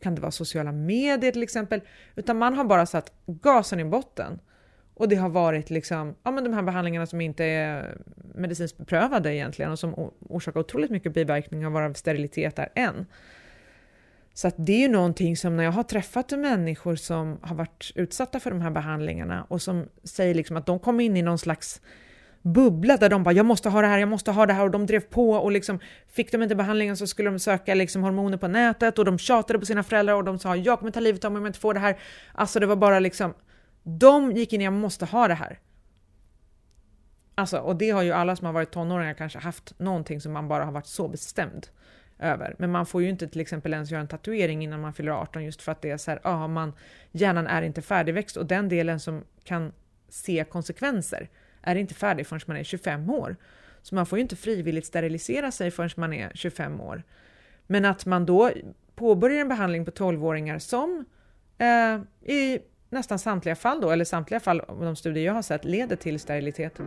Kan 0.00 0.14
det 0.14 0.20
vara 0.20 0.30
sociala 0.30 0.72
medier 0.72 1.32
till 1.32 1.42
exempel? 1.42 1.80
Utan 2.16 2.38
man 2.38 2.54
har 2.54 2.64
bara 2.64 2.86
satt 2.86 3.12
gasen 3.26 3.80
i 3.80 3.84
botten. 3.84 4.40
Och 4.94 5.08
det 5.08 5.16
har 5.16 5.28
varit 5.28 5.70
liksom, 5.70 6.14
ja 6.22 6.30
men 6.30 6.44
de 6.44 6.52
här 6.52 6.62
behandlingarna 6.62 7.06
som 7.06 7.20
inte 7.20 7.44
är 7.44 7.98
medicinskt 8.34 8.78
beprövade 8.78 9.34
egentligen 9.34 9.72
och 9.72 9.78
som 9.78 10.10
orsakar 10.20 10.60
otroligt 10.60 10.90
mycket 10.90 11.14
biverkningar 11.14 11.70
varav 11.70 11.92
sterilitet 11.92 12.58
är 12.58 12.68
en. 12.74 13.06
Så 14.34 14.48
att 14.48 14.54
det 14.58 14.72
är 14.72 14.78
ju 14.78 14.88
någonting 14.88 15.36
som 15.36 15.56
när 15.56 15.64
jag 15.64 15.72
har 15.72 15.82
träffat 15.82 16.30
människor 16.30 16.96
som 16.96 17.38
har 17.42 17.56
varit 17.56 17.92
utsatta 17.94 18.40
för 18.40 18.50
de 18.50 18.60
här 18.60 18.70
behandlingarna 18.70 19.46
och 19.48 19.62
som 19.62 19.88
säger 20.04 20.34
liksom 20.34 20.56
att 20.56 20.66
de 20.66 20.78
kom 20.78 21.00
in 21.00 21.16
i 21.16 21.22
någon 21.22 21.38
slags 21.38 21.80
bubbla 22.42 22.96
där 22.96 23.08
de 23.08 23.22
bara 23.22 23.32
“jag 23.32 23.46
måste 23.46 23.68
ha 23.68 23.80
det 23.80 23.86
här, 23.86 23.98
jag 23.98 24.08
måste 24.08 24.30
ha 24.30 24.46
det 24.46 24.52
här” 24.52 24.64
och 24.64 24.70
de 24.70 24.86
drev 24.86 25.00
på 25.00 25.30
och 25.30 25.52
liksom 25.52 25.78
fick 26.08 26.32
de 26.32 26.42
inte 26.42 26.54
behandlingen 26.54 26.96
så 26.96 27.06
skulle 27.06 27.30
de 27.30 27.38
söka 27.38 27.74
liksom 27.74 28.02
hormoner 28.02 28.36
på 28.36 28.48
nätet 28.48 28.98
och 28.98 29.04
de 29.04 29.18
tjatade 29.18 29.58
på 29.58 29.66
sina 29.66 29.82
föräldrar 29.82 30.14
och 30.14 30.24
de 30.24 30.38
sa 30.38 30.56
“jag 30.56 30.78
kommer 30.78 30.92
ta 30.92 31.00
livet 31.00 31.24
av 31.24 31.32
mig 31.32 31.38
om 31.38 31.44
jag 31.44 31.48
inte 31.48 31.58
får 31.58 31.74
det 31.74 31.80
här”. 31.80 31.98
Alltså 32.32 32.60
det 32.60 32.66
var 32.66 32.76
bara 32.76 32.98
liksom, 32.98 33.34
de 33.82 34.32
gick 34.32 34.52
in 34.52 34.60
i 34.60 34.64
“jag 34.64 34.72
måste 34.72 35.04
ha 35.04 35.28
det 35.28 35.34
här”. 35.34 35.58
Alltså, 37.34 37.58
och 37.58 37.76
det 37.76 37.90
har 37.90 38.02
ju 38.02 38.12
alla 38.12 38.36
som 38.36 38.46
har 38.46 38.52
varit 38.52 38.70
tonåringar 38.70 39.14
kanske 39.14 39.38
haft 39.38 39.78
någonting 39.78 40.20
som 40.20 40.32
man 40.32 40.48
bara 40.48 40.64
har 40.64 40.72
varit 40.72 40.86
så 40.86 41.08
bestämd 41.08 41.66
över. 42.18 42.54
Men 42.58 42.70
man 42.70 42.86
får 42.86 43.02
ju 43.02 43.08
inte 43.08 43.28
till 43.28 43.40
exempel 43.40 43.72
ens 43.72 43.90
göra 43.90 44.00
en 44.00 44.08
tatuering 44.08 44.64
innan 44.64 44.80
man 44.80 44.92
fyller 44.92 45.12
18 45.12 45.44
just 45.44 45.62
för 45.62 45.72
att 45.72 45.82
det 45.82 45.90
är 45.90 45.96
så 45.96 46.10
här, 46.10 46.20
ah, 46.22 46.48
man, 46.48 46.72
hjärnan 47.12 47.46
är 47.46 47.62
inte 47.62 47.82
färdigväxt 47.82 48.36
och 48.36 48.46
den 48.46 48.68
delen 48.68 49.00
som 49.00 49.24
kan 49.44 49.72
se 50.08 50.44
konsekvenser 50.50 51.28
är 51.62 51.76
inte 51.76 51.94
färdig 51.94 52.26
förrän 52.26 52.40
man 52.46 52.56
är 52.56 52.64
25 52.64 53.10
år. 53.10 53.36
Så 53.82 53.94
man 53.94 54.06
får 54.06 54.18
ju 54.18 54.22
inte 54.22 54.36
frivilligt 54.36 54.86
sterilisera 54.86 55.52
sig 55.52 55.70
förrän 55.70 55.90
man 55.96 56.12
är 56.12 56.30
25 56.34 56.80
år. 56.80 57.02
Men 57.66 57.84
att 57.84 58.06
man 58.06 58.26
då 58.26 58.50
påbörjar 58.94 59.40
en 59.40 59.48
behandling 59.48 59.84
på 59.84 59.90
12-åringar 59.90 60.58
som 60.58 61.04
eh, 61.58 62.00
i 62.32 62.58
nästan 62.92 63.18
samtliga 63.18 63.56
fall 63.56 63.80
då, 63.80 63.90
eller 63.90 64.04
samtliga 64.04 64.40
fall 64.40 64.60
av 64.60 64.80
de 64.80 64.96
studier 64.96 65.24
jag 65.24 65.32
har 65.32 65.42
sett, 65.42 65.64
leder 65.64 65.96
till 65.96 66.20
sterilitet. 66.20 66.80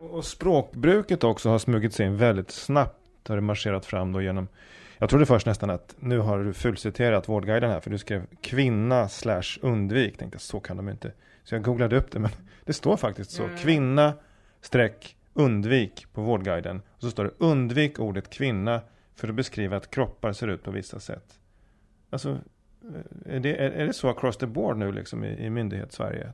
Och 0.00 0.24
språkbruket 0.24 1.24
också 1.24 1.48
har 1.48 1.58
smugit 1.58 1.94
sig 1.94 2.06
in 2.06 2.16
väldigt 2.16 2.50
snabbt. 2.50 2.96
Har 3.28 3.36
det 3.36 3.42
marscherat 3.42 3.86
fram 3.86 4.12
då 4.12 4.22
genom 4.22 4.48
jag 4.98 5.10
trodde 5.10 5.26
först 5.26 5.46
nästan 5.46 5.70
att 5.70 5.94
nu 5.98 6.18
har 6.18 6.38
du 6.38 6.52
fulciterat 6.52 7.28
Vårdguiden 7.28 7.70
här 7.70 7.80
för 7.80 7.90
du 7.90 7.98
skrev 7.98 8.26
kvinna 8.40 9.08
slash 9.08 9.58
undvik. 9.62 10.18
Tänkte 10.18 10.38
så 10.38 10.60
kan 10.60 10.76
de 10.76 10.88
inte. 10.88 11.12
Så 11.44 11.54
jag 11.54 11.62
googlade 11.62 11.96
upp 11.96 12.10
det 12.10 12.18
men 12.18 12.30
det 12.64 12.72
står 12.72 12.96
faktiskt 12.96 13.30
så. 13.30 13.44
Mm. 13.44 13.56
Kvinna 13.56 14.14
streck 14.60 15.16
undvik 15.34 16.06
på 16.12 16.22
Vårdguiden. 16.22 16.82
Och 16.88 17.02
så 17.02 17.10
står 17.10 17.24
det 17.24 17.30
undvik 17.38 17.98
ordet 17.98 18.30
kvinna 18.30 18.80
för 19.14 19.28
att 19.28 19.34
beskriva 19.34 19.76
att 19.76 19.90
kroppar 19.90 20.32
ser 20.32 20.48
ut 20.48 20.62
på 20.62 20.70
vissa 20.70 21.00
sätt. 21.00 21.38
Alltså, 22.10 22.30
eh, 22.30 23.34
är 23.34 23.40
det, 23.40 23.56
är, 23.56 23.70
är 23.70 23.86
det 23.86 23.92
så 23.92 24.08
across 24.08 24.36
the 24.36 24.46
board 24.46 24.76
nu 24.76 24.92
liksom 24.92 25.24
i, 25.24 25.46
i 25.46 25.50
myndighets-Sverige? 25.50 26.32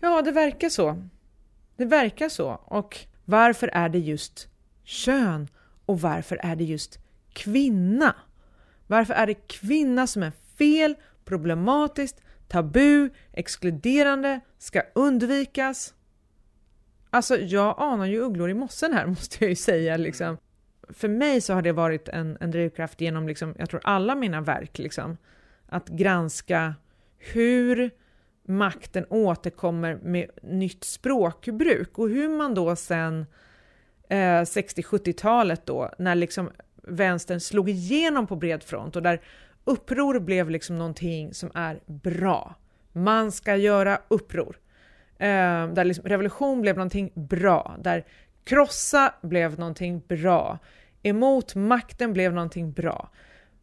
Ja, 0.00 0.22
det 0.22 0.32
verkar 0.32 0.68
så. 0.68 1.08
Det 1.76 1.84
verkar 1.84 2.28
så. 2.28 2.48
Och 2.64 2.98
varför 3.24 3.68
är 3.72 3.88
det 3.88 3.98
just 3.98 4.48
kön? 4.84 5.48
Och 5.86 6.00
varför 6.00 6.36
är 6.42 6.56
det 6.56 6.64
just 6.64 6.98
kvinna? 7.32 8.14
Varför 8.86 9.14
är 9.14 9.26
det 9.26 9.34
kvinna 9.34 10.06
som 10.06 10.22
är 10.22 10.32
fel, 10.58 10.94
problematiskt, 11.24 12.20
tabu, 12.48 13.10
exkluderande, 13.32 14.40
ska 14.58 14.82
undvikas? 14.94 15.93
Alltså, 17.14 17.36
jag 17.36 17.74
anar 17.78 18.06
ju 18.06 18.20
ugglor 18.20 18.50
i 18.50 18.54
mossen 18.54 18.92
här, 18.92 19.06
måste 19.16 19.36
jag 19.40 19.48
ju 19.48 19.56
säga. 19.56 19.96
Liksom. 19.96 20.38
För 20.88 21.08
mig 21.08 21.40
så 21.40 21.54
har 21.54 21.62
det 21.62 21.72
varit 21.72 22.08
en, 22.08 22.36
en 22.40 22.50
drivkraft 22.50 23.00
genom, 23.00 23.28
liksom, 23.28 23.54
jag 23.58 23.70
tror 23.70 23.80
alla 23.84 24.14
mina 24.14 24.40
verk, 24.40 24.78
liksom, 24.78 25.16
att 25.66 25.88
granska 25.88 26.74
hur 27.18 27.90
makten 28.46 29.06
återkommer 29.08 29.98
med 30.02 30.30
nytt 30.42 30.84
språkbruk 30.84 31.98
och 31.98 32.08
hur 32.08 32.28
man 32.28 32.54
då 32.54 32.76
sen 32.76 33.26
eh, 34.08 34.16
60-70-talet 34.16 35.66
då, 35.66 35.90
när 35.98 36.14
liksom 36.14 36.50
vänstern 36.82 37.40
slog 37.40 37.68
igenom 37.68 38.26
på 38.26 38.36
bred 38.36 38.62
front 38.62 38.96
och 38.96 39.02
där 39.02 39.20
uppror 39.64 40.20
blev 40.20 40.50
liksom 40.50 40.78
någonting 40.78 41.34
som 41.34 41.50
är 41.54 41.80
bra. 41.86 42.54
Man 42.92 43.32
ska 43.32 43.56
göra 43.56 43.98
uppror. 44.08 44.56
Eh, 45.18 45.68
där 45.68 45.84
liksom 45.84 46.04
revolution 46.04 46.60
blev 46.60 46.76
någonting 46.76 47.10
bra, 47.14 47.76
där 47.78 48.04
krossa 48.44 49.14
blev 49.22 49.58
någonting 49.58 50.02
bra, 50.08 50.58
emot 51.02 51.54
makten 51.54 52.12
blev 52.12 52.32
någonting 52.32 52.72
bra. 52.72 53.10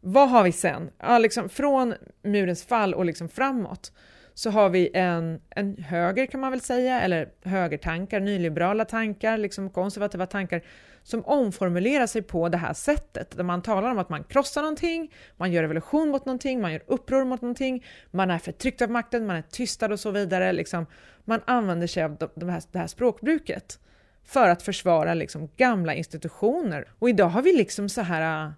Vad 0.00 0.30
har 0.30 0.42
vi 0.42 0.52
sen? 0.52 0.90
Ja, 0.98 1.18
liksom 1.18 1.48
från 1.48 1.94
murens 2.22 2.64
fall 2.64 2.94
och 2.94 3.04
liksom 3.04 3.28
framåt 3.28 3.92
så 4.34 4.50
har 4.50 4.70
vi 4.70 4.90
en, 4.94 5.40
en 5.50 5.76
höger 5.76 6.26
kan 6.26 6.40
man 6.40 6.50
väl 6.50 6.60
säga, 6.60 7.00
eller 7.00 7.28
högertankar, 7.42 8.20
nyliberala 8.20 8.84
tankar, 8.84 9.38
liksom 9.38 9.70
konservativa 9.70 10.26
tankar 10.26 10.62
som 11.02 11.24
omformulerar 11.24 12.06
sig 12.06 12.22
på 12.22 12.48
det 12.48 12.58
här 12.58 12.72
sättet, 12.72 13.36
där 13.36 13.44
man 13.44 13.62
talar 13.62 13.90
om 13.90 13.98
att 13.98 14.08
man 14.08 14.24
krossar 14.24 14.62
någonting, 14.62 15.12
man 15.36 15.52
gör 15.52 15.62
revolution 15.62 16.08
mot 16.08 16.26
någonting, 16.26 16.60
man 16.60 16.72
gör 16.72 16.82
uppror 16.86 17.24
mot 17.24 17.42
någonting, 17.42 17.84
man 18.10 18.30
är 18.30 18.38
förtryckt 18.38 18.82
av 18.82 18.90
makten, 18.90 19.26
man 19.26 19.36
är 19.36 19.42
tystad 19.42 19.92
och 19.92 20.00
så 20.00 20.10
vidare. 20.10 20.52
Liksom. 20.52 20.86
Man 21.24 21.40
använder 21.44 21.86
sig 21.86 22.02
av 22.02 22.28
de 22.34 22.48
här, 22.48 22.62
det 22.72 22.78
här 22.78 22.86
språkbruket 22.86 23.78
för 24.24 24.48
att 24.48 24.62
försvara 24.62 25.14
liksom 25.14 25.48
gamla 25.56 25.94
institutioner. 25.94 26.88
Och 26.98 27.08
idag 27.08 27.28
har 27.28 27.42
vi 27.42 27.52
liksom 27.52 27.88
så 27.88 28.00
här 28.00 28.46
äh, 28.46 28.52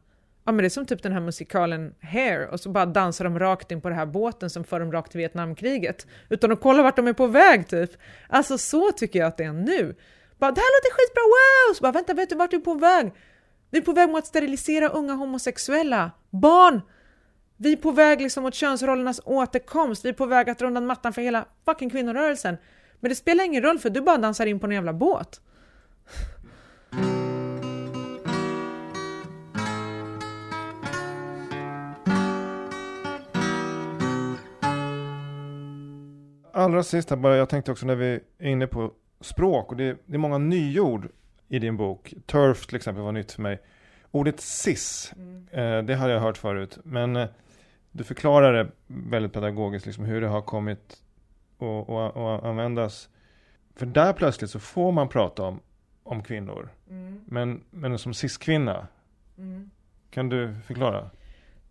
ja 0.44 0.52
men 0.52 0.56
det 0.56 0.66
är 0.66 0.68
som 0.68 0.86
typ 0.86 1.02
den 1.02 1.12
här 1.12 1.20
musikalen 1.20 1.94
Hair 2.00 2.46
och 2.46 2.60
så 2.60 2.70
bara 2.70 2.86
dansar 2.86 3.24
de 3.24 3.38
rakt 3.38 3.70
in 3.70 3.80
på 3.80 3.88
den 3.88 3.98
här 3.98 4.06
båten 4.06 4.50
som 4.50 4.64
för 4.64 4.80
dem 4.80 4.92
rakt 4.92 5.10
till 5.10 5.18
Vietnamkriget 5.18 6.06
utan 6.28 6.52
att 6.52 6.60
kolla 6.60 6.82
vart 6.82 6.96
de 6.96 7.06
är 7.06 7.12
på 7.12 7.26
väg 7.26 7.68
typ. 7.68 7.90
Alltså 8.28 8.58
så 8.58 8.92
tycker 8.92 9.18
jag 9.18 9.28
att 9.28 9.36
det 9.36 9.44
är 9.44 9.52
nu. 9.52 9.96
Bara 10.38 10.50
det 10.50 10.60
här 10.60 10.78
låter 10.78 10.94
skitbra, 10.94 11.22
wow! 11.22 11.74
Så 11.74 11.82
bara 11.82 11.92
vänta, 11.92 12.14
vet 12.14 12.28
du 12.28 12.34
vart 12.34 12.50
du 12.50 12.56
är 12.56 12.60
på 12.60 12.74
väg? 12.74 13.12
Vi 13.70 13.78
är 13.78 13.82
på 13.82 13.92
väg 13.92 14.08
mot 14.08 14.18
att 14.18 14.26
sterilisera 14.26 14.88
unga 14.88 15.12
homosexuella. 15.12 16.10
Barn! 16.30 16.80
Vi 17.64 17.72
är 17.72 17.76
på 17.76 17.90
väg 17.90 18.20
liksom 18.20 18.42
mot 18.42 18.54
könsrollernas 18.54 19.20
återkomst, 19.24 20.04
vi 20.04 20.08
är 20.08 20.12
på 20.12 20.26
väg 20.26 20.50
att 20.50 20.62
runda 20.62 20.80
mattan 20.80 21.12
för 21.12 21.22
hela 21.22 21.44
fucking 21.64 21.90
kvinnorörelsen. 21.90 22.56
Men 23.00 23.08
det 23.08 23.14
spelar 23.14 23.44
ingen 23.44 23.62
roll 23.62 23.78
för 23.78 23.90
du 23.90 24.00
bara 24.00 24.18
dansar 24.18 24.46
in 24.46 24.60
på 24.60 24.66
en 24.66 24.72
jävla 24.72 24.92
båt. 24.92 25.40
Allra 36.52 36.82
sist 36.82 37.10
här 37.10 37.16
bara, 37.16 37.36
jag 37.36 37.48
tänkte 37.48 37.72
också 37.72 37.86
när 37.86 37.94
vi 37.94 38.20
är 38.38 38.48
inne 38.48 38.66
på 38.66 38.92
språk 39.20 39.70
och 39.70 39.76
det, 39.76 39.96
det 40.06 40.14
är 40.14 40.18
många 40.18 40.38
nyord 40.38 41.08
i 41.48 41.58
din 41.58 41.76
bok. 41.76 42.14
Turf 42.26 42.66
till 42.66 42.76
exempel 42.76 43.04
var 43.04 43.12
nytt 43.12 43.32
för 43.32 43.42
mig. 43.42 43.60
Ordet 44.10 44.40
cis, 44.40 45.12
Mm. 45.16 45.46
eh, 45.52 45.82
det 45.86 45.94
hade 45.94 46.12
jag 46.12 46.20
hört 46.20 46.36
förut. 46.36 46.78
Men 46.84 47.16
eh, 47.16 47.28
du 47.97 48.05
förklarar 48.05 48.53
det 48.53 48.70
väldigt 48.86 49.32
pedagogiskt, 49.32 49.86
liksom, 49.86 50.05
hur 50.05 50.20
det 50.20 50.26
har 50.26 50.42
kommit 50.42 51.03
att 51.59 52.45
användas. 52.45 53.09
För 53.76 53.86
där 53.86 54.12
plötsligt 54.12 54.51
så 54.51 54.59
får 54.59 54.92
man 54.92 55.09
prata 55.09 55.42
om, 55.42 55.61
om 56.03 56.22
kvinnor. 56.22 56.68
Men, 57.26 57.64
men 57.70 57.99
som 57.99 58.14
cis-kvinna, 58.14 58.86
kan 60.11 60.28
du 60.28 60.55
förklara? 60.66 61.11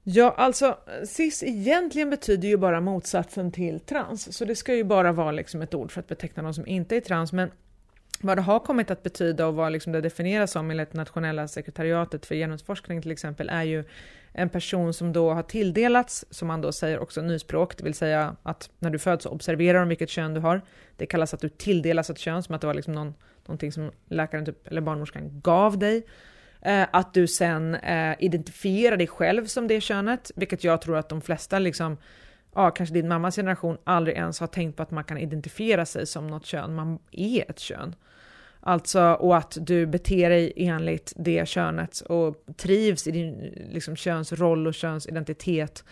Ja, 0.04 0.34
alltså 0.38 0.78
cis 1.08 1.44
egentligen 1.44 2.10
betyder 2.10 2.48
ju 2.48 2.58
bara 2.58 2.82
motsatsen 2.82 3.52
till 3.52 3.80
trans, 3.80 4.38
så 4.38 4.46
det 4.46 4.56
ska 4.56 4.76
ju 4.76 4.84
bara 4.84 5.12
vara 5.12 5.32
liksom 5.32 5.62
ett 5.62 5.74
ord 5.74 5.92
för 5.92 6.00
att 6.00 6.08
beteckna 6.08 6.44
någon 6.44 6.54
som 6.54 6.68
inte 6.68 6.96
är 6.96 7.02
trans, 7.02 7.34
men 7.34 7.52
vad 8.22 8.38
det 8.38 8.42
har 8.42 8.60
kommit 8.60 8.92
att 8.92 9.04
betyda 9.04 9.48
och 9.48 9.56
vad 9.56 9.72
liksom 9.72 9.94
det 9.94 10.02
definieras 10.02 10.52
som 10.52 10.72
enligt 10.72 10.94
nationella 10.94 11.48
sekretariatet 11.48 12.26
för 12.26 12.36
genusforskning 12.36 13.02
till 13.02 13.12
exempel 13.12 13.50
är 13.50 13.64
ju 13.64 13.84
en 14.34 14.50
person 14.50 14.94
som 14.94 15.14
då 15.14 15.34
har 15.34 15.44
tilldelats, 15.44 16.26
som 16.30 16.48
man 16.48 16.62
då 16.62 16.72
säger 16.72 17.00
också 17.00 17.22
nyspråk, 17.22 17.78
det 17.78 17.84
vill 17.84 17.94
säga 17.94 18.36
att 18.44 18.70
när 18.80 18.90
du 18.90 19.00
föds 19.00 19.24
så 19.24 19.30
observerar 19.30 19.80
de 19.80 19.90
vilket 19.90 20.10
kön 20.10 20.34
du 20.34 20.40
har. 20.40 20.62
Det 20.98 21.06
kallas 21.06 21.34
att 21.34 21.42
du 21.42 21.50
tilldelas 21.50 22.10
ett 22.10 22.20
kön, 22.20 22.44
som 22.44 22.56
att 22.56 22.62
det 22.62 22.68
var 22.68 22.74
liksom 22.74 22.94
någon, 22.94 23.14
någonting 23.46 23.72
som 23.72 23.92
läkaren 24.10 24.46
typ, 24.46 24.68
eller 24.68 24.82
barnmorskan 24.82 25.42
gav 25.42 25.78
dig. 25.78 26.06
Eh, 26.62 26.88
att 26.92 27.14
du 27.14 27.28
sen 27.28 27.76
eh, 27.76 28.16
identifierar 28.20 28.98
dig 28.98 29.08
själv 29.08 29.46
som 29.46 29.68
det 29.68 29.82
könet, 29.82 30.32
vilket 30.36 30.64
jag 30.64 30.82
tror 30.82 30.98
att 30.98 31.10
de 31.10 31.22
flesta, 31.22 31.60
liksom, 31.60 31.98
ja, 32.56 32.72
kanske 32.72 32.94
din 32.94 33.08
mammas 33.08 33.36
generation, 33.36 33.78
aldrig 33.84 34.16
ens 34.16 34.40
har 34.40 34.48
tänkt 34.48 34.78
på 34.78 34.84
att 34.84 34.92
man 34.92 35.04
kan 35.04 35.18
identifiera 35.18 35.86
sig 35.86 36.08
som 36.08 36.28
något 36.28 36.46
kön, 36.46 36.76
man 36.76 37.00
är 37.12 37.52
ett 37.52 37.60
kön. 37.60 37.96
Alltså, 38.66 39.02
och 39.02 39.38
att 39.38 39.58
du 39.62 39.86
beter 39.86 40.30
dig 40.30 40.54
enligt 40.56 41.14
det 41.16 41.48
könet 41.48 42.00
och 42.00 42.36
trivs 42.58 43.08
i 43.08 43.12
din 43.12 43.54
liksom, 43.72 43.96
könsroll 43.96 44.68
och 44.68 44.74
könsidentitet. 44.74 45.84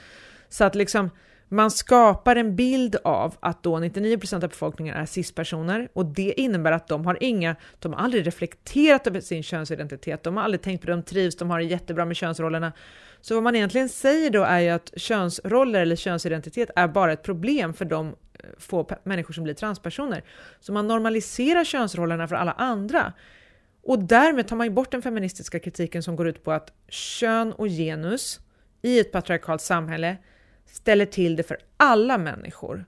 Så 0.50 0.64
att 0.64 0.76
liksom, 0.76 1.10
man 1.48 1.72
skapar 1.72 2.36
en 2.36 2.56
bild 2.56 2.96
av 3.04 3.36
att 3.40 3.64
då 3.64 3.78
99% 3.78 4.34
av 4.34 4.50
befolkningen 4.50 4.96
är 4.96 5.06
cis-personer 5.06 5.90
och 5.94 6.06
det 6.06 6.42
innebär 6.42 6.72
att 6.72 6.88
de 6.88 7.06
har 7.06 7.18
inga, 7.22 7.56
de 7.80 7.94
har 7.94 8.00
aldrig 8.00 8.28
reflekterat 8.28 9.08
över 9.08 9.20
sin 9.20 9.44
könsidentitet, 9.44 10.24
de 10.24 10.38
har 10.38 10.44
aldrig 10.44 10.62
tänkt 10.62 10.82
på 10.82 10.88
det, 10.88 10.94
de 10.94 11.04
trivs, 11.04 11.36
de 11.36 11.50
har 11.50 11.60
det 11.60 11.66
jättebra 11.66 12.06
med 12.06 12.16
könsrollerna. 12.16 12.72
Så 13.22 13.34
vad 13.34 13.44
man 13.44 13.56
egentligen 13.56 13.90
säger 13.90 14.30
då 14.30 14.44
är 14.44 14.60
ju 14.60 14.70
att 14.70 14.94
könsroller 14.96 15.82
eller 15.82 15.96
könsidentitet 15.96 16.70
är 16.76 16.88
bara 16.88 17.14
ett 17.14 17.24
problem 17.24 17.74
för 17.74 17.86
de 17.86 18.16
få 18.58 18.90
människor 19.04 19.34
som 19.34 19.44
blir 19.44 19.54
transpersoner. 19.54 20.24
Så 20.60 20.74
man 20.74 20.88
normaliserar 20.88 21.64
könsrollerna 21.64 22.28
för 22.28 22.36
alla 22.36 22.52
andra. 22.52 23.14
Och 23.84 24.00
därmed 24.00 24.48
tar 24.48 24.56
man 24.56 24.68
ju 24.68 24.74
bort 24.74 24.92
den 24.92 25.02
feministiska 25.02 25.60
kritiken 25.60 26.04
som 26.04 26.16
går 26.16 26.28
ut 26.28 26.44
på 26.44 26.52
att 26.52 26.74
kön 26.88 27.54
och 27.54 27.68
genus 27.68 28.40
i 28.82 29.00
ett 29.00 29.12
patriarkalt 29.12 29.62
samhälle 29.62 30.18
ställer 30.66 31.06
till 31.06 31.36
det 31.36 31.44
för 31.44 31.58
alla 31.78 32.18
människor. 32.18 32.86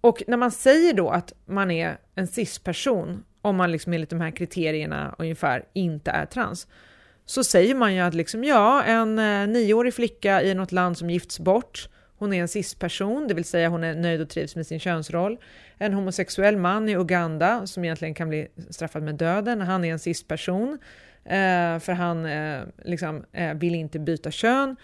Och 0.00 0.22
när 0.26 0.36
man 0.36 0.50
säger 0.50 0.92
då 0.92 1.10
att 1.10 1.32
man 1.46 1.70
är 1.70 1.98
en 2.14 2.26
cis-person, 2.26 3.24
om 3.42 3.56
man 3.56 3.72
liksom 3.72 3.92
enligt 3.92 4.10
de 4.10 4.20
här 4.20 4.30
kriterierna 4.30 5.14
ungefär 5.18 5.64
inte 5.72 6.10
är 6.10 6.26
trans, 6.26 6.66
så 7.24 7.44
säger 7.44 7.74
man 7.74 7.94
ju 7.94 8.00
att 8.00 8.14
liksom, 8.14 8.44
ja, 8.44 8.82
en 8.82 9.18
eh, 9.18 9.46
nioårig 9.46 9.94
flicka 9.94 10.42
i 10.42 10.54
något 10.54 10.72
land 10.72 10.98
som 10.98 11.10
gifts 11.10 11.40
bort, 11.40 11.88
hon 12.18 12.32
är 12.32 12.40
en 12.40 12.48
cis-person, 12.48 13.28
det 13.28 13.34
vill 13.34 13.44
säga 13.44 13.68
hon 13.68 13.84
är 13.84 13.94
nöjd 13.94 14.20
och 14.20 14.28
trivs 14.28 14.56
med 14.56 14.66
sin 14.66 14.80
könsroll. 14.80 15.38
En 15.78 15.92
homosexuell 15.92 16.56
man 16.56 16.88
i 16.88 16.96
Uganda, 16.96 17.66
som 17.66 17.84
egentligen 17.84 18.14
kan 18.14 18.28
bli 18.28 18.48
straffad 18.70 19.02
med 19.02 19.14
döden, 19.14 19.60
han 19.60 19.84
är 19.84 19.92
en 19.92 19.98
cis-person, 19.98 20.78
eh, 21.24 21.78
för 21.78 21.92
han 21.92 22.26
eh, 22.26 22.62
liksom, 22.84 23.24
eh, 23.32 23.54
vill 23.54 23.74
inte 23.74 23.98
byta 23.98 24.30
kön. 24.30 24.76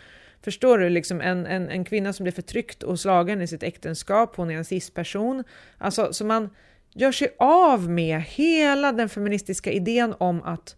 Förstår 0.43 0.79
du? 0.79 0.89
Liksom 0.89 1.21
en, 1.21 1.47
en, 1.47 1.69
en 1.69 1.85
kvinna 1.85 2.13
som 2.13 2.25
blir 2.25 2.33
förtryckt 2.33 2.83
och 2.83 3.01
slagen 3.01 3.43
i 3.43 3.47
sitt 3.47 3.63
äktenskap, 3.63 4.37
hon 4.37 4.51
är 4.51 4.57
en 4.57 4.65
cis-person. 4.65 5.45
Alltså, 5.79 6.13
så 6.13 6.25
man 6.25 6.51
gör 6.93 7.13
sig 7.13 7.35
av 7.39 7.91
med 7.91 8.23
hela 8.23 8.93
den 8.93 9.09
feministiska 9.09 9.73
idén 9.73 10.15
om 10.19 10.43
att 10.43 10.77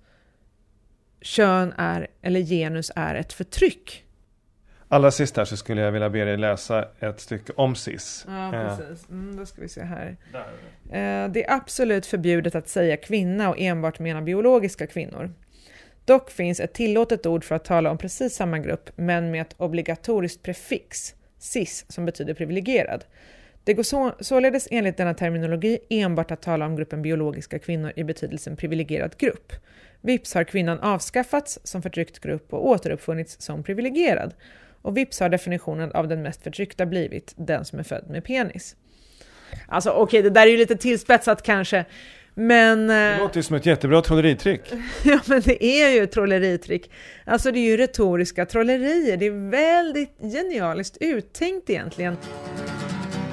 kön 1.20 1.74
är, 1.76 2.06
eller 2.22 2.40
genus 2.40 2.92
är 2.96 3.14
ett 3.14 3.32
förtryck. 3.32 4.05
Allra 4.88 5.10
sist 5.10 5.36
här 5.36 5.44
så 5.44 5.56
skulle 5.56 5.80
jag 5.80 5.92
vilja 5.92 6.10
be 6.10 6.24
dig 6.24 6.36
läsa 6.36 6.88
ett 7.00 7.20
stycke 7.20 7.52
om 7.56 7.74
cis. 7.74 8.24
Ja, 8.28 8.54
Eh, 8.54 8.76
precis. 8.78 9.08
Mm, 9.08 9.36
då 9.36 9.46
ska 9.46 9.62
vi 9.62 9.68
se 9.68 9.82
här. 9.82 10.16
Eh, 10.90 11.28
Det 11.30 11.44
är 11.44 11.52
absolut 11.52 12.06
förbjudet 12.06 12.54
att 12.54 12.68
säga 12.68 12.96
kvinna 12.96 13.48
och 13.50 13.58
enbart 13.58 13.98
mena 13.98 14.22
biologiska 14.22 14.86
kvinnor. 14.86 15.32
Dock 16.04 16.30
finns 16.30 16.60
ett 16.60 16.72
tillåtet 16.74 17.26
ord 17.26 17.44
för 17.44 17.54
att 17.54 17.64
tala 17.64 17.90
om 17.90 17.98
precis 17.98 18.34
samma 18.34 18.58
grupp, 18.58 18.90
men 18.96 19.30
med 19.30 19.42
ett 19.42 19.54
obligatoriskt 19.58 20.42
prefix, 20.42 21.14
cis, 21.38 21.86
som 21.88 22.04
betyder 22.04 22.34
privilegierad. 22.34 23.04
Det 23.64 23.74
går 23.74 23.82
så, 23.82 24.12
således 24.20 24.68
enligt 24.70 24.96
denna 24.96 25.14
terminologi 25.14 25.78
enbart 25.90 26.30
att 26.30 26.42
tala 26.42 26.66
om 26.66 26.76
gruppen 26.76 27.02
biologiska 27.02 27.58
kvinnor 27.58 27.92
i 27.96 28.04
betydelsen 28.04 28.56
privilegierad 28.56 29.16
grupp. 29.18 29.52
Vips 30.00 30.34
har 30.34 30.44
kvinnan 30.44 30.78
avskaffats 30.78 31.58
som 31.64 31.82
förtryckt 31.82 32.18
grupp 32.18 32.52
och 32.52 32.66
återuppfunnits 32.68 33.40
som 33.40 33.62
privilegierad. 33.62 34.34
Och 34.86 34.96
vips 34.96 35.20
har 35.20 35.28
definitionen 35.28 35.92
av 35.92 36.08
den 36.08 36.22
mest 36.22 36.42
förtryckta 36.42 36.86
blivit 36.86 37.34
den 37.36 37.64
som 37.64 37.78
är 37.78 37.82
född 37.82 38.04
med 38.10 38.24
penis. 38.24 38.76
Alltså 39.68 39.90
okej, 39.90 40.22
det 40.22 40.30
där 40.30 40.46
är 40.46 40.50
ju 40.50 40.56
lite 40.56 40.76
tillspetsat 40.76 41.42
kanske, 41.42 41.84
men... 42.34 42.86
Det 42.86 43.12
eh, 43.14 43.18
låter 43.18 43.36
ju 43.36 43.42
som 43.42 43.56
ett 43.56 43.66
jättebra 43.66 44.02
trolleritrick. 44.02 44.72
Ja, 45.04 45.20
men 45.26 45.40
det 45.40 45.64
är 45.64 45.90
ju 45.90 46.02
ett 46.02 46.12
trolleritrick. 46.12 46.90
Alltså 47.24 47.52
det 47.52 47.58
är 47.58 47.70
ju 47.70 47.76
retoriska 47.76 48.46
trollerier. 48.46 49.16
Det 49.16 49.26
är 49.26 49.50
väldigt 49.50 50.18
genialiskt 50.18 50.96
uttänkt 51.00 51.70
egentligen. 51.70 52.16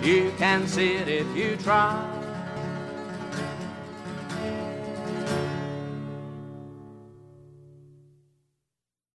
You 0.05 0.31
can 0.39 0.67
see 0.67 0.95
it 0.95 1.07
if 1.07 1.37
you 1.37 1.57
try. 1.57 2.22